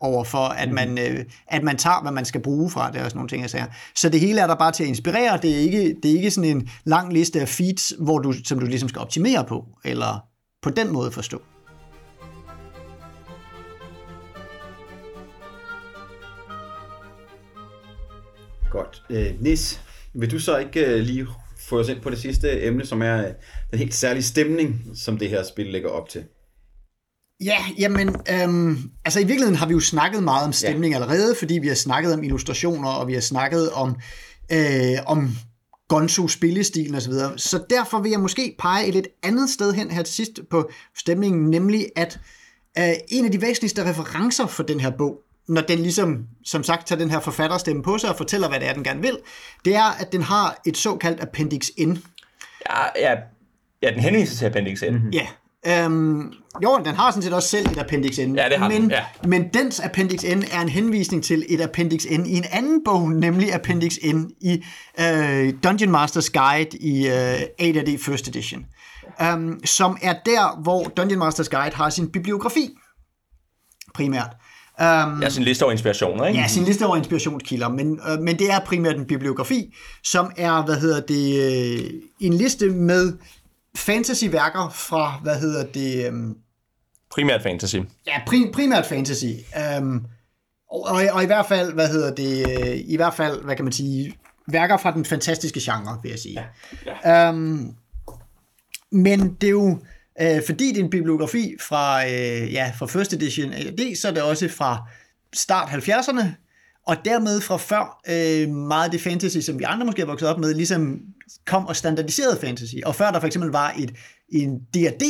over 0.01 0.25
for, 0.25 0.39
at 0.39 0.73
man, 0.73 0.99
øh, 0.99 1.25
at 1.47 1.63
man 1.63 1.77
tager, 1.77 2.03
hvad 2.03 2.13
man 2.13 2.25
skal 2.25 2.43
bruge 2.43 2.71
fra 2.71 2.91
det 2.91 3.01
og 3.01 3.11
sådan 3.11 3.19
nogle 3.19 3.29
ting. 3.29 3.43
Altså. 3.43 3.65
Så 3.95 4.09
det 4.09 4.21
hele 4.21 4.41
er 4.41 4.47
der 4.47 4.55
bare 4.55 4.73
til 4.73 4.83
at 4.83 4.89
inspirere. 4.89 5.39
Det 5.43 5.51
er 5.51 5.59
ikke, 5.59 5.97
det 6.03 6.11
er 6.11 6.15
ikke 6.15 6.31
sådan 6.31 6.57
en 6.57 6.69
lang 6.85 7.13
liste 7.13 7.41
af 7.41 7.49
feeds, 7.49 7.93
hvor 7.99 8.19
du, 8.19 8.35
som 8.45 8.59
du 8.59 8.67
ligesom 8.67 8.89
skal 8.89 9.01
optimere 9.01 9.45
på, 9.45 9.65
eller 9.85 10.25
på 10.63 10.71
den 10.71 10.93
måde 10.93 11.11
forstå. 11.11 11.43
Godt. 18.71 19.03
Øh, 19.11 19.33
Nis, 19.41 19.81
vil 20.15 20.31
du 20.31 20.39
så 20.39 20.57
ikke 20.57 20.87
øh, 20.87 21.01
lige 21.01 21.27
få 21.59 21.79
os 21.81 21.89
ind 21.89 22.01
på 22.01 22.11
det 22.11 22.19
sidste 22.19 22.63
emne, 22.63 22.87
som 22.87 23.03
er 23.03 23.19
øh, 23.19 23.33
den 23.71 23.79
helt 23.79 23.95
særlige 23.95 24.23
stemning, 24.23 24.83
som 24.95 25.19
det 25.19 25.29
her 25.29 25.45
spil 25.45 25.67
lægger 25.67 25.89
op 25.89 26.09
til? 26.09 26.25
Ja, 27.45 27.59
jamen, 27.79 28.09
øhm, 28.09 28.91
altså 29.05 29.21
i 29.21 29.25
virkeligheden 29.25 29.57
har 29.57 29.67
vi 29.67 29.73
jo 29.73 29.81
snakket 29.81 30.23
meget 30.23 30.47
om 30.47 30.53
stemning 30.53 30.95
ja. 30.95 31.01
allerede, 31.01 31.35
fordi 31.39 31.59
vi 31.59 31.69
har 31.69 31.75
snakket 31.75 32.15
om 32.15 32.23
illustrationer, 32.23 32.89
og 32.89 33.09
vi 33.09 33.15
har 33.15 33.21
snakket 33.21 33.71
om, 33.71 33.97
øh, 34.53 34.97
om 35.07 35.37
Gonzo 35.89 36.29
spillestilen 36.29 36.95
osv. 36.95 37.13
Så, 37.13 37.33
så 37.37 37.65
derfor 37.71 38.01
vil 38.01 38.11
jeg 38.11 38.21
måske 38.21 38.57
pege 38.59 38.87
et 38.87 38.95
lidt 38.95 39.09
andet 39.23 39.51
sted 39.51 39.73
hen 39.73 39.91
her 39.91 40.03
til 40.03 40.15
sidst 40.15 40.41
på 40.51 40.71
stemningen, 40.99 41.51
nemlig 41.51 41.87
at 41.97 42.21
øh, 42.79 42.95
en 43.09 43.25
af 43.25 43.33
de 43.33 43.43
væsentligste 43.43 43.91
referencer 43.91 44.47
for 44.47 44.63
den 44.63 44.81
her 44.81 44.91
bog, 44.91 45.26
når 45.49 45.61
den 45.61 45.79
ligesom, 45.79 46.27
som 46.45 46.63
sagt, 46.63 46.87
tager 46.87 46.99
den 46.99 47.11
her 47.11 47.21
forfatterstemme 47.21 47.83
på 47.83 47.99
sig 47.99 48.11
og 48.11 48.17
fortæller, 48.17 48.49
hvad 48.49 48.61
det 48.61 48.69
er, 48.69 48.73
den 48.73 48.85
gerne 48.85 49.03
vil, 49.03 49.19
det 49.65 49.75
er, 49.75 50.01
at 50.01 50.13
den 50.13 50.23
har 50.23 50.61
et 50.67 50.77
såkaldt 50.77 51.21
Appendix 51.21 51.69
N. 51.79 51.91
Ja, 52.71 52.83
ja, 52.97 53.15
ja 53.83 53.91
den 53.91 54.01
henviser 54.01 54.37
til 54.37 54.47
Appendix 54.47 54.83
N. 54.83 54.93
Mm-hmm. 54.93 55.11
Ja, 55.11 55.27
Øhm, 55.69 56.33
jo, 56.63 56.81
den 56.85 56.95
har 56.95 57.11
sådan 57.11 57.23
set 57.23 57.33
også 57.33 57.49
selv 57.49 57.71
et 57.71 57.79
Appendix 57.79 58.19
N. 58.19 58.37
Ja, 58.37 58.49
det 58.49 58.59
har 58.59 58.69
men, 58.69 58.83
den, 58.83 58.91
ja. 58.91 59.05
men 59.25 59.49
dens 59.55 59.81
Appendix 59.81 60.23
N 60.23 60.43
er 60.53 60.61
en 60.61 60.69
henvisning 60.69 61.25
til 61.25 61.47
et 61.49 61.61
Appendix 61.61 62.05
N 62.05 62.27
i 62.27 62.37
en 62.37 62.45
anden 62.53 62.85
bog, 62.85 63.11
nemlig 63.11 63.55
Appendix 63.55 63.97
N 64.05 64.31
i 64.41 64.65
øh, 65.01 65.55
Dungeon 65.65 65.95
Master's 65.97 66.31
Guide 66.33 66.79
i 66.79 67.09
øh, 67.09 67.77
8 67.83 67.99
First 67.99 68.29
Edition. 68.29 68.67
Um, 69.35 69.61
som 69.65 69.99
er 70.03 70.15
der, 70.27 70.63
hvor 70.63 70.85
Dungeon 70.85 71.23
Master's 71.23 71.49
Guide 71.49 71.77
har 71.77 71.91
sin 71.91 72.13
bibliografi, 72.13 72.71
primært. 73.95 74.37
Um, 74.81 75.23
Ja, 75.23 75.29
sin 75.29 75.43
liste 75.43 75.63
over 75.63 75.73
inspirationer, 75.73 76.27
ikke? 76.27 76.41
Ja, 76.41 76.49
sin 76.49 76.65
liste 76.65 76.87
over 76.87 76.97
inspirationskilder, 76.97 77.69
men, 77.69 78.01
øh, 78.11 78.19
men 78.21 78.39
det 78.39 78.51
er 78.53 78.59
primært 78.61 78.97
en 78.97 79.05
bibliografi, 79.07 79.75
som 80.05 80.33
er, 80.37 80.65
hvad 80.65 80.77
hedder 80.81 81.01
det, 81.01 81.43
øh, 81.85 81.91
en 82.21 82.33
liste 82.33 82.71
med 82.71 83.13
fantasyværker 83.77 84.69
fra, 84.75 85.21
hvad 85.23 85.41
hedder 85.41 85.67
det, 85.67 86.07
øh, 86.07 86.13
Primært 87.11 87.43
fantasy. 87.43 87.77
ja, 88.07 88.21
pri, 88.27 88.51
primært 88.55 88.87
fantasy. 88.87 89.25
Um, 89.79 90.07
og, 90.71 90.81
og, 90.83 91.03
og 91.13 91.23
i 91.23 91.27
hvert 91.27 91.47
fald, 91.47 91.73
hvad 91.73 91.89
hedder 91.89 92.15
det, 92.15 92.61
øh, 92.61 92.77
i 92.87 92.97
hvert 92.97 93.15
fald, 93.15 93.43
hvad 93.45 93.57
kan 93.57 93.65
man 93.65 93.73
sige, 93.73 94.15
værker 94.49 94.77
fra 94.77 94.91
den 94.95 95.05
fantastiske 95.05 95.61
genre, 95.63 95.99
vil 96.03 96.11
jeg 96.11 96.19
sige. 96.19 96.41
Ja, 96.87 97.11
ja. 97.13 97.31
Um, 97.31 97.75
men 98.93 99.35
det 99.41 99.47
er 99.47 99.51
jo, 99.51 99.79
Øh, 100.21 100.43
fordi 100.47 100.69
det 100.69 100.79
er 100.79 100.85
en 100.85 100.91
bibliografi 100.91 101.55
fra, 101.61 102.07
øh, 102.07 102.53
ja, 102.53 102.73
fra 102.79 102.87
first 102.87 103.13
edition 103.13 103.53
AD, 103.53 103.97
så 103.97 104.09
er 104.09 104.13
det 104.13 104.23
også 104.23 104.49
fra 104.49 104.89
start 105.35 105.69
70'erne, 105.69 106.25
og 106.87 106.97
dermed 107.05 107.41
fra 107.41 107.57
før 107.57 108.01
øh, 108.09 108.49
meget 108.49 108.85
af 108.85 108.91
det 108.91 109.01
fantasy, 109.01 109.39
som 109.39 109.59
vi 109.59 109.65
andre 109.65 109.87
måske 109.87 110.01
har 110.01 110.07
vokset 110.07 110.29
op 110.29 110.39
med, 110.39 110.55
ligesom 110.55 111.01
kom 111.47 111.67
og 111.67 111.77
standardiserede 111.77 112.39
fantasy. 112.41 112.75
Og 112.85 112.95
før 112.95 113.11
der 113.11 113.21
for 113.21 113.27
eksempel 113.27 113.51
var 113.51 113.75
et, 113.79 113.93
en 114.29 114.59
D&D 114.59 115.05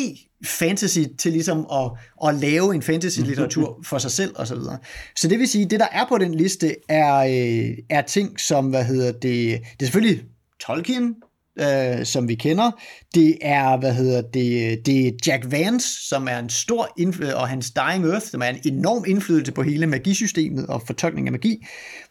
fantasy 0.45 0.99
til 1.19 1.33
ligesom 1.33 1.67
at, 1.73 1.91
at 2.29 2.35
lave 2.35 2.75
en 2.75 2.83
fantasy-litteratur 2.83 3.81
for 3.85 3.99
sig 3.99 4.11
selv 4.11 4.35
osv. 4.37 4.57
Så, 4.57 4.77
så 5.17 5.29
det 5.29 5.39
vil 5.39 5.49
sige, 5.49 5.65
det 5.65 5.81
der 5.81 5.89
er 5.93 6.07
på 6.09 6.19
den 6.19 6.35
liste 6.35 6.77
er, 6.89 7.17
øh, 7.17 7.79
er 7.91 8.03
ting 8.03 8.41
som, 8.41 8.67
hvad 8.67 8.85
hedder 8.85 9.13
det, 9.13 9.23
det 9.23 9.81
er 9.81 9.85
selvfølgelig 9.85 10.25
Tolkien, 10.61 11.15
øh, 11.61 12.05
som 12.05 12.29
vi 12.29 12.35
kender. 12.35 12.71
Det 13.15 13.39
er, 13.43 13.77
hvad 13.77 13.93
hedder 13.95 14.23
det, 14.23 14.87
det 14.87 15.07
er 15.07 15.13
Jack 15.27 15.51
Vance, 15.51 16.09
som 16.09 16.29
er 16.29 16.39
en 16.39 16.49
stor 16.49 16.93
indflydelse, 16.99 17.37
og 17.37 17.49
hans 17.49 17.71
Dying 17.71 18.07
Earth, 18.07 18.27
som 18.27 18.43
er 18.43 18.47
en 18.47 18.59
enorm 18.65 19.05
indflydelse 19.07 19.53
på 19.53 19.63
hele 19.63 19.87
magisystemet 19.87 20.67
og 20.67 20.83
fortolkning 20.87 21.29
af 21.29 21.33
magi. 21.33 21.67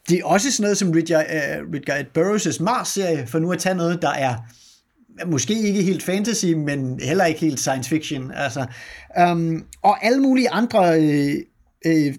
Det 0.10 0.20
er 0.20 0.26
også 0.26 0.52
sådan 0.52 0.64
noget 0.64 0.78
som 0.78 0.92
Richard, 0.92 1.26
øh, 1.30 1.74
Richard 1.74 2.06
Burroughs' 2.18 2.64
Mars-serie, 2.64 3.28
for 3.28 3.40
nu 3.40 3.52
at 3.52 3.60
tage 3.60 3.76
noget, 3.76 4.02
der 4.02 4.12
er 4.12 4.36
måske 5.28 5.62
ikke 5.62 5.84
helt 5.84 6.04
fantasy, 6.04 6.46
men 6.46 7.00
heller 7.04 7.26
ikke 7.26 7.40
helt 7.40 7.60
science 7.60 7.90
fiction. 7.90 8.32
Altså, 8.32 8.66
øhm, 9.20 9.64
og 9.82 10.06
alle 10.06 10.22
mulige 10.22 10.50
andre 10.50 11.02
øh, 11.02 11.36
øh, 11.86 12.16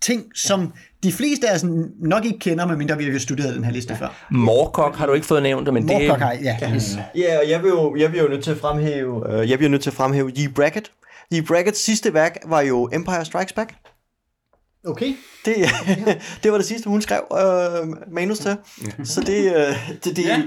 ting, 0.00 0.24
som 0.34 0.72
de 1.02 1.12
fleste 1.12 1.48
af 1.48 1.54
os 1.54 1.64
nok 2.00 2.24
ikke 2.24 2.38
kender, 2.38 2.66
medmindre 2.66 2.98
vi 2.98 3.04
har 3.04 3.18
studeret 3.18 3.54
den 3.54 3.64
her 3.64 3.72
liste 3.72 3.94
ja. 3.94 4.00
før. 4.00 4.26
Morkok 4.30 4.96
har 4.96 5.06
du 5.06 5.12
ikke 5.12 5.26
fået 5.26 5.42
nævnt, 5.42 5.72
men 5.72 5.86
Morkok 5.86 6.18
det... 6.18 6.26
har, 6.26 6.32
ja. 6.32 6.56
Ja, 6.60 6.74
yes. 6.74 6.98
ja 7.14 7.38
og 7.38 7.50
jeg 7.50 7.62
vil 7.62 7.68
jo, 7.68 7.96
jeg 7.96 8.12
vil 8.12 8.20
jo 8.20 8.28
nødt 8.28 8.44
til 8.44 8.50
at 8.50 8.58
fremhæve, 8.58 9.38
uh, 9.38 9.50
jeg 9.50 9.58
bliver 9.58 9.70
nødt 9.70 9.82
til 9.82 9.90
at 9.90 9.94
fremhæve 9.94 10.30
Lee 10.30 10.48
Brackett. 10.48 10.92
Lee 11.30 11.42
Brackett's 11.42 11.84
sidste 11.84 12.14
værk 12.14 12.36
var 12.46 12.60
jo 12.60 12.88
Empire 12.92 13.24
Strikes 13.24 13.52
Back. 13.52 13.74
Okay. 14.86 15.14
Det, 15.44 15.54
det 16.42 16.52
var 16.52 16.58
det 16.58 16.66
sidste, 16.66 16.88
hun 16.88 17.02
skrev 17.02 17.20
uh, 17.30 18.12
manus 18.14 18.38
til. 18.38 18.56
Så 19.04 19.20
det, 19.20 19.56
uh, 19.56 19.96
det, 20.04 20.16
det, 20.16 20.24
ja 20.24 20.42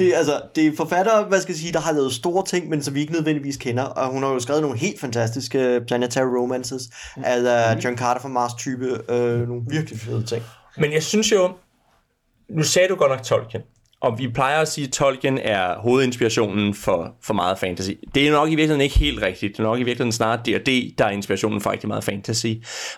det, 0.00 0.14
altså, 0.14 0.42
det 0.54 0.66
er 0.66 0.76
forfattere, 0.76 1.24
hvad 1.24 1.40
skal 1.40 1.52
jeg 1.52 1.58
sige, 1.58 1.72
der 1.72 1.80
har 1.80 1.92
lavet 1.92 2.12
store 2.12 2.44
ting, 2.44 2.68
men 2.68 2.82
som 2.82 2.94
vi 2.94 3.00
ikke 3.00 3.12
nødvendigvis 3.12 3.56
kender. 3.56 3.82
Og 3.82 4.08
hun 4.08 4.22
har 4.22 4.30
jo 4.30 4.38
skrevet 4.38 4.62
nogle 4.62 4.78
helt 4.78 5.00
fantastiske 5.00 5.80
Planetary 5.86 6.26
Romances, 6.38 6.90
mm. 7.16 7.22
altså 7.26 7.80
John 7.84 7.98
Carter 7.98 8.20
fra 8.20 8.28
Mars 8.28 8.54
type, 8.54 9.12
øh, 9.12 9.48
nogle 9.48 9.62
virkelig 9.70 10.00
fede 10.00 10.24
ting. 10.26 10.42
Men 10.76 10.92
jeg 10.92 11.02
synes 11.02 11.32
jo, 11.32 11.50
nu 12.48 12.62
sagde 12.62 12.88
du 12.88 12.94
godt 12.94 13.10
nok 13.10 13.22
Tolkien, 13.22 13.62
og 14.00 14.18
vi 14.18 14.28
plejer 14.28 14.60
at 14.60 14.68
sige, 14.68 14.86
at 14.86 14.92
Tolkien 14.92 15.38
er 15.38 15.78
hovedinspirationen 15.78 16.74
for, 16.74 17.14
for 17.22 17.34
meget 17.34 17.58
fantasy. 17.58 17.90
Det 18.14 18.28
er 18.28 18.32
nok 18.32 18.48
i 18.48 18.50
virkeligheden 18.50 18.80
ikke 18.80 18.98
helt 18.98 19.22
rigtigt. 19.22 19.52
Det 19.52 19.58
er 19.58 19.62
nok 19.62 19.78
i 19.78 19.82
virkeligheden 19.82 20.12
snarere 20.12 20.40
D&D, 20.46 20.94
der 20.98 21.04
er 21.04 21.10
inspirationen 21.10 21.60
for 21.60 21.70
rigtig 21.70 21.88
meget 21.88 22.04
fantasy. 22.04 22.46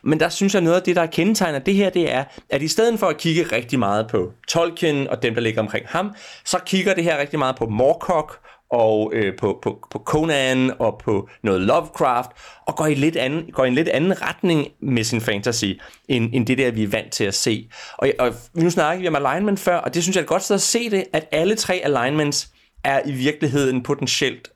Men 0.02 0.20
der 0.20 0.28
synes 0.28 0.54
jeg, 0.54 0.62
noget 0.62 0.76
af 0.76 0.82
det, 0.82 0.96
der 0.96 1.06
kendetegner 1.06 1.58
det 1.58 1.74
her, 1.74 1.90
det 1.90 2.12
er, 2.12 2.24
at 2.50 2.62
i 2.62 2.68
stedet 2.68 2.98
for 2.98 3.06
at 3.06 3.16
kigge 3.16 3.42
rigtig 3.42 3.78
meget 3.78 4.06
på 4.08 4.32
Tolkien 4.48 5.08
og 5.08 5.22
dem, 5.22 5.34
der 5.34 5.40
ligger 5.40 5.60
omkring 5.60 5.86
ham, 5.88 6.14
så 6.44 6.58
kigger 6.66 6.94
det 6.94 7.04
her 7.04 7.18
rigtig 7.18 7.38
meget 7.38 7.56
på 7.56 7.66
Moorcock 7.66 8.38
og 8.72 9.12
øh, 9.14 9.36
på, 9.36 9.58
på, 9.62 9.86
på 9.90 9.98
Conan 9.98 10.72
og 10.78 11.00
på 11.04 11.28
noget 11.42 11.60
Lovecraft, 11.60 12.30
og 12.66 12.76
går 12.76 12.86
i, 12.86 12.94
lidt 12.94 13.16
anden, 13.16 13.52
går 13.52 13.64
i 13.64 13.68
en 13.68 13.74
lidt 13.74 13.88
anden 13.88 14.22
retning 14.22 14.68
med 14.80 15.04
sin 15.04 15.20
fantasy, 15.20 15.64
end, 16.08 16.30
end 16.34 16.46
det 16.46 16.58
der, 16.58 16.70
vi 16.70 16.82
er 16.82 16.88
vant 16.88 17.12
til 17.12 17.24
at 17.24 17.34
se. 17.34 17.68
Og, 17.98 18.08
og 18.18 18.34
nu 18.54 18.70
snakker 18.70 19.00
vi 19.00 19.08
om 19.08 19.16
alignment 19.16 19.60
før, 19.60 19.76
og 19.76 19.94
det 19.94 20.02
synes 20.02 20.16
jeg 20.16 20.20
er 20.20 20.24
et 20.24 20.28
godt 20.28 20.42
sted 20.42 20.54
at 20.54 20.62
se 20.62 20.90
det, 20.90 21.04
at 21.12 21.28
alle 21.32 21.54
tre 21.54 21.80
alignments 21.84 22.50
er 22.84 23.00
i 23.06 23.12
virkeligheden 23.12 23.82
potentielt 23.82 24.48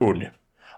onde. 0.00 0.26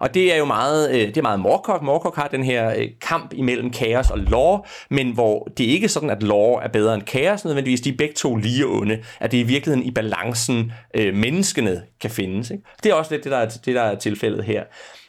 Og 0.04 0.14
det 0.14 0.32
er 0.34 0.36
jo 0.36 0.44
meget, 0.44 0.90
øh, 0.90 1.06
det 1.06 1.16
er 1.16 1.22
meget 1.22 1.40
Morkok. 1.40 1.82
Morkok 1.82 2.16
har 2.16 2.28
den 2.28 2.44
her 2.44 2.74
øh, 2.76 2.88
kamp 3.00 3.32
imellem 3.32 3.70
kaos 3.70 4.10
og 4.10 4.18
law, 4.18 4.58
men 4.90 5.10
hvor 5.14 5.48
det 5.58 5.66
er 5.66 5.70
ikke 5.70 5.88
sådan, 5.88 6.10
at 6.10 6.22
law 6.22 6.52
er 6.52 6.68
bedre 6.68 6.94
end 6.94 7.02
kaos 7.02 7.44
nødvendigvis. 7.44 7.80
De 7.80 7.88
er 7.88 7.96
begge 7.98 8.14
to 8.14 8.36
lige 8.36 8.66
onde. 8.66 9.02
At 9.20 9.32
det 9.32 9.40
er 9.40 9.44
i 9.44 9.46
virkeligheden 9.46 9.86
i 9.86 9.90
balancen, 9.90 10.72
øh, 10.94 11.14
menneskene 11.14 11.82
kan 12.00 12.10
findes. 12.10 12.50
Ikke? 12.50 12.62
Det 12.82 12.90
er 12.90 12.94
også 12.94 13.14
lidt 13.14 13.24
det, 13.24 13.32
der 13.32 13.38
er, 13.38 13.48
det, 13.48 13.74
der 13.74 13.82
er 13.82 13.94
tilfældet 13.94 14.44
her. 14.44 14.64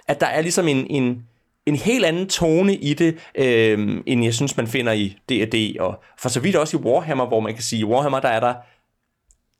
At 0.07 0.21
der 0.21 0.27
er 0.27 0.41
ligesom 0.41 0.67
en, 0.67 0.87
en, 0.89 1.23
en 1.65 1.75
helt 1.75 2.05
anden 2.05 2.27
tone 2.27 2.75
i 2.75 2.93
det, 2.93 3.17
øh, 3.35 4.01
end 4.05 4.23
jeg 4.23 4.33
synes, 4.33 4.57
man 4.57 4.67
finder 4.67 4.91
i 4.91 5.17
D&D, 5.29 5.79
og 5.79 6.03
for 6.19 6.29
så 6.29 6.39
vidt 6.39 6.55
også 6.55 6.77
i 6.77 6.79
Warhammer, 6.79 7.25
hvor 7.25 7.39
man 7.39 7.53
kan 7.53 7.63
sige, 7.63 7.79
i 7.79 7.85
Warhammer, 7.85 8.19
der 8.19 8.29
er 8.29 8.39
der 8.39 8.53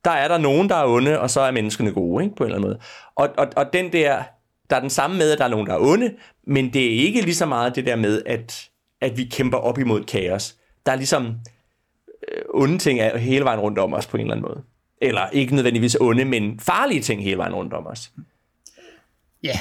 der 0.06 0.12
er 0.12 0.28
der 0.28 0.38
nogen, 0.38 0.69
der 0.69 0.76
er 0.76 0.86
onde, 0.88 1.19
og 1.19 1.30
så 1.30 1.41
er 1.41 1.52
menneskene 1.52 1.91
gode, 1.91 2.24
ikke? 2.24 2.36
på 2.36 2.43
en 2.43 2.48
eller 2.48 2.58
anden 2.58 2.69
måde. 2.69 2.80
Og, 3.15 3.30
og, 3.38 3.48
og 3.56 3.74
den 3.74 3.91
der 3.93 4.24
der 4.69 4.75
er 4.75 4.80
den 4.80 4.89
samme 4.89 5.17
med, 5.17 5.32
at 5.32 5.38
der 5.38 5.45
er 5.45 5.49
nogen, 5.49 5.67
der 5.67 5.73
er 5.73 5.80
onde, 5.80 6.13
men 6.47 6.73
det 6.73 6.86
er 6.86 7.06
ikke 7.06 7.21
lige 7.21 7.36
så 7.36 7.45
meget 7.45 7.75
det 7.75 7.86
der 7.86 7.95
med, 7.95 8.21
at, 8.25 8.69
at 9.01 9.17
vi 9.17 9.23
kæmper 9.23 9.58
op 9.58 9.80
imod 9.80 10.04
kaos. 10.04 10.56
Der 10.86 10.91
er 10.91 10.95
ligesom 10.95 11.25
øh, 12.32 12.41
onde 12.54 12.78
ting 12.78 12.99
er 12.99 13.17
hele 13.17 13.45
vejen 13.45 13.60
rundt 13.60 13.80
om 13.80 13.93
os 13.93 14.08
på 14.08 14.17
en 14.17 14.21
eller 14.21 14.36
anden 14.36 14.47
måde. 14.47 14.62
Eller 15.01 15.30
ikke 15.30 15.56
nødvendigvis 15.56 15.97
onde, 15.99 16.25
men 16.25 16.60
farlige 16.60 17.01
ting 17.01 17.23
hele 17.23 17.38
vejen 17.38 17.54
rundt 17.54 17.73
om 17.73 17.88
os. 17.88 18.12
Ja, 19.43 19.60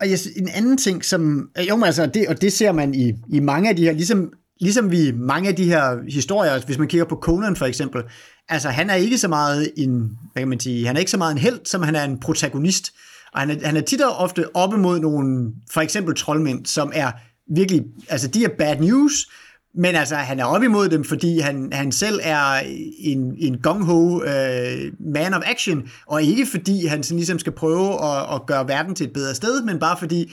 og 0.00 0.10
jeg, 0.10 0.18
en 0.36 0.48
anden 0.48 0.78
ting, 0.78 1.04
som... 1.04 1.50
Øh, 1.58 1.68
jo, 1.68 1.76
men 1.76 1.84
altså, 1.84 2.06
det, 2.06 2.28
og 2.28 2.40
det 2.40 2.52
ser 2.52 2.72
man 2.72 2.94
i, 2.94 3.12
i 3.28 3.40
mange 3.40 3.68
af 3.68 3.76
de 3.76 3.82
her, 3.82 3.92
ligesom, 3.92 4.32
ligesom 4.60 4.90
vi 4.90 5.12
mange 5.12 5.48
af 5.48 5.56
de 5.56 5.64
her 5.64 6.10
historier, 6.10 6.60
hvis 6.66 6.78
man 6.78 6.88
kigger 6.88 7.04
på 7.04 7.16
Conan 7.16 7.56
for 7.56 7.66
eksempel, 7.66 8.02
altså 8.48 8.68
han 8.68 8.90
er 8.90 8.94
ikke 8.94 9.18
så 9.18 9.28
meget 9.28 9.72
en, 9.76 10.18
hvad 10.32 10.40
kan 10.40 10.48
man 10.48 10.60
sige, 10.60 10.86
han 10.86 10.96
er 10.96 11.00
ikke 11.00 11.10
så 11.10 11.18
meget 11.18 11.32
en 11.32 11.38
held, 11.38 11.60
som 11.64 11.82
han 11.82 11.94
er 11.94 12.04
en 12.04 12.20
protagonist. 12.20 12.92
Og 13.34 13.40
han 13.40 13.50
er, 13.50 13.66
han 13.66 13.76
er 13.76 13.80
tit 13.80 14.00
og 14.00 14.16
ofte 14.16 14.56
oppe 14.56 14.78
mod 14.78 15.00
nogle, 15.00 15.52
for 15.70 15.80
eksempel 15.80 16.14
troldmænd, 16.14 16.66
som 16.66 16.92
er 16.94 17.12
virkelig, 17.54 17.84
altså 18.08 18.28
de 18.28 18.44
er 18.44 18.48
bad 18.58 18.76
news, 18.76 19.28
men 19.74 19.94
altså, 19.94 20.14
han 20.14 20.40
er 20.40 20.44
op 20.44 20.62
imod 20.62 20.88
dem, 20.88 21.04
fordi 21.04 21.38
han, 21.38 21.72
han 21.72 21.92
selv 21.92 22.20
er 22.22 22.62
en, 22.98 23.34
en 23.38 23.58
gung-ho 23.58 24.16
uh, 24.16 25.12
man 25.14 25.34
of 25.34 25.42
action, 25.46 25.88
og 26.06 26.22
ikke 26.22 26.46
fordi 26.46 26.86
han 26.86 27.02
sådan 27.02 27.16
ligesom 27.16 27.38
skal 27.38 27.52
prøve 27.52 28.04
at, 28.04 28.34
at 28.34 28.46
gøre 28.46 28.68
verden 28.68 28.94
til 28.94 29.06
et 29.06 29.12
bedre 29.12 29.34
sted, 29.34 29.62
men 29.62 29.78
bare 29.78 29.96
fordi, 29.98 30.32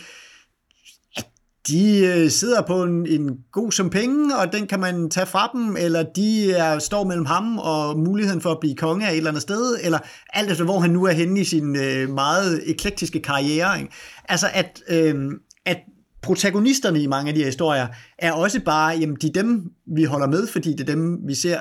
de 1.68 2.06
øh, 2.06 2.30
sidder 2.30 2.62
på 2.62 2.84
en, 2.84 3.08
en 3.08 3.38
god 3.52 3.72
som 3.72 3.90
penge, 3.90 4.38
og 4.38 4.54
den 4.54 4.68
kan 4.68 4.80
man 4.80 5.10
tage 5.10 5.26
fra 5.26 5.50
dem, 5.54 5.78
eller 5.78 6.04
de 6.04 6.52
er, 6.52 6.80
står 6.80 7.04
mellem 7.04 7.26
ham 7.26 7.58
og 7.58 8.00
muligheden 8.00 8.42
for 8.42 8.52
at 8.52 8.60
blive 8.60 8.76
konge 8.76 9.08
af 9.08 9.12
et 9.12 9.18
eller 9.18 9.30
andet 9.30 9.42
sted, 9.42 9.78
eller 9.84 10.00
alt 10.34 10.52
efter 10.52 10.64
hvor 10.64 10.80
han 10.80 10.90
nu 10.90 11.06
er 11.06 11.12
henne 11.12 11.40
i 11.40 11.44
sin 11.44 11.76
øh, 11.76 12.10
meget 12.10 12.62
eklektiske 12.70 13.22
karriere. 13.22 13.80
Ikke? 13.80 13.94
Altså 14.30 14.48
at, 14.54 14.82
øh, 14.90 15.32
at 15.66 15.78
protagonisterne 16.22 17.02
i 17.02 17.08
mange 17.08 17.30
af 17.30 17.36
de 17.36 17.40
her 17.40 17.48
historier 17.48 17.88
er 18.18 18.32
også 18.32 18.60
bare, 18.60 18.98
jamen 18.98 19.18
de 19.22 19.28
er 19.28 19.32
dem, 19.32 19.72
vi 19.96 20.04
holder 20.04 20.28
med, 20.28 20.48
fordi 20.48 20.72
det 20.72 20.82
er 20.82 20.96
dem, 20.96 21.28
vi 21.28 21.36
ser, 21.36 21.60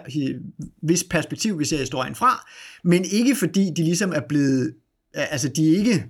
hvis 0.82 1.04
perspektiv 1.04 1.58
vi 1.58 1.64
ser 1.64 1.78
historien 1.78 2.14
fra, 2.14 2.48
men 2.84 3.04
ikke 3.04 3.36
fordi 3.36 3.70
de 3.76 3.82
ligesom 3.84 4.12
er 4.12 4.20
blevet, 4.28 4.74
altså 5.14 5.48
de 5.48 5.72
er 5.72 5.78
ikke 5.78 6.04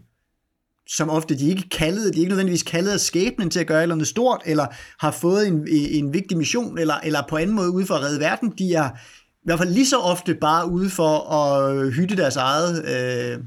som 0.89 1.11
ofte 1.11 1.39
de 1.39 1.49
ikke 1.49 1.69
kaldet, 1.69 2.15
de 2.15 2.19
ikke 2.19 2.29
nødvendigvis 2.29 2.63
kaldet 2.63 2.93
af 2.93 3.01
skæbnen 3.01 3.51
til 3.51 3.61
at 3.61 3.67
gøre 3.67 3.79
et 3.79 3.83
eller 3.83 3.95
andet 3.95 4.09
stort, 4.09 4.43
eller 4.47 4.67
har 5.01 5.11
fået 5.11 5.47
en, 5.47 5.69
en 5.71 6.13
vigtig 6.13 6.39
mission, 6.39 6.79
eller, 6.79 6.95
eller 6.95 7.23
på 7.29 7.37
anden 7.37 7.57
måde 7.57 7.71
ude 7.71 7.87
for 7.87 7.95
at 7.95 8.03
redde 8.03 8.21
verden. 8.21 8.55
De 8.59 8.75
er 8.75 8.91
i 9.29 9.45
hvert 9.45 9.59
fald 9.59 9.71
lige 9.71 9.87
så 9.87 9.99
ofte 9.99 10.35
bare 10.35 10.71
ude 10.71 10.91
for 10.91 11.33
at 11.33 11.93
hytte 11.93 12.17
deres 12.17 12.37
eget, 12.37 12.85
øh, 12.85 13.39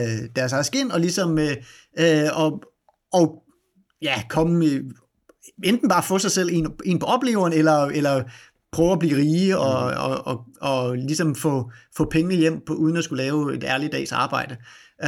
øh, 0.00 0.28
deres 0.36 0.52
eget 0.52 0.66
skin, 0.66 0.92
og 0.92 1.00
ligesom 1.00 1.38
øh, 1.38 1.56
øh, 1.98 2.28
og, 2.32 2.62
og 3.12 3.42
ja, 4.02 4.22
komme 4.28 4.82
enten 5.64 5.88
bare 5.88 6.02
få 6.02 6.18
sig 6.18 6.30
selv 6.30 6.48
en, 6.52 6.72
en 6.84 6.98
på 6.98 7.06
opleveren, 7.06 7.52
eller, 7.52 7.84
eller 7.84 8.22
prøve 8.72 8.92
at 8.92 8.98
blive 8.98 9.16
rige 9.16 9.58
og, 9.58 9.90
mm. 9.90 9.96
og, 9.98 10.26
og, 10.26 10.44
og 10.60 10.96
ligesom 10.96 11.34
få, 11.34 11.70
få 11.96 12.04
pengene 12.10 12.34
hjem 12.34 12.60
på, 12.66 12.74
uden 12.74 12.96
at 12.96 13.04
skulle 13.04 13.22
lave 13.22 13.54
et 13.54 13.64
ærligt 13.64 13.92
dags 13.92 14.12
arbejde. 14.12 14.56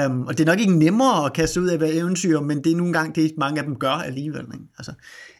Um, 0.04 0.22
og 0.22 0.38
det 0.38 0.48
er 0.48 0.52
nok 0.52 0.60
ikke 0.60 0.78
nemmere 0.78 1.26
at 1.26 1.32
kaste 1.32 1.60
ud 1.60 1.68
af 1.68 1.78
hver 1.78 1.90
eventyr, 1.92 2.40
men 2.40 2.64
det 2.64 2.72
er 2.72 2.76
nogle 2.76 2.92
gange 2.92 3.22
det, 3.22 3.32
mange 3.38 3.60
af 3.60 3.66
dem 3.66 3.76
gør 3.76 3.90
alligevel. 3.90 4.44
Ikke? 4.54 4.64
Altså, 4.78 4.92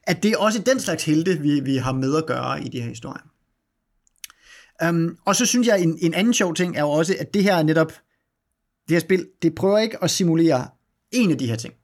at 0.03 0.23
det 0.23 0.33
er 0.33 0.37
også 0.37 0.63
den 0.67 0.81
slags 0.81 1.05
helte, 1.05 1.39
vi, 1.39 1.61
vi 1.61 1.77
har 1.77 1.93
med 1.93 2.17
at 2.17 2.27
gøre 2.27 2.65
i 2.65 2.69
de 2.69 2.81
her 2.81 2.89
historier. 2.89 3.23
Um, 4.89 5.19
og 5.25 5.37
så 5.37 5.47
synes 5.47 5.69
jeg, 5.69 5.83
en, 5.83 5.99
en 6.01 6.15
anden 6.15 6.35
sjov 6.35 6.55
ting 6.55 6.77
er 6.77 6.81
jo 6.81 6.91
også, 6.91 7.17
at 7.21 7.35
det 7.35 7.43
her 7.43 7.63
netop, 7.63 7.93
det 8.89 8.95
her 8.95 9.01
spil, 9.01 9.27
det 9.43 9.55
prøver 9.55 9.79
ikke 9.79 10.05
at 10.05 10.11
simulere 10.11 10.69
en 11.11 11.31
af 11.31 11.39
de 11.39 11.47
her 11.47 11.57
ting. 11.57 11.75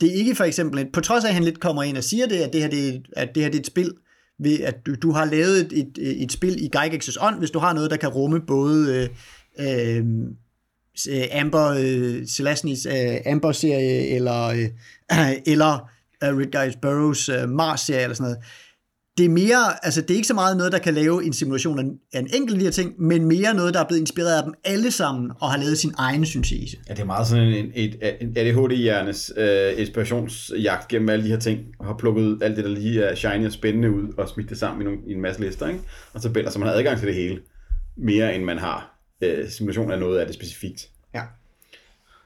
Det 0.00 0.08
er 0.08 0.14
ikke 0.14 0.34
for 0.34 0.44
eksempel, 0.44 0.90
på 0.92 1.00
trods 1.00 1.24
af 1.24 1.28
at 1.28 1.34
han 1.34 1.44
lidt 1.44 1.60
kommer 1.60 1.82
ind 1.82 1.96
og 1.96 2.04
siger 2.04 2.26
det, 2.26 2.36
at 2.36 2.52
det 2.52 2.60
her, 2.60 2.68
det, 2.68 3.06
at 3.12 3.34
det 3.34 3.42
her 3.42 3.50
det 3.50 3.56
er 3.56 3.60
et 3.60 3.66
spil, 3.66 3.92
ved 4.38 4.60
at 4.60 4.86
du, 4.86 4.94
du 4.94 5.10
har 5.10 5.24
lavet 5.24 5.60
et, 5.60 5.72
et, 5.72 6.22
et 6.22 6.32
spil 6.32 6.64
i 6.64 6.70
Gygax's 6.76 7.16
ånd, 7.20 7.38
hvis 7.38 7.50
du 7.50 7.58
har 7.58 7.72
noget, 7.72 7.90
der 7.90 7.96
kan 7.96 8.08
rumme 8.08 8.40
både 8.40 9.08
øh, 9.58 9.98
øh, 9.98 10.04
Øh, 11.10 11.40
Amber, 11.40 11.66
øh, 11.66 12.26
Celestines 12.26 12.86
øh, 12.86 13.32
Amber-serie, 13.32 14.08
eller, 14.16 14.46
øh, 14.46 14.68
eller 15.52 15.90
uh, 16.24 16.38
Red 16.38 16.64
Guys 16.64 16.76
Burroughs 16.82 17.28
øh, 17.28 17.48
Mars-serie, 17.48 18.02
eller 18.02 18.14
sådan 18.14 18.30
noget. 18.30 18.38
det 19.18 19.24
er 19.24 19.28
mere, 19.28 19.84
altså 19.84 20.00
det 20.00 20.10
er 20.10 20.14
ikke 20.14 20.28
så 20.28 20.34
meget 20.34 20.56
noget, 20.56 20.72
der 20.72 20.78
kan 20.78 20.94
lave 20.94 21.24
en 21.24 21.32
simulation 21.32 21.98
af 22.12 22.18
en 22.20 22.28
enkelt 22.34 22.52
af 22.52 22.58
de 22.58 22.64
her 22.64 22.70
ting, 22.70 23.02
men 23.02 23.24
mere 23.24 23.54
noget, 23.54 23.74
der 23.74 23.80
er 23.80 23.84
blevet 23.88 24.00
inspireret 24.00 24.36
af 24.36 24.42
dem 24.42 24.54
alle 24.64 24.90
sammen, 24.90 25.32
og 25.40 25.50
har 25.50 25.58
lavet 25.58 25.78
sin 25.78 25.94
egen 25.98 26.26
syntese. 26.26 26.76
Ja, 26.88 26.94
det 26.94 27.00
er 27.00 27.04
meget 27.04 27.26
sådan 27.26 27.48
en, 27.48 27.72
et, 27.74 27.96
ADHD-hjernes 28.36 29.32
øh, 29.36 29.80
inspirationsjagt 29.80 30.88
gennem 30.88 31.08
alle 31.08 31.24
de 31.24 31.30
her 31.30 31.38
ting, 31.38 31.60
og 31.78 31.86
har 31.86 31.94
plukket 31.98 32.38
alt 32.42 32.56
det, 32.56 32.64
der 32.64 32.70
lige 32.70 33.02
er 33.02 33.14
shiny 33.14 33.46
og 33.46 33.52
spændende 33.52 33.90
ud, 33.90 34.12
og 34.18 34.28
smidt 34.28 34.50
det 34.50 34.58
sammen 34.58 34.82
i, 34.82 34.84
nogle, 34.84 34.98
i 35.06 35.12
en 35.12 35.20
masse 35.20 35.40
lister, 35.40 35.68
ikke? 35.68 35.80
og 36.12 36.22
tabeller, 36.22 36.50
så 36.50 36.58
man 36.58 36.68
har 36.68 36.74
adgang 36.74 36.98
til 36.98 37.06
det 37.06 37.14
hele, 37.14 37.38
mere 37.96 38.34
end 38.34 38.44
man 38.44 38.58
har 38.58 38.95
øh, 39.20 39.48
simulation 39.48 39.92
af 39.92 39.98
noget 39.98 40.18
af 40.18 40.26
det 40.26 40.34
specifikt. 40.34 40.90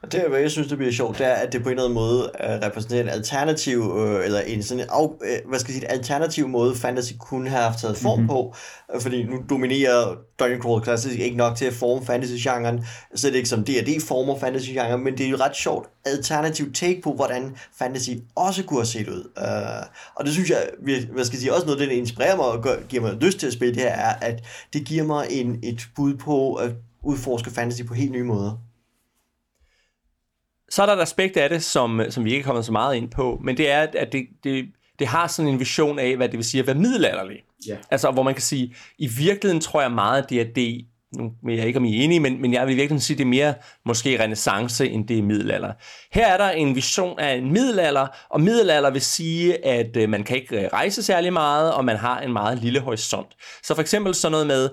Og 0.03 0.11
det, 0.11 0.23
hvad 0.29 0.39
jeg 0.39 0.51
synes, 0.51 0.67
det 0.67 0.77
bliver 0.77 0.93
sjovt, 0.93 1.17
det 1.17 1.25
er, 1.27 1.33
at 1.33 1.53
det 1.53 1.63
på 1.63 1.69
en 1.69 1.73
eller 1.73 1.83
anden 1.83 1.95
måde 1.95 2.31
uh, 2.39 2.65
repræsenterer 2.65 3.01
en 3.01 3.09
alternativ, 3.09 3.79
uh, 3.79 4.25
eller 4.25 4.39
en 4.39 4.63
sådan 4.63 4.83
en, 4.83 4.89
af, 4.89 5.03
uh, 5.03 5.49
hvad 5.49 5.59
skal 5.59 5.71
jeg 5.71 5.81
sige, 5.81 5.91
en 5.91 5.97
alternativ 5.97 6.47
måde, 6.47 6.75
fantasy 6.75 7.13
kunne 7.19 7.49
have 7.49 7.63
haft 7.63 7.79
taget 7.79 7.97
form 7.97 8.19
mm-hmm. 8.19 8.29
på, 8.29 8.55
uh, 8.95 9.01
fordi 9.01 9.23
nu 9.23 9.43
dominerer 9.49 10.15
Dungeon 10.39 10.61
Crawl 10.61 10.83
Classic 10.83 11.19
ikke 11.19 11.37
nok 11.37 11.55
til 11.57 11.65
at 11.65 11.73
forme 11.73 12.05
fantasy-genren, 12.05 12.85
så 13.15 13.27
det 13.27 13.33
er 13.33 13.37
ikke 13.37 13.49
som 13.49 13.63
D&D 13.63 14.01
former 14.01 14.37
fantasy-genren, 14.37 15.03
men 15.03 15.17
det 15.17 15.25
er 15.25 15.29
jo 15.29 15.37
ret 15.37 15.55
sjovt 15.55 15.89
alternativ 16.05 16.73
take 16.73 17.01
på, 17.01 17.13
hvordan 17.13 17.55
fantasy 17.77 18.11
også 18.35 18.63
kunne 18.63 18.79
have 18.79 18.85
set 18.85 19.07
ud. 19.07 19.31
Uh, 19.37 19.85
og 20.15 20.25
det 20.25 20.33
synes 20.33 20.49
jeg, 20.49 20.69
hvad 21.11 21.25
skal 21.25 21.35
jeg 21.35 21.41
sige, 21.41 21.53
også 21.53 21.65
noget, 21.65 21.79
det 21.79 21.91
inspirerer 21.91 22.35
mig 22.35 22.45
og 22.45 22.63
gør, 22.63 22.75
giver 22.89 23.01
mig 23.01 23.13
lyst 23.13 23.39
til 23.39 23.47
at 23.47 23.53
spille 23.53 23.73
det 23.75 23.81
her, 23.81 23.89
er, 23.89 24.13
at 24.21 24.43
det 24.73 24.85
giver 24.85 25.03
mig 25.03 25.27
en, 25.29 25.59
et 25.63 25.81
bud 25.95 26.13
på 26.17 26.53
at 26.53 26.71
udforske 27.03 27.51
fantasy 27.51 27.81
på 27.83 27.93
helt 27.93 28.11
nye 28.11 28.23
måder. 28.23 28.70
Så 30.71 30.81
er 30.81 30.85
der 30.85 30.93
et 30.93 31.01
aspekt 31.01 31.37
af 31.37 31.49
det, 31.49 31.63
som, 31.63 32.01
som 32.09 32.25
vi 32.25 32.31
ikke 32.31 32.41
er 32.41 32.45
kommet 32.45 32.65
så 32.65 32.71
meget 32.71 32.95
ind 32.95 33.11
på, 33.11 33.39
men 33.43 33.57
det 33.57 33.71
er, 33.71 33.87
at 33.93 34.11
det, 34.11 34.25
det, 34.43 34.65
det 34.99 35.07
har 35.07 35.27
sådan 35.27 35.51
en 35.51 35.59
vision 35.59 35.99
af, 35.99 36.15
hvad 36.15 36.29
det 36.29 36.37
vil 36.37 36.45
sige 36.45 36.61
at 36.61 36.67
være 36.67 36.75
middelalderlig. 36.75 37.37
Ja. 37.67 37.77
Altså, 37.91 38.11
hvor 38.11 38.23
man 38.23 38.33
kan 38.33 38.41
sige, 38.41 38.75
i 38.97 39.07
virkeligheden 39.07 39.61
tror 39.61 39.81
jeg 39.81 39.91
meget, 39.91 40.23
at 40.23 40.29
det 40.29 40.41
er 40.41 40.45
det, 40.55 40.85
nu 41.17 41.31
ved 41.43 41.55
jeg 41.55 41.67
ikke, 41.67 41.79
om 41.79 41.85
I 41.85 41.99
er 41.99 42.03
enige, 42.03 42.19
men, 42.19 42.41
men 42.41 42.53
jeg 42.53 42.67
vil 42.67 42.75
virkelig 42.75 43.01
sige, 43.01 43.15
at 43.15 43.17
det 43.17 43.25
er 43.25 43.29
mere 43.29 43.53
måske 43.85 44.23
renaissance, 44.23 44.89
end 44.89 45.07
det 45.07 45.17
er 45.17 45.23
middelalder. 45.23 45.73
Her 46.11 46.27
er 46.27 46.37
der 46.37 46.49
en 46.49 46.75
vision 46.75 47.19
af 47.19 47.35
en 47.35 47.51
middelalder, 47.51 48.07
og 48.29 48.41
middelalder 48.41 48.89
vil 48.89 49.01
sige, 49.01 49.65
at 49.65 49.97
øh, 49.97 50.09
man 50.09 50.23
kan 50.23 50.37
ikke 50.37 50.69
rejse 50.73 51.03
særlig 51.03 51.33
meget, 51.33 51.73
og 51.73 51.85
man 51.85 51.97
har 51.97 52.19
en 52.19 52.33
meget 52.33 52.57
lille 52.57 52.79
horisont. 52.79 53.27
Så 53.63 53.75
for 53.75 53.81
eksempel 53.81 54.15
sådan 54.15 54.31
noget 54.31 54.47
med, 54.47 54.69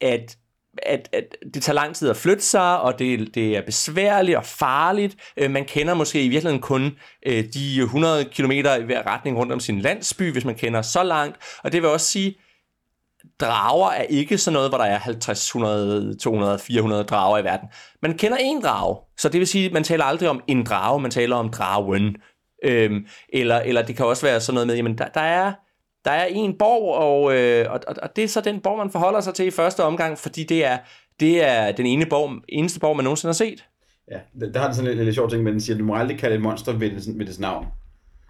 at 0.00 0.36
at, 0.82 1.08
at 1.12 1.36
det 1.54 1.62
tager 1.62 1.74
lang 1.74 1.94
tid 1.94 2.10
at 2.10 2.16
flytte 2.16 2.42
sig, 2.42 2.80
og 2.80 2.98
det, 2.98 3.34
det 3.34 3.56
er 3.56 3.62
besværligt 3.62 4.36
og 4.36 4.44
farligt. 4.44 5.16
Øh, 5.36 5.50
man 5.50 5.64
kender 5.64 5.94
måske 5.94 6.24
i 6.24 6.28
virkeligheden 6.28 6.62
kun 6.62 6.92
øh, 7.26 7.44
de 7.54 7.80
100 7.80 8.24
km 8.24 8.50
i 8.50 8.60
hver 8.60 9.06
retning 9.06 9.38
rundt 9.38 9.52
om 9.52 9.60
sin 9.60 9.80
landsby, 9.80 10.32
hvis 10.32 10.44
man 10.44 10.54
kender 10.54 10.82
så 10.82 11.02
langt. 11.02 11.36
Og 11.64 11.72
det 11.72 11.82
vil 11.82 11.90
også 11.90 12.06
sige, 12.06 12.34
drager 13.40 13.90
er 13.90 14.02
ikke 14.02 14.38
sådan 14.38 14.52
noget, 14.52 14.70
hvor 14.70 14.78
der 14.78 14.84
er 14.84 14.98
50, 14.98 15.48
100, 15.48 16.16
200, 16.16 16.58
400 16.58 17.04
drager 17.04 17.38
i 17.38 17.44
verden. 17.44 17.68
Man 18.02 18.18
kender 18.18 18.38
én 18.38 18.62
drage, 18.62 18.96
så 19.18 19.28
det 19.28 19.38
vil 19.38 19.48
sige, 19.48 19.66
at 19.66 19.72
man 19.72 19.84
taler 19.84 20.04
aldrig 20.04 20.28
om 20.28 20.42
en 20.46 20.64
drage, 20.64 21.00
man 21.00 21.10
taler 21.10 21.36
om 21.36 21.48
dragen. 21.48 22.16
Øhm, 22.64 23.06
eller, 23.32 23.58
eller 23.58 23.82
det 23.82 23.96
kan 23.96 24.06
også 24.06 24.26
være 24.26 24.40
sådan 24.40 24.54
noget 24.54 24.66
med, 24.66 24.76
jamen 24.76 24.98
der, 24.98 25.08
der 25.08 25.20
er 25.20 25.52
der 26.04 26.10
er 26.10 26.24
en 26.24 26.58
borg, 26.58 26.94
og, 26.94 27.36
øh, 27.36 27.66
og, 27.72 27.80
og 28.02 28.16
det 28.16 28.24
er 28.24 28.28
så 28.28 28.40
den 28.40 28.60
borg, 28.60 28.78
man 28.78 28.90
forholder 28.90 29.20
sig 29.20 29.34
til 29.34 29.46
i 29.46 29.50
første 29.50 29.84
omgang, 29.84 30.18
fordi 30.18 30.44
det 30.44 30.64
er, 30.64 30.78
det 31.20 31.44
er 31.44 31.72
den 31.72 31.86
ene 31.86 32.06
borg, 32.06 32.42
eneste 32.48 32.80
borg, 32.80 32.96
man 32.96 33.04
nogensinde 33.04 33.28
har 33.28 33.34
set. 33.34 33.64
Ja, 34.10 34.46
der 34.52 34.58
har 34.58 34.66
den 34.66 34.74
sådan 34.74 34.98
en 34.98 35.04
lidt 35.04 35.14
sjov 35.14 35.30
ting, 35.30 35.42
men 35.42 35.52
den 35.52 35.60
siger, 35.60 35.76
at 35.76 35.80
du 35.80 35.84
må 35.84 35.94
aldrig 35.94 36.18
kalde 36.18 36.36
et 36.36 36.42
monster 36.42 36.72
ved 36.72 36.90
dets, 36.90 37.08
ved 37.16 37.26
dets 37.26 37.38
navn. 37.38 37.66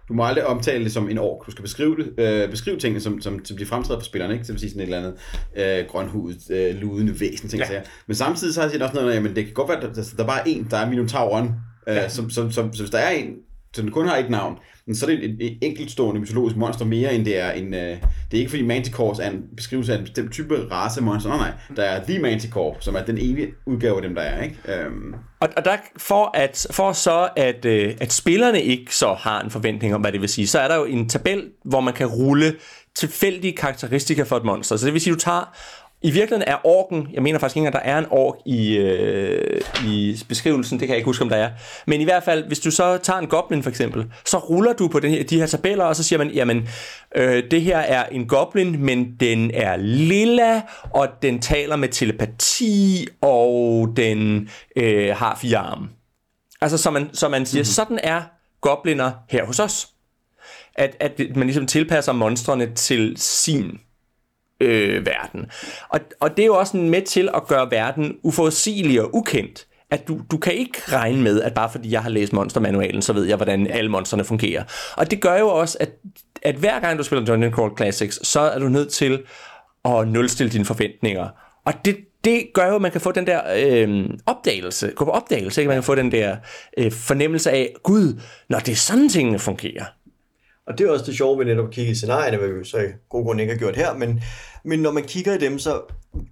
Du 0.07 0.13
må 0.13 0.25
aldrig 0.25 0.45
omtale 0.45 0.83
det 0.83 0.91
som 0.91 1.09
en 1.09 1.17
ork. 1.17 1.45
Du 1.45 1.51
skal 1.51 1.61
beskrive, 1.61 1.97
det, 1.97 2.13
øh, 2.17 2.49
beskrive 2.49 2.77
tingene, 2.79 3.01
som, 3.01 3.21
som, 3.21 3.45
som 3.45 3.57
de 3.57 3.65
fremtræder 3.65 3.99
på 3.99 4.05
spillerne. 4.05 4.33
Ikke? 4.33 4.45
Så 4.45 4.53
vil 4.53 4.59
sige 4.59 4.69
sådan 4.69 4.81
et 4.81 4.95
eller 4.95 4.97
andet 4.97 5.81
øh, 5.81 5.87
grønhudet, 5.87 6.51
øh, 6.51 6.75
ludende 6.75 7.19
væsen. 7.19 7.49
Ting, 7.49 7.61
ja. 7.71 7.81
Men 8.07 8.15
samtidig 8.15 8.53
så 8.53 8.59
har 8.59 8.65
jeg 8.65 8.71
set 8.71 8.81
også 8.81 8.95
noget, 8.95 9.29
at 9.29 9.35
det 9.35 9.45
kan 9.45 9.53
godt 9.53 9.69
være, 9.69 9.77
at 9.77 9.95
der, 9.95 10.13
der, 10.17 10.25
bare 10.25 10.39
er 10.39 10.43
en, 10.45 10.67
der 10.71 10.77
er 10.77 10.89
Minotauren. 10.89 11.51
Øh, 11.87 11.95
ja. 11.95 12.09
som, 12.09 12.29
som, 12.29 12.51
som, 12.51 12.73
så 12.73 12.83
hvis 12.83 12.91
der 12.91 12.97
er 12.97 13.11
en, 13.11 13.35
så 13.75 13.81
den 13.81 13.91
kun 13.91 14.07
har 14.07 14.17
et 14.17 14.29
navn, 14.29 14.57
men 14.85 14.95
så 14.95 15.05
er 15.05 15.09
det 15.09 15.23
et, 15.23 15.37
et 15.39 15.57
enkeltstående 15.61 16.21
mytologisk 16.21 16.55
monster 16.55 16.85
mere, 16.85 17.13
end 17.13 17.25
det 17.25 17.39
er 17.39 17.51
en... 17.51 17.73
Øh, 17.73 17.97
det 18.31 18.37
er 18.37 18.37
ikke 18.37 18.49
fordi 18.49 18.63
Manticore 18.63 19.23
er 19.23 19.29
en 19.29 19.43
beskrivelse 19.55 19.93
af 19.93 19.97
en 19.97 20.03
bestemt 20.03 20.31
type 20.31 20.67
race 20.71 21.01
monster. 21.01 21.29
Nej, 21.29 21.37
nej. 21.37 21.51
Der 21.75 21.83
er 21.83 22.03
The 22.03 22.19
Manticore, 22.19 22.75
som 22.79 22.95
er 22.95 23.03
den 23.03 23.17
ene 23.17 23.47
udgave 23.65 23.95
af 23.95 24.01
dem, 24.01 24.15
der 24.15 24.21
er. 24.21 24.43
Ikke? 24.43 24.55
Øhm. 24.65 25.13
Og, 25.39 25.49
og 25.57 25.65
der, 25.65 25.77
for, 25.97 26.31
at, 26.33 26.67
for 26.71 26.91
så, 26.91 27.29
at, 27.35 27.65
øh, 27.65 27.95
at 28.01 28.13
spillerne 28.13 28.61
ikke 28.61 28.95
så 28.95 29.13
har 29.13 29.41
en 29.41 29.51
forventning 29.51 29.95
om, 29.95 30.01
hvad 30.01 30.11
det 30.11 30.21
vil 30.21 30.29
sige, 30.29 30.47
så 30.47 30.59
er 30.59 30.67
der 30.67 30.75
jo 30.75 30.85
en 30.85 31.09
tabel, 31.09 31.49
hvor 31.65 31.79
man 31.81 31.93
kan 31.93 32.07
rulle 32.07 32.55
tilfældige 32.95 33.53
karakteristika 33.53 34.23
for 34.23 34.37
et 34.37 34.43
monster. 34.43 34.77
Så 34.77 34.85
det 34.85 34.93
vil 34.93 35.01
sige, 35.01 35.11
at 35.11 35.15
du 35.15 35.19
tager 35.19 35.55
i 36.03 36.11
virkeligheden 36.11 36.43
er 36.47 36.57
orken, 36.63 37.07
jeg 37.13 37.23
mener 37.23 37.39
faktisk 37.39 37.57
ikke, 37.57 37.67
at 37.67 37.73
der 37.73 37.79
er 37.79 37.97
en 37.97 38.05
ork 38.09 38.35
i, 38.45 38.77
øh, 38.77 39.61
i 39.85 40.23
beskrivelsen, 40.29 40.79
det 40.79 40.87
kan 40.87 40.93
jeg 40.93 40.97
ikke 40.97 41.05
huske, 41.05 41.23
om 41.23 41.29
der 41.29 41.35
er. 41.35 41.49
Men 41.87 42.01
i 42.01 42.03
hvert 42.03 42.23
fald, 42.23 42.47
hvis 42.47 42.59
du 42.59 42.71
så 42.71 42.97
tager 42.97 43.19
en 43.19 43.27
goblin 43.27 43.63
for 43.63 43.69
eksempel, 43.69 44.05
så 44.25 44.37
ruller 44.37 44.73
du 44.73 44.87
på 44.87 44.99
den 44.99 45.11
her, 45.11 45.23
de 45.23 45.39
her 45.39 45.45
tabeller, 45.45 45.83
og 45.83 45.95
så 45.95 46.03
siger 46.03 46.17
man, 46.17 46.29
jamen, 46.29 46.67
øh, 47.15 47.43
det 47.51 47.61
her 47.61 47.77
er 47.77 48.05
en 48.05 48.27
goblin, 48.27 48.85
men 48.85 49.15
den 49.19 49.51
er 49.53 49.75
lilla, 49.77 50.61
og 50.93 51.07
den 51.21 51.39
taler 51.39 51.75
med 51.75 51.89
telepati, 51.89 53.07
og 53.21 53.89
den 53.95 54.49
øh, 54.75 55.15
har 55.15 55.37
fire 55.41 55.57
arme. 55.57 55.87
Altså, 56.61 56.77
så 56.77 56.91
man, 56.91 57.09
så 57.13 57.29
man 57.29 57.45
siger, 57.45 57.59
mm-hmm. 57.59 57.65
sådan 57.65 57.99
er 58.03 58.21
gobliner 58.61 59.11
her 59.29 59.45
hos 59.45 59.59
os. 59.59 59.87
At, 60.75 60.97
at 60.99 61.19
man 61.35 61.47
ligesom 61.47 61.67
tilpasser 61.67 62.11
monstrene 62.11 62.75
til 62.75 63.13
sin 63.17 63.79
øh, 64.61 65.05
verden. 65.05 65.45
Og, 65.89 65.99
og 66.19 66.37
det 66.37 66.43
er 66.43 66.47
jo 66.47 66.55
også 66.55 66.77
med 66.77 67.01
til 67.01 67.29
at 67.33 67.47
gøre 67.47 67.71
verden 67.71 68.15
uforudsigelig 68.23 69.01
og 69.01 69.15
ukendt. 69.15 69.67
At 69.91 70.07
du, 70.07 70.19
du 70.31 70.37
kan 70.37 70.53
ikke 70.53 70.81
regne 70.87 71.21
med, 71.21 71.41
at 71.41 71.53
bare 71.53 71.69
fordi 71.71 71.91
jeg 71.91 72.01
har 72.01 72.09
læst 72.09 72.33
monstermanualen, 72.33 73.01
så 73.01 73.13
ved 73.13 73.25
jeg, 73.25 73.35
hvordan 73.35 73.67
alle 73.67 73.91
monsterne 73.91 74.23
fungerer. 74.23 74.63
Og 74.97 75.11
det 75.11 75.21
gør 75.21 75.39
jo 75.39 75.47
også, 75.47 75.77
at, 75.79 75.89
at 76.41 76.55
hver 76.55 76.79
gang 76.79 76.97
du 76.97 77.03
spiller 77.03 77.25
Dungeon 77.25 77.53
Crawl 77.53 77.77
Classics, 77.77 78.27
så 78.27 78.39
er 78.39 78.59
du 78.59 78.69
nødt 78.69 78.89
til 78.89 79.23
at 79.85 80.07
nulstille 80.07 80.51
dine 80.51 80.65
forventninger. 80.65 81.27
Og 81.65 81.73
det, 81.85 81.97
det 82.23 82.45
gør 82.53 82.67
jo, 82.67 82.75
at 82.75 82.81
man 82.81 82.91
kan 82.91 83.01
få 83.01 83.11
den 83.11 83.27
der 83.27 83.41
øh, 83.55 84.09
opdagelse, 84.25 84.91
gå 84.95 85.05
på 85.05 85.11
opdagelse, 85.11 85.61
ikke? 85.61 85.67
man 85.67 85.75
kan 85.75 85.83
få 85.83 85.95
den 85.95 86.11
der 86.11 86.35
øh, 86.77 86.91
fornemmelse 86.91 87.51
af, 87.51 87.73
gud, 87.83 88.21
når 88.49 88.59
det 88.59 88.71
er 88.71 88.75
sådan 88.75 89.09
tingene 89.09 89.39
fungerer. 89.39 89.85
Og 90.67 90.77
det 90.77 90.87
er 90.87 90.91
også 90.91 91.05
det 91.05 91.17
sjove 91.17 91.39
ved 91.39 91.45
netop 91.45 91.67
at 91.67 91.71
kigge 91.71 91.91
i 91.91 91.95
scenarierne, 91.95 92.37
hvad 92.37 92.47
vi 92.47 92.65
så 92.65 92.77
i 92.77 92.87
god 93.09 93.23
grund 93.23 93.41
ikke 93.41 93.53
har 93.53 93.59
gjort 93.59 93.75
her, 93.75 93.93
men 93.93 94.23
men 94.63 94.79
når 94.79 94.91
man 94.91 95.03
kigger 95.03 95.33
i 95.33 95.37
dem, 95.37 95.59
så 95.59 95.81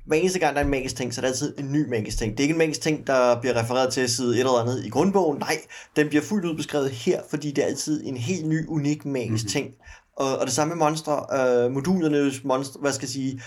hver 0.05 0.17
eneste 0.17 0.39
gang, 0.39 0.55
der 0.55 0.61
er 0.61 0.65
en 0.65 0.71
magisk 0.71 0.95
ting, 0.95 1.13
så 1.13 1.21
er 1.21 1.23
der 1.23 1.27
altid 1.27 1.57
en 1.59 1.71
ny 1.71 1.89
magisk 1.89 2.17
ting. 2.17 2.31
Det 2.31 2.39
er 2.39 2.43
ikke 2.43 2.53
en 2.53 2.57
magisk 2.57 2.81
ting, 2.81 3.07
der 3.07 3.41
bliver 3.41 3.59
refereret 3.63 3.93
til 3.93 4.09
side 4.09 4.33
et 4.33 4.39
eller 4.39 4.51
andet 4.51 4.85
i 4.85 4.89
grundbogen. 4.89 5.39
Nej, 5.39 5.57
den 5.95 6.09
bliver 6.09 6.21
fuldt 6.21 6.45
ud 6.45 6.55
beskrevet 6.55 6.89
her, 6.89 7.21
fordi 7.29 7.51
det 7.51 7.63
er 7.63 7.67
altid 7.67 8.05
en 8.05 8.17
helt 8.17 8.47
ny, 8.47 8.67
unik 8.67 9.05
magisk 9.05 9.43
mm-hmm. 9.43 9.49
ting. 9.49 9.73
Og, 10.15 10.37
og 10.37 10.45
det 10.45 10.53
samme 10.53 10.75
med 10.75 10.79
monstre. 10.85 11.25
Øh, 11.33 11.71
modulerne, 11.71 12.31
monstre, 12.43 12.79
hvad 12.81 12.91
skal 12.91 13.05
jeg 13.05 13.09
sige, 13.09 13.41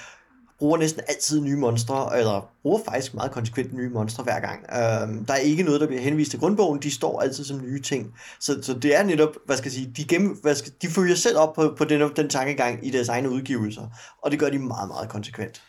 bruger 0.62 0.78
næsten 0.78 1.02
altid 1.08 1.40
nye 1.40 1.56
monstre, 1.56 2.18
eller 2.18 2.50
bruger 2.62 2.80
faktisk 2.84 3.14
meget 3.14 3.30
konsekvent 3.30 3.74
nye 3.74 3.88
monstre 3.88 4.24
hver 4.24 4.40
gang. 4.40 4.60
Øhm, 4.60 5.24
der 5.24 5.34
er 5.34 5.38
ikke 5.38 5.62
noget, 5.62 5.80
der 5.80 5.86
bliver 5.86 6.02
henvist 6.02 6.30
til 6.30 6.40
grundbogen, 6.40 6.82
de 6.82 6.90
står 6.90 7.20
altid 7.20 7.44
som 7.44 7.60
nye 7.62 7.80
ting. 7.80 8.14
Så, 8.40 8.58
så 8.62 8.74
det 8.74 8.98
er 8.98 9.02
netop, 9.02 9.28
hvad 9.46 9.56
skal 9.56 9.68
jeg 9.68 9.72
sige, 9.72 9.92
de, 9.96 10.04
gennem, 10.04 10.38
hvad 10.42 10.54
skal, 10.54 10.72
de 10.82 10.88
følger 10.88 11.14
selv 11.14 11.38
op 11.38 11.54
på, 11.54 11.74
på 11.78 11.84
den, 11.84 12.10
den 12.16 12.28
tankegang 12.28 12.86
i 12.86 12.90
deres 12.90 13.08
egne 13.08 13.30
udgivelser, 13.30 13.82
og 14.22 14.30
det 14.30 14.38
gør 14.38 14.50
de 14.50 14.58
meget, 14.58 14.88
meget 14.88 15.08
konsekvent 15.08 15.62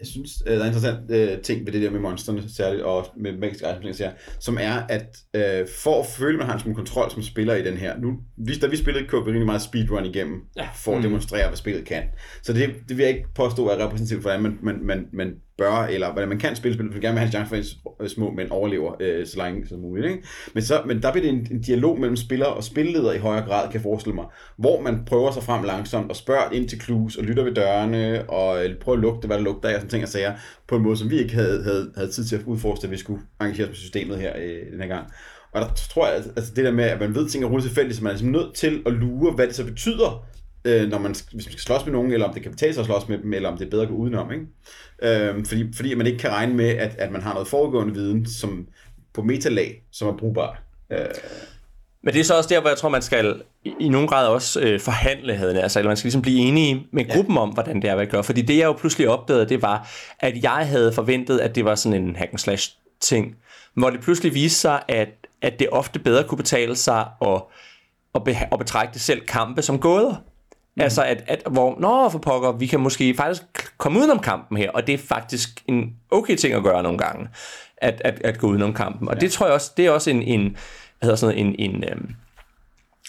jeg 0.00 0.06
synes, 0.06 0.42
øh, 0.46 0.56
der 0.56 0.62
er 0.62 0.66
interessant 0.66 0.98
uh, 1.10 1.42
ting 1.42 1.66
ved 1.66 1.72
det 1.72 1.82
der 1.82 1.90
med 1.90 2.00
monsterne, 2.00 2.42
særligt, 2.48 2.82
og 2.82 3.06
med 3.16 3.32
magiske 3.38 3.66
items, 3.70 4.02
som 4.40 4.58
er, 4.60 4.74
at 4.88 5.16
uh, 5.36 5.68
for 5.68 6.00
at 6.00 6.06
føle, 6.06 6.38
man 6.38 6.46
har 6.46 6.62
en 6.66 6.74
kontrol 6.74 7.10
som 7.10 7.22
spiller 7.22 7.54
i 7.54 7.64
den 7.64 7.76
her, 7.76 7.98
nu, 8.00 8.18
vi, 8.36 8.54
da 8.58 8.66
vi 8.66 8.76
spillede, 8.76 9.04
vi 9.04 9.30
rigtig 9.30 9.46
meget 9.46 9.62
speedrun 9.62 10.04
igennem, 10.04 10.40
ja. 10.56 10.68
for 10.74 10.92
at 10.92 10.98
mm. 10.98 11.02
demonstrere, 11.02 11.48
hvad 11.48 11.56
spillet 11.56 11.84
kan. 11.84 12.02
Så 12.42 12.52
det, 12.52 12.74
det 12.88 12.96
vil 12.96 13.02
jeg 13.02 13.16
ikke 13.16 13.28
påstå 13.34 13.68
er 13.68 13.84
repræsentativt 13.84 14.22
for, 14.22 14.28
hvordan 14.28 14.42
man, 14.42 14.58
man, 14.62 14.86
man, 14.86 15.06
man 15.12 15.34
bør, 15.60 15.72
eller 15.72 16.12
hvordan 16.12 16.28
man 16.28 16.38
kan 16.38 16.56
spille 16.56 16.74
spillet, 16.74 16.94
for 16.94 17.00
gerne 17.00 17.14
vil 17.14 17.18
have 17.18 17.26
en 17.26 17.32
chance 17.32 17.76
for, 17.82 17.96
at 18.00 18.04
øh, 18.04 18.08
små 18.08 18.30
mænd 18.30 18.50
overlever 18.50 18.92
øh, 19.00 19.26
så 19.26 19.38
længe 19.38 19.68
som 19.68 19.78
muligt. 19.80 20.06
Ikke? 20.06 20.22
Men, 20.54 20.62
så, 20.62 20.82
men 20.86 21.02
der 21.02 21.12
bliver 21.12 21.26
det 21.26 21.38
en, 21.38 21.46
en 21.50 21.60
dialog 21.60 22.00
mellem 22.00 22.16
spiller 22.16 22.46
og 22.46 22.64
spilleder 22.64 23.12
i 23.12 23.18
højere 23.18 23.44
grad, 23.44 23.64
kan 23.64 23.74
jeg 23.74 23.82
forestille 23.82 24.14
mig, 24.14 24.24
hvor 24.56 24.80
man 24.80 25.04
prøver 25.06 25.30
sig 25.30 25.42
frem 25.42 25.64
langsomt 25.64 26.10
og 26.10 26.16
spørger 26.16 26.50
ind 26.52 26.68
til 26.68 26.80
clues 26.80 27.16
og 27.16 27.24
lytter 27.24 27.44
ved 27.44 27.54
dørene 27.54 28.30
og 28.30 28.64
øh, 28.64 28.78
prøver 28.78 28.96
at 28.96 29.02
lugte, 29.02 29.26
hvad 29.26 29.36
der 29.36 29.42
lugter 29.42 29.68
af 29.68 29.74
og 29.74 29.80
sådan 29.80 29.90
ting 29.90 30.02
og 30.02 30.08
sager, 30.08 30.32
på 30.68 30.76
en 30.76 30.82
måde, 30.82 30.96
som 30.96 31.10
vi 31.10 31.18
ikke 31.18 31.34
havde, 31.34 31.62
havde, 31.62 31.92
havde 31.96 32.10
tid 32.10 32.24
til 32.24 32.36
at 32.36 32.42
udforske, 32.46 32.84
at 32.84 32.90
vi 32.90 32.96
skulle 32.96 33.22
engagere 33.40 33.64
os 33.64 33.68
med 33.68 33.76
systemet 33.76 34.18
her 34.18 34.32
øh, 34.38 34.72
den 34.72 34.80
her 34.80 34.88
gang. 34.88 35.06
Og 35.52 35.60
der 35.60 35.68
tror 35.74 36.06
jeg, 36.06 36.14
altså, 36.14 36.30
altså 36.36 36.52
det 36.56 36.64
der 36.64 36.72
med, 36.72 36.84
at 36.84 37.00
man 37.00 37.14
ved 37.14 37.28
ting 37.28 37.44
er 37.44 37.48
roligt 37.48 37.66
tilfældigt, 37.66 37.96
så 37.96 38.02
man 38.02 38.10
er 38.10 38.14
ligesom 38.14 38.32
nødt 38.32 38.54
til 38.54 38.82
at 38.86 38.92
lure, 38.92 39.32
hvad 39.32 39.46
det 39.46 39.54
så 39.54 39.64
betyder, 39.64 40.26
øh, 40.64 40.88
når 40.88 40.98
man, 40.98 41.10
hvis 41.10 41.32
man 41.32 41.40
skal 41.42 41.58
slås 41.58 41.84
med 41.84 41.92
nogen, 41.92 42.12
eller 42.12 42.26
om 42.26 42.34
det 42.34 42.42
kan 42.42 42.50
betale 42.50 42.74
sig 42.74 42.80
at 42.80 42.86
slås 42.86 43.08
med 43.08 43.18
dem, 43.18 43.32
eller 43.32 43.48
om 43.48 43.58
det 43.58 43.66
er 43.66 43.70
bedre 43.70 43.82
at 43.82 43.88
gå 43.88 43.94
udenom. 43.94 44.32
Ikke? 44.32 44.46
Øh, 45.02 45.44
fordi, 45.46 45.72
fordi 45.74 45.94
man 45.94 46.06
ikke 46.06 46.18
kan 46.18 46.30
regne 46.30 46.54
med, 46.54 46.68
at, 46.68 46.96
at 46.98 47.12
man 47.12 47.22
har 47.22 47.32
noget 47.32 47.48
foregående 47.48 47.94
viden, 47.94 48.26
som 48.26 48.66
på 49.12 49.22
metalag, 49.22 49.82
som 49.92 50.08
er 50.08 50.16
brugbar. 50.16 50.62
Øh. 50.92 50.98
Men 52.02 52.14
det 52.14 52.20
er 52.20 52.24
så 52.24 52.36
også 52.36 52.48
der, 52.48 52.60
hvor 52.60 52.68
jeg 52.68 52.78
tror, 52.78 52.88
man 52.88 53.02
skal 53.02 53.42
i, 53.64 53.88
nogen 53.88 54.08
grad 54.08 54.26
også 54.26 54.60
øh, 54.60 54.80
forhandle, 54.80 55.36
havde 55.36 55.62
altså, 55.62 55.78
eller 55.78 55.90
man 55.90 55.96
skal 55.96 56.06
ligesom 56.06 56.22
blive 56.22 56.38
enige 56.38 56.86
med 56.92 57.08
gruppen 57.08 57.34
ja. 57.34 57.40
om, 57.40 57.48
hvordan 57.48 57.82
det 57.82 57.90
er, 57.90 57.94
hvad 57.94 58.04
jeg 58.04 58.10
gør. 58.10 58.22
Fordi 58.22 58.42
det, 58.42 58.56
jeg 58.56 58.64
jo 58.64 58.72
pludselig 58.72 59.08
opdagede, 59.08 59.48
det 59.48 59.62
var, 59.62 59.90
at 60.20 60.42
jeg 60.42 60.68
havde 60.68 60.92
forventet, 60.92 61.38
at 61.38 61.54
det 61.54 61.64
var 61.64 61.74
sådan 61.74 62.02
en 62.02 62.16
hack 62.16 62.38
slash 62.38 62.72
ting, 63.00 63.36
hvor 63.74 63.90
det 63.90 64.00
pludselig 64.00 64.34
viste 64.34 64.60
sig, 64.60 64.82
at, 64.88 65.08
at 65.42 65.58
det 65.58 65.68
ofte 65.72 65.98
bedre 65.98 66.24
kunne 66.24 66.38
betale 66.38 66.76
sig 66.76 67.06
at, 67.26 67.42
at, 68.14 68.24
be, 68.24 68.36
at 68.52 68.58
betragte 68.58 68.98
selv 68.98 69.20
kampe 69.26 69.62
som 69.62 69.78
gåder. 69.78 70.14
Mm. 70.80 70.84
Altså, 70.84 71.02
at, 71.02 71.24
at 71.26 71.42
hvor, 71.50 71.76
nå 71.80 72.08
for 72.08 72.18
pokker, 72.18 72.52
vi 72.52 72.66
kan 72.66 72.80
måske 72.80 73.14
faktisk 73.14 73.42
komme 73.78 73.98
udenom 73.98 74.18
kampen 74.18 74.58
her, 74.58 74.70
og 74.70 74.86
det 74.86 74.92
er 74.92 74.98
faktisk 74.98 75.48
en 75.66 75.94
okay 76.10 76.36
ting 76.36 76.54
at 76.54 76.62
gøre 76.62 76.82
nogle 76.82 76.98
gange, 76.98 77.28
at, 77.76 78.02
at, 78.04 78.20
at 78.24 78.38
gå 78.38 78.46
udenom 78.46 78.74
kampen. 78.74 79.08
Og 79.08 79.14
ja. 79.14 79.20
det 79.20 79.32
tror 79.32 79.46
jeg 79.46 79.54
også, 79.54 79.72
det 79.76 79.86
er 79.86 79.90
også 79.90 80.10
en, 80.10 80.22
en 80.22 80.40
hvad 80.98 81.06
hedder 81.06 81.16
sådan 81.16 81.36
noget, 81.36 81.60
en, 81.60 81.74
en, 81.74 81.84
øhm, 81.84 82.10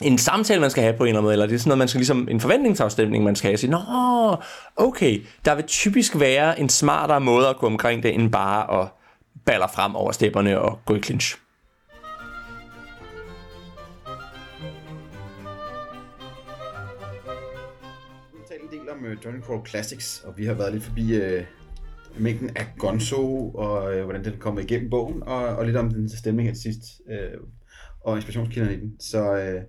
en 0.01 0.17
samtale, 0.17 0.61
man 0.61 0.69
skal 0.69 0.83
have 0.83 0.97
på 0.97 1.03
en 1.03 1.07
eller 1.07 1.19
anden 1.19 1.23
måde, 1.23 1.33
eller 1.33 1.47
det 1.47 1.55
er 1.55 1.59
sådan 1.59 1.69
noget, 1.69 1.77
man 1.77 1.87
skal 1.87 1.99
ligesom, 1.99 2.27
en 2.31 2.39
forventningsafstemning, 2.39 3.23
man 3.23 3.35
skal 3.35 3.47
have, 3.47 3.55
og 3.55 3.59
sige, 3.59 3.71
nå, 3.71 4.35
okay, 4.75 5.21
der 5.45 5.55
vil 5.55 5.65
typisk 5.65 6.19
være 6.19 6.59
en 6.59 6.69
smartere 6.69 7.21
måde 7.21 7.47
at 7.47 7.57
gå 7.57 7.65
omkring 7.65 8.03
det, 8.03 8.13
end 8.13 8.31
bare 8.31 8.81
at 8.81 8.87
baller 9.45 9.67
frem 9.67 9.95
over 9.95 10.11
stepperne 10.11 10.61
og 10.61 10.79
gå 10.85 10.95
i 10.95 11.01
clinch. 11.01 11.37
Om 19.01 19.07
øh, 19.07 19.17
uh, 19.17 19.23
Dungeon 19.23 19.43
Crawl 19.43 19.67
Classics, 19.67 20.21
og 20.25 20.33
vi 20.37 20.45
har 20.45 20.53
været 20.53 20.73
lidt 20.73 20.83
forbi 20.83 21.17
uh, 21.17 21.43
mængden 22.17 22.49
af 22.55 22.65
Gonzo, 22.77 23.49
og 23.49 23.95
uh, 23.95 24.03
hvordan 24.03 24.23
den 24.23 24.33
kommer 24.39 24.61
igennem 24.61 24.89
bogen, 24.89 25.23
og, 25.23 25.45
og 25.45 25.65
lidt 25.65 25.77
om 25.77 25.89
den 25.89 26.09
stemning 26.09 26.47
her 26.47 26.53
til 26.53 26.61
sidst, 26.61 27.01
uh, 27.07 27.47
og 28.05 28.15
inspirationskilderne 28.15 28.73
i 28.73 28.79
den. 28.79 28.95
Så, 28.99 29.31
uh, 29.31 29.61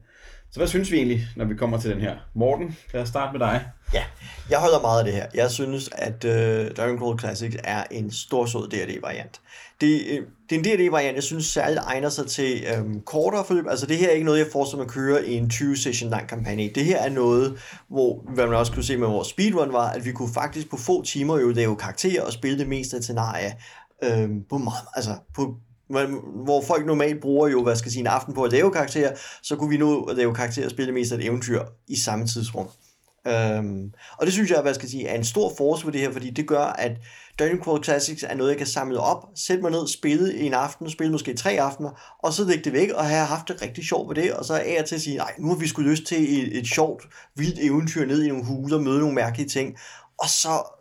så 0.51 0.61
hvad 0.61 0.67
synes 0.67 0.91
vi 0.91 0.97
egentlig, 0.97 1.21
når 1.37 1.45
vi 1.45 1.55
kommer 1.55 1.81
til 1.81 1.91
den 1.91 2.01
her? 2.01 2.17
Morten, 2.35 2.77
lad 2.93 3.03
os 3.03 3.09
starte 3.09 3.39
med 3.39 3.47
dig. 3.47 3.67
Ja, 3.95 4.05
jeg 4.51 4.59
holder 4.59 4.81
meget 4.81 4.99
af 4.99 5.05
det 5.05 5.15
her. 5.15 5.27
Jeg 5.35 5.51
synes, 5.51 5.91
at 5.93 6.25
uh, 6.25 6.75
Dragon 6.77 6.99
Crawl 6.99 7.19
Classics 7.19 7.57
er 7.65 7.85
en 7.91 8.11
stor 8.11 8.47
sød 8.47 8.71
D&D-variant. 8.71 9.41
Det, 9.83 10.03
øh, 10.09 10.21
det 10.51 10.57
er 10.57 10.75
en 10.75 10.79
D&D-variant, 10.79 11.15
jeg 11.15 11.23
synes 11.23 11.47
særligt 11.47 11.81
egner 11.85 12.09
sig 12.09 12.27
til 12.27 12.65
øhm, 12.77 13.01
kortere 13.01 13.45
forløb. 13.45 13.67
Altså 13.69 13.87
det 13.87 13.97
her 13.97 14.09
er 14.09 14.13
ikke 14.13 14.27
noget, 14.27 14.39
jeg 14.39 14.47
forestiller 14.53 14.85
mig 14.85 14.91
at 14.91 14.95
køre 14.95 15.27
i 15.27 15.35
en 15.35 15.51
20-session 15.53 16.11
lang 16.11 16.29
kampagne. 16.29 16.71
Det 16.75 16.85
her 16.85 16.99
er 16.99 17.11
noget, 17.11 17.59
hvor, 17.89 18.25
hvad 18.35 18.47
man 18.47 18.57
også 18.57 18.73
kunne 18.73 18.85
se 18.85 18.97
med 18.97 19.09
vores 19.09 19.29
speedrun 19.29 19.73
var, 19.73 19.91
at 19.91 20.05
vi 20.05 20.13
kunne 20.13 20.35
faktisk 20.35 20.71
på 20.71 20.77
få 20.77 21.03
timer 21.03 21.39
jo 21.39 21.51
lave 21.51 21.77
karakterer 21.77 22.23
og 22.23 22.33
spille 22.33 22.59
det 22.59 22.69
meste 22.69 22.97
af 22.97 23.03
scenarie 23.03 23.53
Øhm, 24.03 24.45
på 24.51 24.59
meget, 24.59 24.85
altså 24.95 25.17
på 25.35 25.57
hvor 26.45 26.63
folk 26.67 26.87
normalt 26.87 27.21
bruger 27.21 27.49
jo, 27.49 27.63
hvad 27.63 27.77
skal 27.77 27.89
jeg 27.89 27.93
sige, 27.93 28.01
en 28.01 28.07
aften 28.07 28.35
på 28.35 28.43
at 28.43 28.53
lave 28.53 28.73
karakterer, 28.73 29.17
så 29.43 29.57
kunne 29.57 29.71
vi 29.71 29.77
nu 29.77 30.09
lave 30.17 30.35
karakterer 30.35 30.65
og 30.65 30.71
spille 30.71 30.87
det 30.87 30.95
meste 30.95 31.15
af 31.15 31.19
et 31.19 31.25
eventyr 31.25 31.63
i 31.89 31.97
samme 31.97 32.27
tidsrum. 32.27 32.69
Øhm, 33.27 33.93
og 34.19 34.27
det 34.27 34.33
synes 34.33 34.51
jeg, 34.51 34.63
hvad 34.63 34.75
skal 34.75 34.85
jeg 34.85 34.91
sige, 34.91 35.09
er 35.09 35.15
en 35.15 35.25
stor 35.25 35.53
forskel 35.59 35.85
for 35.85 35.91
det 35.91 36.01
her, 36.01 36.13
fordi 36.13 36.31
det 36.31 36.49
gør, 36.49 36.65
at 36.65 36.93
Dungeon 37.43 37.63
Crawl 37.63 37.85
Classics 37.85 38.23
er 38.23 38.35
noget, 38.35 38.51
jeg 38.51 38.59
kan 38.59 38.67
samle 38.67 39.01
op, 39.01 39.27
sætte 39.35 39.63
mig 39.63 39.71
ned, 39.71 39.89
spille 39.89 40.35
i 40.35 40.47
en 40.47 40.55
aften, 40.55 40.91
spille 40.91 41.13
måske 41.13 41.35
tre 41.35 41.51
aftener, 41.51 41.91
og 42.19 42.33
så 42.33 42.45
lægge 42.45 42.65
det 42.65 42.73
væk, 42.73 42.91
og 42.91 43.05
have 43.05 43.27
haft 43.27 43.49
det 43.49 43.63
rigtig 43.63 43.85
sjovt 43.85 44.09
ved 44.09 44.23
det, 44.23 44.33
og 44.33 44.45
så 44.45 44.55
er 44.55 44.75
jeg 44.77 44.85
til 44.85 44.95
at 44.95 45.01
sige, 45.01 45.17
nej, 45.17 45.35
nu 45.39 45.49
har 45.49 45.57
vi 45.57 45.69
sgu 45.69 45.83
lyst 45.83 46.05
til 46.05 46.39
et, 46.39 46.59
et 46.59 46.67
sjovt, 46.67 47.09
vildt 47.37 47.59
eventyr 47.59 48.07
ned 48.07 48.23
i 48.23 48.29
nogle 48.29 48.45
huse 48.45 48.75
og 48.75 48.83
møde 48.83 48.99
nogle 48.99 49.15
mærkelige 49.15 49.49
ting, 49.49 49.77
og 50.19 50.29
så 50.29 50.79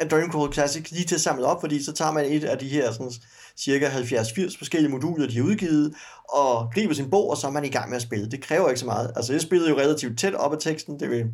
er 0.00 0.08
Dungeon 0.08 0.32
Crawl 0.32 0.52
Classics 0.52 0.90
lige 0.90 1.04
til 1.04 1.14
at 1.14 1.20
samle 1.20 1.46
op, 1.46 1.60
fordi 1.60 1.84
så 1.84 1.92
tager 1.92 2.12
man 2.12 2.24
et 2.24 2.44
af 2.44 2.58
de 2.58 2.68
her 2.68 2.92
sådan, 2.92 3.12
cirka 3.58 3.88
70-80 3.88 4.58
forskellige 4.58 4.90
moduler, 4.90 5.26
de 5.26 5.36
har 5.36 5.44
udgivet, 5.44 5.94
og 6.28 6.70
griber 6.74 6.94
sin 6.94 7.10
bog, 7.10 7.30
og 7.30 7.36
så 7.36 7.46
er 7.46 7.50
man 7.50 7.64
i 7.64 7.68
gang 7.68 7.88
med 7.88 7.96
at 7.96 8.02
spille. 8.02 8.30
Det 8.30 8.42
kræver 8.42 8.68
ikke 8.68 8.80
så 8.80 8.86
meget. 8.86 9.12
Altså, 9.16 9.32
jeg 9.32 9.40
spillede 9.40 9.70
jo 9.70 9.78
relativt 9.78 10.18
tæt 10.18 10.34
op 10.34 10.52
af 10.52 10.58
teksten, 10.60 11.00
det 11.00 11.10
vil 11.10 11.24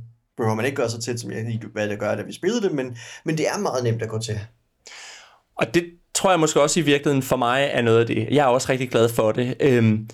behøver 0.41 0.55
man 0.55 0.65
ikke 0.65 0.77
gøre 0.77 0.91
så 0.91 1.01
tæt, 1.01 1.21
som 1.21 1.31
jeg 1.31 1.45
lige 1.45 1.67
hvad 1.73 1.89
at 1.89 1.99
gør, 1.99 2.15
da 2.15 2.23
vi 2.23 2.33
spillede 2.33 2.63
det, 2.63 2.73
men, 2.73 2.97
men 3.25 3.39
det 3.39 3.49
er 3.49 3.59
meget 3.59 3.85
nemt 3.85 4.03
at 4.03 4.09
gå 4.09 4.19
til. 4.19 4.41
Og 5.61 5.75
det 5.75 5.85
tror 6.15 6.31
jeg 6.31 6.41
måske 6.41 6.63
også 6.63 6.81
i 6.81 6.83
virkeligheden 6.83 7.23
for 7.23 7.37
mig 7.37 7.71
er 7.73 7.83
noget 7.83 8.01
af 8.01 8.07
det. 8.07 8.29
Jeg 8.31 8.43
er 8.43 8.47
også 8.47 8.69
rigtig 8.69 8.91
glad 8.91 9.09
for 9.09 9.33
det. 9.33 9.57
Øhm, 9.61 10.09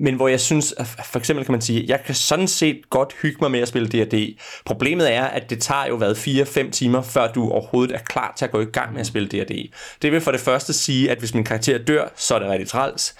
men 0.00 0.14
hvor 0.14 0.28
jeg 0.28 0.40
synes, 0.40 0.74
for 1.12 1.18
eksempel 1.18 1.44
kan 1.44 1.52
man 1.52 1.60
sige, 1.60 1.84
jeg 1.88 2.00
kan 2.06 2.14
sådan 2.14 2.48
set 2.48 2.90
godt 2.90 3.14
hygge 3.22 3.38
mig 3.40 3.50
med 3.50 3.60
at 3.60 3.68
spille 3.68 3.88
D&D. 3.88 4.38
Problemet 4.66 5.14
er, 5.14 5.24
at 5.24 5.50
det 5.50 5.60
tager 5.60 5.86
jo 5.86 5.96
hvad 5.96 6.14
4-5 6.14 6.70
timer, 6.70 7.02
før 7.02 7.32
du 7.32 7.50
overhovedet 7.50 7.94
er 7.94 7.98
klar 7.98 8.34
til 8.36 8.44
at 8.44 8.50
gå 8.50 8.60
i 8.60 8.64
gang 8.64 8.92
med 8.92 9.00
at 9.00 9.06
spille 9.06 9.28
D&D. 9.28 9.70
Det 10.02 10.12
vil 10.12 10.20
for 10.20 10.30
det 10.30 10.40
første 10.40 10.72
sige, 10.72 11.10
at 11.10 11.18
hvis 11.18 11.34
min 11.34 11.44
karakter 11.44 11.78
dør, 11.78 12.08
så 12.16 12.34
er 12.34 12.38
det 12.38 12.48
rigtig 12.48 12.68
træls. 12.68 13.14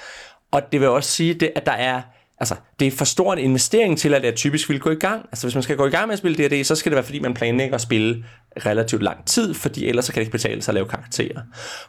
Og 0.50 0.62
det 0.72 0.80
vil 0.80 0.88
også 0.88 1.10
sige, 1.10 1.50
at 1.56 1.66
der 1.66 1.72
er 1.72 2.02
altså, 2.40 2.54
det 2.80 2.86
er 2.86 2.90
for 2.90 3.04
stor 3.04 3.32
en 3.32 3.38
investering 3.38 3.98
til, 3.98 4.14
at 4.14 4.24
jeg 4.24 4.34
typisk 4.34 4.68
vil 4.68 4.80
gå 4.80 4.90
i 4.90 4.94
gang. 4.94 5.26
Altså, 5.32 5.46
hvis 5.46 5.54
man 5.54 5.62
skal 5.62 5.76
gå 5.76 5.86
i 5.86 5.90
gang 5.90 6.06
med 6.06 6.12
at 6.12 6.18
spille 6.18 6.48
D&D, 6.48 6.64
så 6.64 6.74
skal 6.74 6.90
det 6.90 6.94
være, 6.96 7.04
fordi 7.04 7.18
man 7.18 7.34
planlægger 7.34 7.74
at 7.74 7.80
spille 7.80 8.24
relativt 8.66 9.02
lang 9.02 9.26
tid, 9.26 9.54
fordi 9.54 9.88
ellers 9.88 10.04
så 10.04 10.12
kan 10.12 10.20
det 10.20 10.26
ikke 10.26 10.32
betale 10.32 10.62
sig 10.62 10.72
at 10.72 10.74
lave 10.74 10.86
karakterer. 10.86 11.40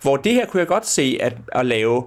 Hvor 0.02 0.18
det 0.18 0.34
her 0.34 0.46
kunne 0.46 0.60
jeg 0.60 0.68
godt 0.68 0.88
se, 0.88 1.18
at, 1.22 1.38
at 1.52 1.66
lave 1.66 2.04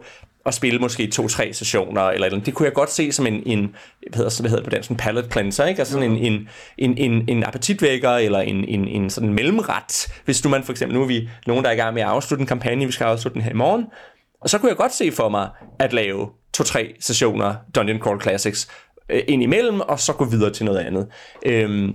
at 0.46 0.54
spille 0.54 0.78
måske 0.78 1.06
to-tre 1.06 1.52
sessioner, 1.52 2.02
eller, 2.02 2.26
eller 2.26 2.40
det 2.40 2.54
kunne 2.54 2.66
jeg 2.66 2.72
godt 2.72 2.90
se 2.90 3.12
som 3.12 3.26
en, 3.26 3.42
en 3.46 3.74
hvad 4.08 4.16
hedder, 4.16 4.40
hvad 4.40 4.50
hedder 4.50 4.62
det 4.62 4.70
på 4.70 4.74
dansk, 4.74 4.90
en 4.90 4.96
palette 4.96 5.30
cleanser, 5.30 5.66
ikke? 5.66 5.78
Altså 5.78 5.92
sådan 5.92 6.12
en, 6.12 6.18
en, 6.18 6.48
en, 6.78 6.98
en, 6.98 7.28
en 7.28 7.44
appetitvækker, 7.44 8.10
eller 8.10 8.40
en, 8.40 8.64
en, 8.64 8.88
en 8.88 9.10
sådan 9.10 9.32
mellemret. 9.32 10.08
Hvis 10.24 10.44
nu 10.44 10.50
man 10.50 10.64
for 10.64 10.72
eksempel, 10.72 10.94
nu 10.98 11.02
er 11.02 11.06
vi 11.06 11.28
nogen, 11.46 11.64
der 11.64 11.70
er 11.70 11.74
i 11.74 11.76
gang 11.76 11.94
med 11.94 12.02
at 12.02 12.08
afslutte 12.08 12.40
en 12.40 12.46
kampagne, 12.46 12.86
vi 12.86 12.92
skal 12.92 13.04
afslutte 13.04 13.34
den 13.34 13.42
her 13.42 13.50
i 13.50 13.54
morgen, 13.54 13.84
og 14.40 14.50
så 14.50 14.58
kunne 14.58 14.68
jeg 14.68 14.76
godt 14.76 14.94
se 14.94 15.12
for 15.12 15.28
mig 15.28 15.48
at 15.78 15.92
lave 15.92 16.28
to-tre 16.54 16.94
sessioner 17.00 17.54
Dungeon 17.74 17.98
Crawl 17.98 18.22
Classics 18.22 18.68
øh, 19.08 19.22
ind 19.28 19.42
imellem, 19.42 19.80
og 19.80 20.00
så 20.00 20.12
gå 20.12 20.24
videre 20.24 20.50
til 20.50 20.64
noget 20.64 20.78
andet. 20.78 21.08
Øhm, 21.46 21.92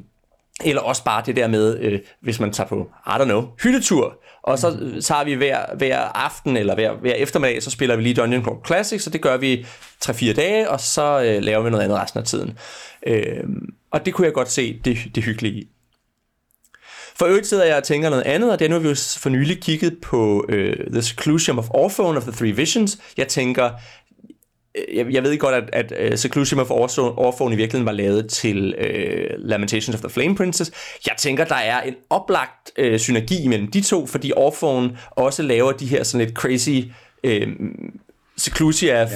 eller 0.63 0.81
også 0.81 1.03
bare 1.03 1.23
det 1.25 1.35
der 1.35 1.47
med, 1.47 1.79
øh, 1.79 1.99
hvis 2.21 2.39
man 2.39 2.51
tager 2.51 2.67
på, 2.67 2.89
I 3.07 3.09
don't 3.09 3.23
know, 3.23 3.47
hyttetur, 3.63 4.17
og 4.43 4.59
så 4.59 4.69
mm. 4.69 5.01
tager 5.01 5.23
vi 5.23 5.33
hver, 5.33 5.75
hver 5.77 5.99
aften 5.99 6.57
eller 6.57 6.75
hver, 6.75 6.93
hver 6.93 7.13
eftermiddag, 7.13 7.63
så 7.63 7.71
spiller 7.71 7.95
vi 7.95 8.03
lige 8.03 8.15
Dungeon 8.15 8.43
Crawl 8.43 8.65
Classics, 8.65 9.03
så 9.03 9.09
det 9.09 9.21
gør 9.21 9.37
vi 9.37 9.65
3-4 10.05 10.33
dage, 10.33 10.69
og 10.69 10.79
så 10.79 11.21
øh, 11.23 11.43
laver 11.43 11.63
vi 11.63 11.69
noget 11.69 11.83
andet 11.83 11.97
resten 11.97 12.19
af 12.19 12.25
tiden. 12.25 12.57
Øh, 13.07 13.43
og 13.91 14.05
det 14.05 14.13
kunne 14.13 14.25
jeg 14.25 14.33
godt 14.33 14.51
se 14.51 14.81
det, 14.85 14.97
det 15.15 15.23
hyggelige 15.23 15.53
i. 15.53 15.67
For 17.19 17.25
øvrigt 17.25 17.47
sidder 17.47 17.65
jeg 17.65 17.77
og 17.77 17.83
tænker 17.83 18.09
noget 18.09 18.23
andet, 18.23 18.51
og 18.51 18.59
det 18.59 18.65
er 18.65 18.69
nu, 18.69 18.75
har 18.75 18.81
vi 18.81 18.89
jo 18.89 18.95
for 19.17 19.29
nylig 19.29 19.61
kigget 19.61 19.97
på 20.01 20.45
øh, 20.49 20.91
The 20.91 21.01
Seclusion 21.01 21.59
of 21.59 21.67
Orphone 21.69 22.17
of 22.17 22.23
the 22.23 22.31
Three 22.31 22.51
Visions. 22.51 22.97
Jeg 23.17 23.27
tænker, 23.27 23.69
jeg, 24.93 25.13
jeg 25.13 25.23
ved 25.23 25.37
godt, 25.37 25.55
at, 25.55 25.91
at 25.91 26.11
uh, 26.11 26.17
Seclusion 26.17 26.59
of 26.59 26.71
Orphone 26.71 27.53
i 27.53 27.57
virkeligheden 27.57 27.85
var 27.85 27.91
lavet 27.91 28.29
til 28.29 28.75
uh, 28.77 29.47
Lamentations 29.49 29.95
of 29.95 30.01
the 30.01 30.09
Flame 30.09 30.35
Princess. 30.35 30.71
Jeg 31.07 31.15
tænker, 31.17 31.45
der 31.45 31.55
er 31.55 31.81
en 31.81 31.95
oplagt 32.09 32.71
uh, 32.81 32.97
synergi 32.97 33.47
mellem 33.47 33.71
de 33.71 33.81
to, 33.81 34.05
fordi 34.05 34.31
Orphone 34.35 34.97
også 35.11 35.43
laver 35.43 35.71
de 35.71 35.85
her 35.85 36.03
sådan 36.03 36.25
lidt 36.25 36.37
crazy 36.37 36.79
uh, 37.23 37.53
Seclusia 38.37 38.99
ja 38.99 39.07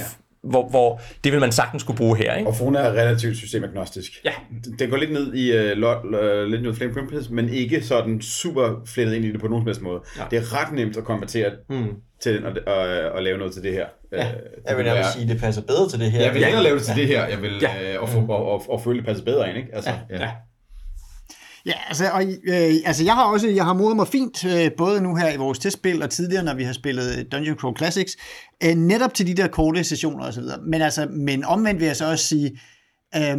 hvor, 0.44 0.68
hvor 0.68 1.00
det 1.24 1.32
vil 1.32 1.40
man 1.40 1.52
sagtens 1.52 1.82
kunne 1.82 1.96
bruge 1.96 2.16
her. 2.16 2.34
Ikke? 2.34 2.48
Og 2.48 2.56
Fona 2.56 2.78
er 2.78 2.90
relativt 2.90 3.36
systemagnostisk. 3.36 4.12
Ja. 4.24 4.32
Den 4.78 4.90
går 4.90 4.96
lidt 4.96 5.12
ned 5.12 5.34
i 5.34 5.56
uh, 5.56 5.78
lo, 5.78 5.94
uh, 6.02 6.50
lidt 6.50 6.62
ned 6.62 6.74
Flame 6.74 6.92
Princess, 6.92 7.30
men 7.30 7.48
ikke 7.48 7.82
sådan 7.82 8.20
super 8.20 8.82
flettet 8.86 9.14
ind 9.14 9.24
i 9.24 9.32
det 9.32 9.40
på 9.40 9.48
nogen 9.48 9.74
måde. 9.82 10.00
Ja. 10.18 10.24
Det 10.30 10.38
er 10.38 10.60
ret 10.60 10.72
nemt 10.72 10.96
at 10.96 11.04
konvertere 11.04 11.50
mm. 11.68 11.88
Til 12.24 12.34
den 12.34 12.44
og, 12.44 12.52
og, 12.66 12.78
og, 13.10 13.22
lave 13.22 13.38
noget 13.38 13.52
til 13.52 13.62
det 13.62 13.72
her. 13.72 13.86
Ja. 14.12 14.26
Uh, 14.26 14.32
jeg 14.68 14.76
vil 14.76 14.84
nærmest 14.84 15.12
sige, 15.12 15.22
at 15.22 15.28
det 15.28 15.40
passer 15.40 15.62
bedre 15.62 15.88
til 15.88 16.00
det 16.00 16.10
her. 16.12 16.22
Jeg 16.22 16.34
vil 16.34 16.44
hellere 16.44 16.62
lave 16.62 16.76
det 16.78 16.84
til 16.84 16.94
ja. 16.96 17.00
det 17.00 17.08
her, 17.08 17.26
jeg 17.26 17.42
vil, 17.42 17.58
ja. 17.62 17.98
uh, 17.98 18.02
og, 18.02 18.22
og, 18.28 18.36
og, 18.36 18.52
og, 18.52 18.70
og 18.70 18.80
føle, 18.80 18.98
det 18.98 19.06
passer 19.06 19.24
bedre 19.24 19.48
ind. 19.48 19.58
Ikke? 19.58 19.74
Altså, 19.74 19.90
ja. 20.10 20.18
ja. 20.18 20.30
Ja, 21.66 21.72
altså, 21.88 22.10
og, 22.10 22.22
øh, 22.22 22.74
altså 22.84 23.04
jeg 23.04 23.14
har 23.14 23.24
også 23.24 23.48
jeg 23.48 23.64
har 23.64 23.72
modet 23.72 23.96
mig 23.96 24.08
fint, 24.08 24.44
øh, 24.44 24.70
både 24.76 25.00
nu 25.00 25.16
her 25.16 25.32
i 25.32 25.36
vores 25.36 25.58
testspil 25.58 26.02
og 26.02 26.10
tidligere, 26.10 26.44
når 26.44 26.54
vi 26.54 26.64
har 26.64 26.72
spillet 26.72 27.32
Dungeon 27.32 27.56
Crawl 27.56 27.76
Classics, 27.76 28.16
øh, 28.64 28.74
netop 28.74 29.14
til 29.14 29.26
de 29.26 29.34
der 29.34 29.48
korte 29.48 29.84
sessioner 29.84 30.26
osv. 30.26 30.42
Men 30.66 30.82
altså, 30.82 31.06
men 31.10 31.44
omvendt 31.44 31.80
vil 31.80 31.86
jeg 31.86 31.96
så 31.96 32.10
også 32.10 32.26
sige, 32.26 32.60
øh, 33.16 33.36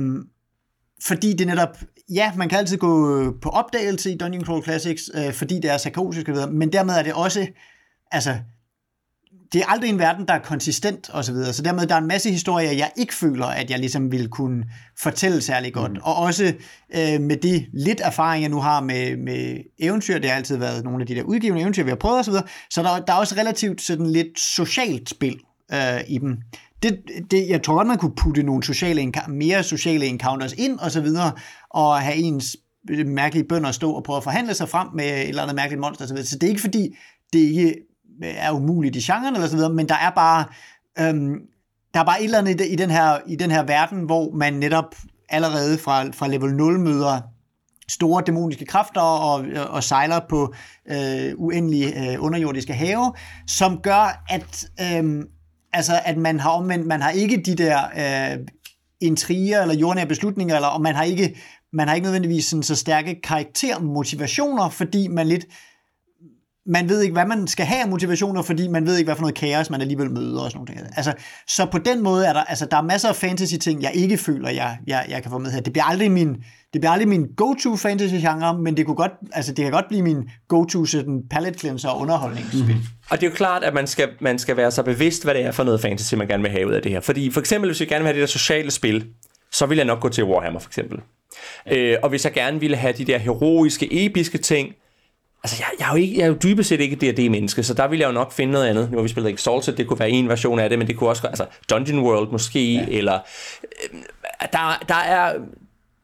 fordi 1.03 1.33
det 1.33 1.47
netop, 1.47 1.77
ja, 2.13 2.31
man 2.37 2.49
kan 2.49 2.59
altid 2.59 2.77
gå 2.77 3.31
på 3.41 3.49
opdagelse 3.49 4.11
i 4.11 4.17
Dungeon 4.17 4.45
Crawl 4.45 4.63
Classics, 4.63 5.03
øh, 5.15 5.33
fordi 5.33 5.55
det 5.55 5.71
er 5.71 5.77
sarkotisk 5.77 6.27
og 6.27 6.33
videre, 6.33 6.51
men 6.51 6.73
dermed 6.73 6.93
er 6.93 7.03
det 7.03 7.13
også, 7.13 7.47
altså, 8.11 8.35
det 9.53 9.61
er 9.61 9.65
aldrig 9.65 9.89
en 9.89 9.99
verden, 9.99 10.27
der 10.27 10.33
er 10.33 10.39
konsistent 10.39 11.09
og 11.09 11.25
så 11.25 11.33
videre. 11.33 11.53
Så 11.53 11.61
dermed 11.61 11.87
der 11.87 11.95
er 11.95 11.99
en 11.99 12.07
masse 12.07 12.31
historier, 12.31 12.71
jeg 12.71 12.91
ikke 12.97 13.13
føler, 13.13 13.45
at 13.45 13.69
jeg 13.69 13.79
ligesom 13.79 14.11
vil 14.11 14.27
kunne 14.27 14.63
fortælle 14.99 15.41
særlig 15.41 15.73
godt. 15.73 15.91
Mm. 15.91 15.99
Og 16.03 16.15
også 16.15 16.53
øh, 16.95 17.21
med 17.21 17.37
de 17.37 17.65
lidt 17.73 18.01
erfaring, 18.03 18.41
jeg 18.41 18.49
nu 18.49 18.59
har 18.59 18.81
med, 18.81 19.17
med 19.17 19.57
eventyr, 19.79 20.19
det 20.19 20.29
har 20.29 20.37
altid 20.37 20.57
været 20.57 20.83
nogle 20.83 21.01
af 21.01 21.07
de 21.07 21.15
der 21.15 21.23
udgivende 21.23 21.61
eventyr, 21.61 21.83
vi 21.83 21.89
har 21.89 21.95
prøvet 21.95 22.17
og 22.17 22.25
så 22.25 22.31
videre, 22.31 22.45
så 22.69 22.83
der, 22.83 22.99
der 22.99 23.13
er 23.13 23.17
også 23.17 23.35
relativt 23.37 23.81
sådan 23.81 24.07
lidt 24.07 24.39
socialt 24.39 25.09
spil 25.09 25.39
øh, 25.73 25.99
i 26.07 26.17
dem. 26.17 26.37
Det, 26.83 26.99
det, 27.31 27.49
jeg 27.49 27.63
tror 27.63 27.75
godt, 27.75 27.87
man 27.87 27.97
kunne 27.97 28.15
putte 28.15 28.43
nogle 28.43 28.63
sociale, 28.63 29.11
mere 29.27 29.63
sociale 29.63 30.05
encounters 30.05 30.53
ind 30.53 30.79
og 30.79 30.91
så 30.91 31.01
videre, 31.01 31.31
og 31.69 32.01
have 32.01 32.15
ens 32.15 32.57
mærkelige 33.05 33.47
bønder 33.47 33.71
stå 33.71 33.91
og 33.91 34.03
prøve 34.03 34.17
at 34.17 34.23
forhandle 34.23 34.53
sig 34.53 34.69
frem 34.69 34.87
med 34.95 35.05
et 35.05 35.29
eller 35.29 35.41
andet 35.41 35.55
mærkeligt 35.55 35.81
monster 35.81 36.03
og 36.03 36.07
så 36.07 36.13
videre. 36.13 36.27
Så 36.27 36.37
det 36.37 36.43
er 36.43 36.49
ikke 36.49 36.61
fordi, 36.61 36.95
det 37.33 37.39
ikke 37.39 37.75
er 38.21 38.51
umuligt 38.51 38.95
i 38.95 38.99
genren 38.99 39.35
eller 39.35 39.47
så 39.47 39.55
videre, 39.55 39.73
men 39.73 39.89
der 39.89 39.95
er 39.95 40.09
bare, 40.09 40.45
øhm, 40.99 41.35
der 41.93 41.99
er 41.99 42.03
bare 42.03 42.19
et 42.19 42.25
eller 42.25 42.37
andet 42.37 42.61
i, 42.61 42.73
i, 42.73 42.75
den 42.75 42.89
her, 42.89 43.17
i 43.27 43.35
den 43.35 43.51
her 43.51 43.63
verden, 43.63 44.03
hvor 44.03 44.31
man 44.31 44.53
netop 44.53 44.95
allerede 45.29 45.77
fra, 45.77 46.03
fra 46.13 46.27
level 46.27 46.53
0 46.53 46.79
møder 46.79 47.21
store 47.87 48.23
dæmoniske 48.27 48.65
kræfter 48.65 49.01
og, 49.01 49.45
og 49.69 49.83
sejler 49.83 50.19
på 50.29 50.53
øh, 50.91 51.33
uendelige 51.37 52.11
øh, 52.11 52.23
underjordiske 52.23 52.73
have, 52.73 53.13
som 53.47 53.79
gør, 53.81 54.23
at, 54.29 54.65
øh, 54.81 55.23
altså, 55.73 56.01
at 56.05 56.17
man 56.17 56.39
har 56.39 56.49
omvendt, 56.49 56.87
man 56.87 57.01
har 57.01 57.09
ikke 57.09 57.37
de 57.37 57.55
der 57.55 57.79
øh, 57.97 58.47
intriger 59.01 59.61
eller 59.61 59.75
jordnære 59.75 60.05
beslutninger, 60.05 60.55
eller, 60.55 60.67
og 60.67 60.81
man 60.81 60.95
har 60.95 61.03
ikke 61.03 61.37
man 61.73 61.87
har 61.87 61.95
ikke 61.95 62.05
nødvendigvis 62.05 62.45
sådan 62.45 62.63
så 62.63 62.75
stærke 62.75 63.21
karaktermotivationer, 63.21 64.69
fordi 64.69 65.07
man 65.07 65.27
lidt 65.27 65.45
man 66.65 66.89
ved 66.89 67.01
ikke, 67.01 67.13
hvad 67.13 67.25
man 67.25 67.47
skal 67.47 67.65
have 67.65 67.81
af 67.81 67.87
motivationer, 67.87 68.41
fordi 68.41 68.67
man 68.67 68.85
ved 68.85 68.97
ikke, 68.97 69.07
hvad 69.07 69.15
for 69.15 69.21
noget 69.21 69.35
kaos 69.35 69.69
man 69.69 69.81
alligevel 69.81 70.11
møder 70.11 70.41
og 70.41 70.51
sådan 70.51 70.67
noget. 70.67 70.89
Altså, 70.95 71.13
så 71.47 71.65
på 71.65 71.77
den 71.77 72.03
måde 72.03 72.27
er 72.27 72.33
der, 72.33 72.43
altså, 72.43 72.65
der 72.71 72.77
er 72.77 72.81
masser 72.81 73.09
af 73.09 73.15
fantasy-ting, 73.15 73.81
jeg 73.81 73.91
ikke 73.93 74.17
føler, 74.17 74.49
jeg, 74.49 74.77
jeg, 74.87 75.05
jeg 75.09 75.21
kan 75.21 75.31
få 75.31 75.37
med 75.37 75.51
her. 75.51 75.59
Det 75.59 75.73
bliver 75.73 75.83
aldrig 75.83 76.11
min, 76.11 76.29
det 76.73 76.81
bliver 76.81 76.91
aldrig 76.91 77.07
min 77.07 77.27
go-to 77.37 77.75
fantasy-genre, 77.75 78.57
men 78.57 78.77
det, 78.77 78.85
kunne 78.85 78.95
godt, 78.95 79.11
altså, 79.33 79.53
det 79.53 79.63
kan 79.63 79.71
godt 79.71 79.87
blive 79.87 80.01
min 80.01 80.29
go-to 80.47 80.85
sådan 80.85 81.21
palette 81.31 81.59
cleanser 81.59 81.89
og 81.89 81.99
underholdningsspil. 81.99 82.75
Mm. 82.75 82.81
Og 83.09 83.21
det 83.21 83.25
er 83.25 83.29
jo 83.29 83.35
klart, 83.35 83.63
at 83.63 83.73
man 83.73 83.87
skal, 83.87 84.09
man 84.19 84.39
skal 84.39 84.57
være 84.57 84.71
så 84.71 84.83
bevidst, 84.83 85.23
hvad 85.23 85.33
det 85.33 85.45
er 85.45 85.51
for 85.51 85.63
noget 85.63 85.81
fantasy, 85.81 86.13
man 86.13 86.27
gerne 86.27 86.43
vil 86.43 86.51
have 86.51 86.67
ud 86.67 86.73
af 86.73 86.81
det 86.81 86.91
her. 86.91 86.99
Fordi 86.99 87.31
for 87.31 87.39
eksempel, 87.39 87.69
hvis 87.69 87.79
vi 87.79 87.85
gerne 87.85 88.03
vil 88.03 88.07
have 88.07 88.13
det 88.13 88.21
der 88.21 88.31
sociale 88.31 88.71
spil, 88.71 89.05
så 89.51 89.65
vil 89.65 89.75
jeg 89.75 89.85
nok 89.85 89.99
gå 89.99 90.09
til 90.09 90.23
Warhammer 90.23 90.59
for 90.59 90.69
eksempel. 90.69 90.99
Øh, 91.71 91.97
og 92.03 92.09
hvis 92.09 92.25
jeg 92.25 92.33
gerne 92.33 92.59
ville 92.59 92.77
have 92.77 92.93
de 92.93 93.05
der 93.05 93.17
heroiske, 93.17 94.05
episke 94.05 94.37
ting, 94.37 94.73
Altså, 95.45 95.57
jeg, 95.59 95.67
jeg, 95.79 95.85
er 95.85 95.89
jo 95.91 95.95
ikke, 95.95 96.17
jeg 96.17 96.23
er 96.23 96.27
jo 96.27 96.37
dybest 96.43 96.69
set 96.69 96.81
ikke 96.81 97.07
et 97.09 97.17
D&D-menneske, 97.17 97.63
så 97.63 97.73
der 97.73 97.87
vil 97.87 97.99
jeg 97.99 98.07
jo 98.07 98.11
nok 98.11 98.31
finde 98.31 98.53
noget 98.53 98.67
andet. 98.67 98.91
Nu 98.91 98.97
har 98.97 99.03
vi 99.03 99.09
spillet 99.09 99.33
Exalted, 99.33 99.73
det 99.73 99.87
kunne 99.87 99.99
være 99.99 100.09
en 100.09 100.29
version 100.29 100.59
af 100.59 100.69
det, 100.69 100.79
men 100.79 100.87
det 100.87 100.97
kunne 100.97 101.09
også 101.09 101.21
være 101.21 101.31
altså 101.31 101.45
Dungeon 101.69 101.99
World 101.99 102.31
måske, 102.31 102.73
ja. 102.73 102.85
eller... 102.89 103.19
Øh, 103.93 103.99
der, 104.53 104.83
der 104.87 104.95
er 104.95 105.33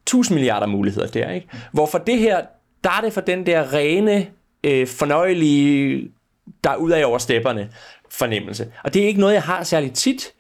tusind 0.06 0.36
milliarder 0.36 0.68
muligheder 0.68 1.08
der, 1.08 1.32
ikke? 1.32 1.48
Hvorfor 1.72 1.98
det 1.98 2.20
her, 2.20 2.42
der 2.84 2.90
er 2.90 3.02
det 3.02 3.14
for 3.14 3.22
den 3.22 3.46
der 3.46 3.74
rene, 3.74 4.28
øh, 4.64 4.88
fornøjelige, 4.88 6.12
der 6.64 6.76
ud 6.76 6.92
af 6.92 7.06
over 7.06 7.18
stepperne 7.18 7.70
fornemmelse. 8.10 8.72
Og 8.84 8.94
det 8.94 9.04
er 9.04 9.08
ikke 9.08 9.20
noget, 9.20 9.34
jeg 9.34 9.44
har 9.44 9.64
særligt 9.64 9.96
tit, 9.96 10.34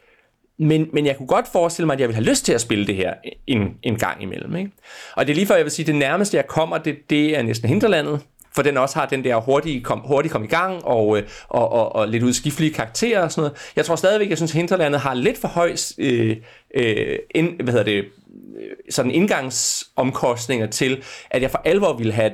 men, 0.60 0.88
men 0.94 1.06
jeg 1.06 1.18
kunne 1.18 1.28
godt 1.28 1.48
forestille 1.52 1.86
mig, 1.86 1.94
at 1.94 2.00
jeg 2.00 2.08
vil 2.08 2.16
have 2.16 2.26
lyst 2.26 2.46
til 2.46 2.54
at 2.54 2.62
spille 2.62 2.88
det 2.88 2.96
her 2.96 3.14
en, 3.48 3.78
en 3.84 3.96
gang 3.96 4.24
imellem. 4.24 4.56
Ikke? 4.56 4.72
Og 5.16 5.28
det 5.28 5.34
er 5.34 5.36
lige 5.36 5.48
før, 5.48 5.56
jeg 5.56 5.66
vil 5.66 5.72
sige, 5.72 5.84
at 5.84 5.88
det 5.88 5.96
nærmeste, 5.96 6.38
jeg 6.38 6.48
kommer, 6.48 6.78
det, 6.78 6.98
det 7.10 7.38
er 7.38 7.42
næsten 7.42 7.70
Hinterlandet, 7.70 8.20
for 8.56 8.62
den 8.62 8.78
også 8.78 9.00
har 9.00 9.06
den 9.06 9.24
der 9.24 9.36
hurtige 9.36 9.82
kom, 9.82 10.00
hurtige 10.00 10.32
kom 10.32 10.44
i 10.44 10.48
gang, 10.48 10.86
og, 10.86 11.18
øh, 11.18 11.24
og, 11.48 11.72
og, 11.72 11.96
og 11.96 12.08
lidt 12.08 12.24
udskiftelige 12.24 12.74
karakterer 12.74 13.24
og 13.24 13.32
sådan 13.32 13.42
noget. 13.42 13.72
Jeg 13.76 13.86
tror 13.86 13.96
stadigvæk, 13.96 14.30
jeg 14.30 14.38
synes, 14.38 14.52
Hinterlandet 14.52 15.02
har 15.02 15.14
lidt 15.14 15.38
for 15.38 15.48
høj 15.48 15.76
øh, 15.98 16.38
øh, 16.76 17.20
ind, 17.36 17.62
hvad 17.62 17.74
hedder 17.74 17.86
det, 17.86 17.98
øh, 17.98 18.72
sådan 18.90 19.12
indgangsomkostninger 19.12 20.68
til, 20.68 21.04
at 21.30 21.42
jeg 21.42 21.52
for 21.52 21.62
alvor 21.66 21.98
ville 21.98 22.14
have, 22.14 22.32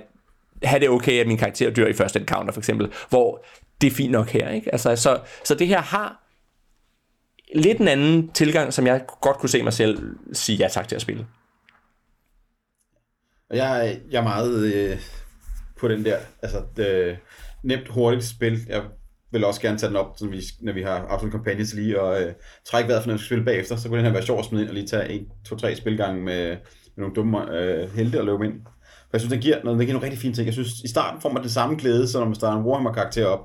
have 0.63 0.79
det 0.79 0.89
okay, 0.89 1.19
at 1.19 1.27
min 1.27 1.37
karakter 1.37 1.69
dør 1.69 1.87
i 1.87 1.93
første 1.93 2.19
encounter, 2.19 2.53
for 2.53 2.61
eksempel, 2.61 2.91
hvor 3.09 3.45
det 3.81 3.87
er 3.87 3.95
fint 3.95 4.11
nok 4.11 4.29
her. 4.29 4.49
Ikke? 4.49 4.71
Altså, 4.71 4.95
så, 4.95 5.19
så 5.43 5.55
det 5.55 5.67
her 5.67 5.81
har 5.81 6.23
lidt 7.55 7.77
en 7.77 7.87
anden 7.87 8.31
tilgang, 8.31 8.73
som 8.73 8.87
jeg 8.87 9.01
godt 9.21 9.37
kunne 9.37 9.49
se 9.49 9.63
mig 9.63 9.73
selv 9.73 10.15
sige 10.33 10.57
ja 10.57 10.67
tak 10.67 10.87
til 10.87 10.95
at 10.95 11.01
spille. 11.01 11.25
Jeg, 13.51 13.99
jeg 14.11 14.19
er 14.19 14.23
meget 14.23 14.73
øh, 14.73 14.99
på 15.79 15.87
den 15.87 16.05
der, 16.05 16.17
altså 16.41 16.61
det, 16.77 17.17
nemt, 17.63 17.87
hurtigt 17.87 18.23
spil. 18.23 18.59
Jeg 18.69 18.81
vil 19.31 19.45
også 19.45 19.61
gerne 19.61 19.77
tage 19.77 19.87
den 19.87 19.97
op, 19.97 20.13
sådan 20.17 20.31
vi, 20.31 20.43
når 20.61 20.73
vi 20.73 20.81
har 20.81 21.05
Absolute 21.09 21.37
Companions 21.37 21.73
lige, 21.73 22.01
og 22.01 22.21
øh, 22.21 22.33
trække 22.65 22.87
vejret 22.87 23.03
for, 23.03 23.09
når 23.09 23.17
vi 23.17 23.23
spille 23.23 23.45
bagefter, 23.45 23.75
så 23.75 23.89
kunne 23.89 23.97
den 23.97 24.05
her 24.05 24.13
være 24.13 24.25
sjov 24.25 24.39
at 24.39 24.45
smide 24.45 24.61
ind 24.61 24.69
og 24.69 24.75
lige 24.75 24.87
tage 24.87 25.09
en, 25.09 25.27
to, 25.45 25.55
tre 25.55 25.75
spilgange 25.75 26.23
med, 26.23 26.49
med 26.49 26.57
nogle 26.97 27.15
dumme 27.15 27.57
øh, 27.57 27.95
helte 27.95 28.19
og 28.19 28.25
løbe 28.25 28.45
ind. 28.45 28.53
For 28.83 29.09
jeg 29.13 29.21
synes, 29.21 29.33
den 29.33 29.41
giver, 29.41 29.63
noget, 29.63 29.79
den 29.79 29.85
giver 29.85 29.93
nogle 29.93 30.05
rigtig 30.05 30.21
fine 30.21 30.33
ting. 30.33 30.45
Jeg 30.45 30.53
synes, 30.53 30.79
i 30.83 30.87
starten 30.87 31.21
får 31.21 31.31
man 31.31 31.41
den 31.41 31.49
samme 31.49 31.75
glæde, 31.75 32.07
så 32.07 32.19
når 32.19 32.25
man 32.25 32.35
starter 32.35 32.57
en 32.57 32.65
Warhammer-karakter 32.65 33.25
op, 33.25 33.39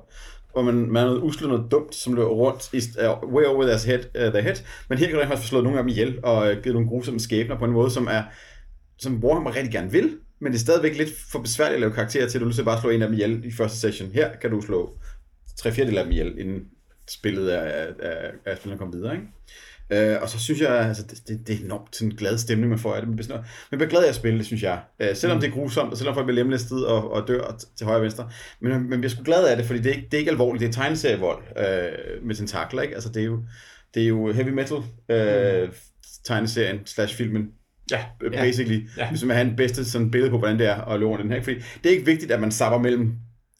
hvor 0.52 0.62
man, 0.62 0.74
man 0.74 1.02
er 1.02 1.06
noget 1.06 1.22
uslet 1.22 1.48
noget 1.48 1.70
dumt, 1.70 1.94
som 1.94 2.14
løber 2.14 2.28
rundt 2.28 2.72
i, 2.72 2.76
uh, 2.76 3.34
way 3.34 3.44
over 3.44 3.64
deres 3.64 3.84
head, 3.84 3.98
uh, 3.98 4.32
their 4.32 4.40
head. 4.42 4.56
Men 4.88 4.98
her 4.98 5.06
kan 5.06 5.16
du 5.16 5.22
faktisk 5.22 5.42
få 5.42 5.48
slået 5.48 5.64
nogle 5.64 5.78
af 5.78 5.82
dem 5.82 5.88
ihjel, 5.88 6.18
og 6.22 6.36
uh, 6.36 6.62
givet 6.62 6.74
nogle 6.74 6.88
grusomme 6.88 7.20
skæbner 7.20 7.58
på 7.58 7.64
en 7.64 7.70
måde, 7.70 7.90
som 7.90 8.08
er 8.10 8.22
som 8.98 9.24
Warhammer 9.24 9.56
rigtig 9.56 9.72
gerne 9.72 9.92
vil, 9.92 10.10
men 10.42 10.52
det 10.52 10.58
er 10.58 10.62
stadigvæk 10.62 10.96
lidt 10.96 11.10
for 11.32 11.38
besværligt 11.38 11.74
at 11.74 11.80
lave 11.80 11.92
karakterer 11.92 12.28
til, 12.28 12.38
at 12.38 12.44
du 12.44 12.52
skal 12.52 12.64
bare 12.64 12.80
slå 12.80 12.90
en 12.90 13.02
af 13.02 13.08
dem 13.08 13.14
ihjel 13.14 13.44
i 13.44 13.52
første 13.52 13.78
session. 13.78 14.10
Her 14.10 14.36
kan 14.40 14.50
du 14.50 14.60
slå 14.60 14.98
tre 15.56 15.72
fjerdedel 15.72 15.98
af 15.98 16.04
dem 16.04 16.12
ihjel, 16.12 16.38
inden 16.38 16.64
spillet 17.10 17.54
er, 17.54 17.58
er, 17.58 17.92
er, 18.00 18.30
er 18.44 18.56
spillet 18.56 18.78
kommer 18.78 18.96
videre. 18.96 19.14
Ikke? 19.14 19.26
Uh, 19.90 20.22
og 20.22 20.28
så 20.28 20.38
synes 20.38 20.60
jeg, 20.60 20.70
altså, 20.70 21.02
det, 21.02 21.28
det, 21.28 21.46
det 21.46 21.60
er 21.60 21.64
enormt 21.64 21.96
sådan 21.96 22.10
en 22.10 22.16
glad 22.16 22.38
stemning, 22.38 22.68
man 22.68 22.78
får 22.78 22.94
af 22.94 23.02
det. 23.02 23.08
Men 23.08 23.18
man 23.70 23.78
bliver 23.78 23.88
glad 23.88 24.04
af 24.04 24.08
at 24.08 24.14
spille 24.14 24.38
det, 24.38 24.46
synes 24.46 24.62
jeg. 24.62 24.80
Uh, 25.00 25.06
selvom 25.14 25.36
mm. 25.36 25.40
det 25.40 25.48
er 25.48 25.52
grusomt, 25.52 25.90
og 25.90 25.96
selvom 25.98 26.14
folk 26.14 26.26
bliver 26.26 26.42
lemlæstet 26.42 26.86
og, 26.86 27.12
og 27.12 27.28
dør 27.28 27.60
til 27.76 27.86
højre 27.86 27.98
og 27.98 28.02
venstre. 28.02 28.30
Men 28.60 28.88
man 28.88 29.00
bliver 29.00 29.10
sgu 29.10 29.22
glad 29.24 29.48
af 29.48 29.56
det, 29.56 29.66
fordi 29.66 29.78
det 29.78 29.90
er 29.90 29.94
ikke, 29.94 30.08
det 30.10 30.14
er 30.14 30.18
ikke 30.18 30.30
alvorligt. 30.30 30.60
Det 30.60 30.68
er 30.68 30.72
tegneserievold 30.72 31.42
uh, 31.50 32.26
med 32.26 32.34
tentakler, 32.34 32.82
ikke? 32.82 32.94
Altså, 32.94 33.08
det 33.08 33.20
er 33.20 33.26
jo, 33.26 33.42
det 33.94 34.02
er 34.02 34.06
jo 34.06 34.32
heavy 34.32 34.48
metal 34.48 34.76
uh, 34.76 35.68
mm. 35.68 35.74
tegneserien 36.24 36.80
slash 36.86 37.16
filmen 37.16 37.50
Ja, 37.92 38.04
basically. 38.30 38.88
Ja. 38.96 39.10
Hvis 39.10 39.24
man 39.24 39.36
har 39.36 39.44
en 39.44 39.56
bedste 39.56 39.84
sådan 39.84 40.10
billede 40.10 40.30
på, 40.30 40.38
hvordan 40.38 40.58
det 40.58 40.66
er 40.66 40.80
at 40.80 41.00
løbe 41.00 41.22
den 41.22 41.32
her. 41.32 41.42
Fordi 41.42 41.56
det 41.56 41.86
er 41.86 41.90
ikke 41.90 42.06
vigtigt, 42.06 42.32
at 42.32 42.40
man 42.40 42.52
sapper 42.52 42.78
mellem 42.78 43.12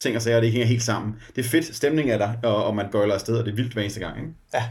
ting 0.03 0.17
og 0.17 0.23
sager, 0.23 0.37
og 0.37 0.43
det 0.43 0.53
hænger 0.53 0.67
helt 0.67 0.83
sammen. 0.83 1.15
Det 1.37 1.45
er 1.45 1.49
fedt, 1.49 1.77
stemningen 1.77 2.15
er 2.15 2.19
der, 2.19 2.33
og, 2.43 2.65
og 2.65 2.77
man 2.77 2.91
gøjler 2.91 3.15
afsted, 3.15 3.37
og 3.37 3.45
det 3.45 3.53
er 3.53 3.57
vildt 3.57 3.73
hver 3.73 3.83
eneste 3.83 4.01
gang. 4.01 4.19
Ikke? 4.19 4.31
Ja, 4.55 4.65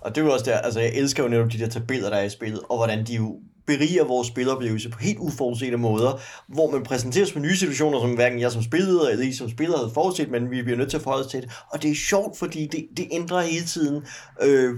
og 0.00 0.14
det 0.14 0.20
er 0.20 0.24
jo 0.24 0.32
også 0.32 0.44
der, 0.44 0.58
altså 0.58 0.80
jeg 0.80 0.92
elsker 0.94 1.22
jo 1.22 1.28
netop 1.28 1.52
de 1.52 1.58
der 1.58 1.68
tabeller, 1.68 2.10
der 2.10 2.16
er 2.16 2.24
i 2.24 2.28
spillet, 2.28 2.60
og 2.68 2.76
hvordan 2.76 3.04
de 3.06 3.14
jo 3.14 3.40
beriger 3.66 4.04
vores 4.04 4.28
spiloplevelse 4.28 4.90
på 4.90 4.98
helt 4.98 5.18
uforudsete 5.18 5.76
måder, 5.76 6.20
hvor 6.48 6.70
man 6.70 6.82
præsenteres 6.82 7.34
med 7.34 7.42
nye 7.42 7.56
situationer, 7.56 8.00
som 8.00 8.14
hverken 8.14 8.40
jeg 8.40 8.52
som 8.52 8.62
spiller 8.62 9.08
eller 9.10 9.24
I 9.24 9.32
som 9.32 9.50
spiller 9.50 9.76
havde 9.76 9.90
forudset, 9.94 10.30
men 10.30 10.50
vi 10.50 10.62
bliver 10.62 10.78
nødt 10.78 10.90
til 10.90 10.96
at 10.96 11.02
forholde 11.02 11.24
os 11.24 11.30
til 11.30 11.42
det. 11.42 11.50
Og 11.72 11.82
det 11.82 11.90
er 11.90 11.94
sjovt, 11.94 12.38
fordi 12.38 12.68
det, 12.72 12.86
det 12.96 13.08
ændrer 13.12 13.40
hele 13.40 13.66
tiden, 13.66 14.02
øh, 14.42 14.74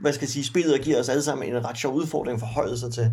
hvad 0.00 0.12
skal 0.12 0.24
jeg 0.24 0.30
sige, 0.30 0.44
spillet 0.44 0.74
og 0.74 0.80
giver 0.80 1.00
os 1.00 1.08
alle 1.08 1.22
sammen 1.22 1.48
en 1.48 1.64
ret 1.64 1.78
sjov 1.78 1.94
udfordring 1.94 2.40
for 2.40 2.46
højde 2.46 2.78
sig 2.78 2.92
til. 2.92 3.12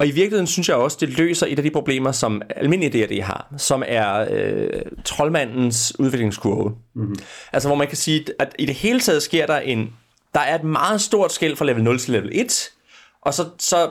Og 0.00 0.06
i 0.06 0.10
virkeligheden 0.10 0.46
synes 0.46 0.68
jeg 0.68 0.76
også, 0.76 0.96
det 1.00 1.08
løser 1.08 1.46
et 1.46 1.58
af 1.58 1.64
de 1.64 1.70
problemer, 1.70 2.12
som 2.12 2.42
almindelige 2.56 3.06
D&D 3.06 3.22
har, 3.22 3.54
som 3.56 3.82
er 3.86 4.26
øh, 4.30 4.82
troldmandens 5.04 5.92
udviklingskurve. 5.98 6.74
Mm-hmm. 6.94 7.16
Altså 7.52 7.68
hvor 7.68 7.76
man 7.76 7.88
kan 7.88 7.96
sige, 7.96 8.24
at 8.38 8.54
i 8.58 8.66
det 8.66 8.74
hele 8.74 9.00
taget 9.00 9.22
sker 9.22 9.46
der 9.46 9.58
en, 9.58 9.92
der 10.34 10.40
er 10.40 10.54
et 10.54 10.64
meget 10.64 11.00
stort 11.00 11.32
skæld 11.32 11.56
fra 11.56 11.64
level 11.64 11.82
0 11.82 11.98
til 11.98 12.12
level 12.12 12.30
1, 12.32 12.70
og 13.22 13.34
så, 13.34 13.44
så, 13.58 13.90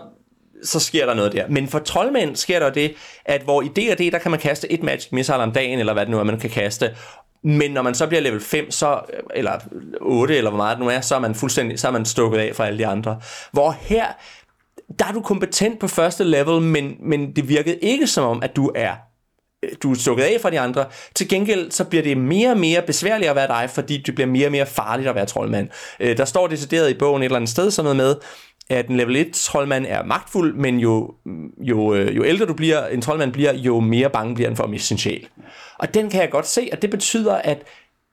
så 0.64 0.80
sker 0.80 1.06
der 1.06 1.14
noget 1.14 1.34
der. 1.34 1.48
Men 1.50 1.68
for 1.68 1.80
troldmænd 1.80 2.36
sker 2.36 2.60
der 2.60 2.70
det, 2.70 2.94
at 3.26 3.42
hvor 3.42 3.62
i 3.62 3.68
D&D, 3.68 4.12
der 4.12 4.18
kan 4.18 4.32
man 4.32 4.40
kaste 4.40 4.72
et 4.72 4.84
magic 4.84 5.12
missile 5.12 5.38
om 5.38 5.52
dagen, 5.52 5.80
eller 5.80 5.94
hvad 5.94 6.06
det 6.06 6.12
nu 6.12 6.20
er, 6.20 6.24
man 6.24 6.40
kan 6.40 6.50
kaste, 6.50 6.96
men 7.44 7.72
når 7.72 7.82
man 7.82 7.96
så 7.96 8.08
bliver 8.08 8.22
level 8.22 8.42
5, 8.42 8.72
så, 8.72 9.00
eller 9.36 9.60
8, 10.02 10.38
eller 10.38 10.50
hvor 10.50 10.58
meget 10.58 10.78
det 10.78 10.86
nu 10.86 10.92
er, 10.92 11.02
så 11.02 11.16
er 11.16 11.20
man 11.20 11.36
fuldstændig 11.36 11.80
så 11.80 11.88
er 11.88 11.92
man 11.92 12.06
stukket 12.06 12.40
af 12.40 12.56
fra 12.56 12.68
alle 12.68 12.80
de 12.80 12.88
andre. 12.88 13.20
Hvor 13.52 13.72
her, 13.72 14.06
der 15.00 15.06
er 15.06 15.12
du 15.12 15.22
kompetent 15.22 15.80
på 15.80 15.88
første 15.88 16.24
level, 16.24 16.62
men, 16.62 16.96
men 17.00 17.36
det 17.36 17.50
virkede 17.50 17.76
ikke 17.76 18.08
som 18.08 18.26
om, 18.26 18.44
at 18.44 18.56
du 18.56 18.72
er 18.76 18.92
du 19.84 19.92
er 19.92 19.96
stukket 19.96 20.24
af 20.24 20.42
fra 20.42 20.50
de 20.50 20.60
andre. 20.60 20.86
Til 21.16 21.30
gengæld 21.30 21.72
så 21.72 21.84
bliver 21.84 22.04
det 22.04 22.18
mere 22.18 22.52
og 22.52 22.58
mere 22.58 22.82
besværligt 22.82 23.30
at 23.30 23.36
være 23.36 23.48
dig, 23.48 23.70
fordi 23.70 23.98
det 24.06 24.16
bliver 24.16 24.28
mere 24.28 24.48
og 24.48 24.52
mere 24.52 24.66
farligt 24.66 25.10
at 25.10 25.16
være 25.16 25.26
troldmand. 25.26 25.70
Øh, 26.00 26.18
der 26.18 26.26
står 26.26 26.48
decideret 26.48 26.90
i 26.90 26.94
bogen 26.94 27.22
et 27.22 27.26
eller 27.26 27.36
andet 27.36 27.50
sted 27.50 27.72
sådan 27.72 27.84
noget 27.84 27.98
med, 27.98 28.16
at 28.70 28.88
en 28.88 28.98
level 28.98 29.16
1 29.16 29.32
troldmand 29.34 29.86
er 29.90 30.04
magtfuld, 30.04 30.54
men 30.56 30.80
jo, 30.80 31.14
jo, 31.62 31.94
øh, 31.94 32.18
jo 32.18 32.24
ældre 32.26 32.46
du 32.46 32.54
bliver, 32.54 32.88
en 32.88 33.02
troldmand 33.02 33.32
bliver, 33.32 33.54
jo 33.54 33.80
mere 33.80 34.10
bange 34.10 34.36
bliver 34.36 34.50
han 34.50 34.58
for 34.58 34.64
at 34.64 34.70
miste 34.70 34.88
sin 34.88 34.98
sjæl. 34.98 35.28
Og 35.78 35.94
den 35.94 36.10
kan 36.10 36.22
jeg 36.22 36.30
godt 36.30 36.48
se, 36.48 36.70
at 36.72 36.82
det 36.82 36.90
betyder, 36.90 37.36
at 37.36 37.64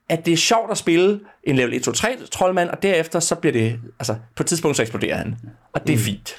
at 0.09 0.25
det 0.25 0.33
er 0.33 0.37
sjovt 0.37 0.71
at 0.71 0.77
spille 0.77 1.19
en 1.43 1.55
level 1.55 1.73
1, 1.73 1.83
2, 1.83 1.91
3 1.91 2.17
troldmand, 2.31 2.69
og 2.69 2.83
derefter 2.83 3.19
så 3.19 3.35
bliver 3.35 3.53
det, 3.53 3.79
altså 3.99 4.15
på 4.35 4.43
et 4.43 4.47
tidspunkt 4.47 4.77
så 4.77 4.83
eksploderer 4.83 5.15
han. 5.15 5.35
Og 5.73 5.87
det 5.87 5.93
er 5.93 5.97
mm. 5.97 6.03
fint. 6.03 6.35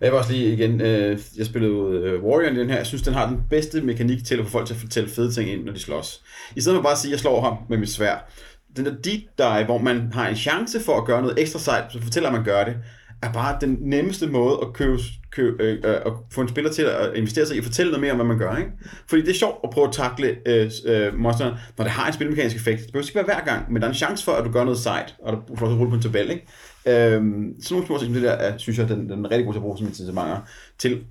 Jeg 0.00 0.12
vil 0.12 0.18
også 0.18 0.32
lige 0.32 0.52
igen, 0.52 0.80
øh, 0.80 1.18
jeg 1.38 1.46
spillede 1.46 1.72
øh, 1.72 2.24
Warrior 2.24 2.50
i 2.50 2.56
den 2.56 2.70
her, 2.70 2.76
jeg 2.76 2.86
synes, 2.86 3.02
den 3.02 3.14
har 3.14 3.28
den 3.28 3.38
bedste 3.50 3.80
mekanik 3.80 4.24
til 4.24 4.36
at 4.36 4.44
få 4.44 4.50
folk 4.50 4.66
til 4.66 4.74
at 4.74 4.80
fortælle 4.80 5.08
fede 5.10 5.32
ting 5.32 5.50
ind, 5.50 5.64
når 5.64 5.72
de 5.72 5.78
slås. 5.78 6.22
I 6.56 6.60
stedet 6.60 6.76
for 6.76 6.82
bare 6.82 6.92
at 6.92 6.98
sige, 6.98 7.10
at 7.10 7.12
jeg 7.12 7.20
slår 7.20 7.40
ham 7.40 7.56
med 7.68 7.78
mit 7.78 7.90
svær. 7.90 8.30
Den 8.76 8.84
der 8.84 8.94
deep 9.04 9.22
dive, 9.38 9.64
hvor 9.64 9.78
man 9.78 10.12
har 10.12 10.28
en 10.28 10.36
chance 10.36 10.80
for 10.80 10.96
at 10.96 11.04
gøre 11.04 11.22
noget 11.22 11.38
ekstra 11.38 11.58
sejt, 11.58 11.92
så 11.92 12.02
fortæller, 12.02 12.28
at 12.28 12.34
man 12.34 12.44
gør 12.44 12.64
det, 12.64 12.76
er 13.22 13.32
bare 13.32 13.58
den 13.60 13.78
nemmeste 13.80 14.26
måde 14.26 14.58
at 14.62 14.72
købe, 14.72 14.98
købe 15.30 15.62
øh, 15.62 15.78
øh 15.84 15.94
at 16.06 16.12
få 16.32 16.40
en 16.40 16.48
spiller 16.48 16.72
til 16.72 16.82
at 16.82 17.14
investere 17.14 17.46
sig 17.46 17.56
i 17.56 17.58
at 17.58 17.64
fortælle 17.64 17.92
noget 17.92 18.00
mere 18.00 18.10
om, 18.10 18.16
hvad 18.16 18.26
man 18.26 18.38
gør. 18.38 18.56
Ikke? 18.56 18.70
Fordi 19.08 19.22
det 19.22 19.30
er 19.30 19.34
sjovt 19.34 19.58
at 19.64 19.70
prøve 19.70 19.86
at 19.86 19.92
takle 19.92 20.36
øh, 20.46 20.70
øh, 20.86 21.18
monsteren, 21.18 21.54
når 21.78 21.84
det 21.84 21.92
har 21.92 22.06
en 22.06 22.12
spilmekanisk 22.12 22.56
effekt. 22.56 22.82
Det 22.82 22.92
behøver 22.92 23.06
ikke 23.06 23.16
være 23.16 23.24
hver 23.24 23.44
gang, 23.44 23.72
men 23.72 23.82
der 23.82 23.88
er 23.88 23.92
en 23.92 23.96
chance 23.96 24.24
for, 24.24 24.32
at 24.32 24.44
du 24.44 24.52
gør 24.52 24.64
noget 24.64 24.78
sejt, 24.78 25.14
og 25.18 25.32
du 25.48 25.56
får 25.56 25.66
rulle 25.66 25.90
på 25.90 25.96
en 25.96 26.02
tabel. 26.02 26.30
Ikke? 26.30 26.46
Øhm, 26.88 27.54
sådan 27.60 27.74
nogle 27.74 27.86
små 27.86 27.98
ting, 27.98 28.14
det 28.14 28.22
der, 28.22 28.32
er, 28.32 28.58
synes 28.58 28.78
jeg, 28.78 28.88
den, 28.88 29.08
den 29.08 29.24
er 29.24 29.30
rigtig 29.30 29.44
god 29.44 29.54
til 29.54 29.58
at 29.58 29.62
bruge 29.62 29.78
som 29.78 29.86
incitamenter 29.86 30.40
til, 30.78 31.04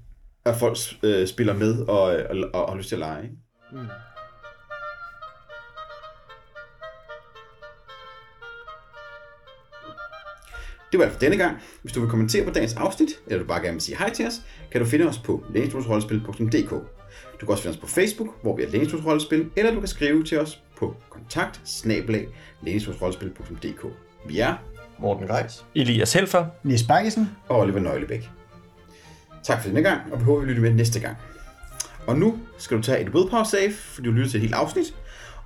at 0.45 0.55
folk 0.55 0.78
øh, 1.03 1.28
spiller 1.28 1.53
med 1.53 1.80
og, 1.80 2.01
og, 2.01 2.38
og, 2.53 2.65
og 2.65 2.71
har 2.71 2.78
lyst 2.78 2.89
til 2.89 2.95
at 2.95 2.99
lege. 2.99 3.23
Ikke? 3.23 3.36
Mm. 3.71 3.88
Det 10.91 10.99
var 10.99 11.05
alt 11.05 11.13
for 11.13 11.19
denne 11.19 11.38
gang. 11.38 11.57
Hvis 11.82 11.93
du 11.93 11.99
vil 11.99 12.09
kommentere 12.09 12.45
på 12.45 12.51
dagens 12.51 12.73
afsnit, 12.73 13.09
eller 13.28 13.39
du 13.39 13.47
bare 13.47 13.61
gerne 13.61 13.73
vil 13.73 13.82
sige 13.82 13.97
hej 13.97 14.09
til 14.09 14.28
os, 14.28 14.41
kan 14.71 14.82
du 14.82 14.88
finde 14.88 15.07
os 15.07 15.17
på 15.17 15.43
lænestorsrollespil.dk. 15.53 16.69
Du 17.41 17.45
kan 17.45 17.49
også 17.49 17.63
finde 17.63 17.76
os 17.76 17.82
på 17.82 17.88
Facebook, 17.88 18.28
hvor 18.41 18.55
vi 18.55 18.63
er 18.63 18.69
Lænestorsrollespil, 18.69 19.49
eller 19.55 19.73
du 19.73 19.80
kan 19.80 19.88
skrive 19.88 20.23
til 20.23 20.39
os 20.39 20.63
på 20.78 20.95
kontakt 21.09 21.61
Vi 24.28 24.39
er 24.39 24.74
Morten 24.99 25.27
Greis. 25.27 25.65
Elias 25.75 26.13
Helfer. 26.13 26.45
Nis 26.63 26.83
Bakkesen. 26.83 27.29
og 27.49 27.59
Oliver 27.59 27.79
Nøglebæk. 27.79 28.29
Tak 29.43 29.61
for 29.61 29.67
denne 29.69 29.81
gang, 29.83 30.01
og 30.13 30.19
vi 30.19 30.23
håber, 30.23 30.41
vi 30.41 30.47
lytter 30.47 30.61
med 30.61 30.73
næste 30.73 30.99
gang. 30.99 31.17
Og 32.07 32.17
nu 32.17 32.39
skal 32.57 32.77
du 32.77 32.81
tage 32.81 32.99
et 33.01 33.09
willpower 33.09 33.43
save, 33.43 33.71
for 33.71 34.01
du 34.01 34.11
lytter 34.11 34.29
til 34.29 34.37
et 34.37 34.41
helt 34.41 34.53
afsnit. 34.53 34.95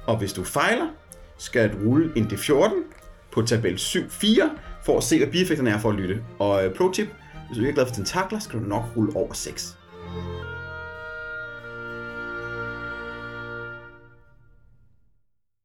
Og 0.08 0.18
hvis 0.18 0.34
du 0.34 0.44
fejler, 0.44 0.88
skal 1.38 1.74
du 1.74 1.78
rulle 1.90 2.12
en 2.16 2.24
D14 2.26 2.72
på 3.32 3.42
tabel 3.42 3.74
7-4, 3.76 4.50
for 4.86 4.98
at 4.98 5.04
se, 5.04 5.18
hvad 5.18 5.28
bieffekterne 5.28 5.70
er 5.70 5.78
for 5.80 5.90
at 5.90 5.96
lytte. 5.96 6.24
Og 6.40 6.66
øh, 6.66 6.76
pro 6.76 6.92
tip, 6.92 7.08
hvis 7.48 7.58
du 7.58 7.62
ikke 7.62 7.70
er 7.70 7.74
glad 7.74 7.86
for 7.86 7.94
tentakler, 7.94 8.40
skal 8.40 8.60
du 8.60 8.66
nok 8.66 8.84
rulle 8.96 9.16
over 9.16 9.34
6. 9.34 9.78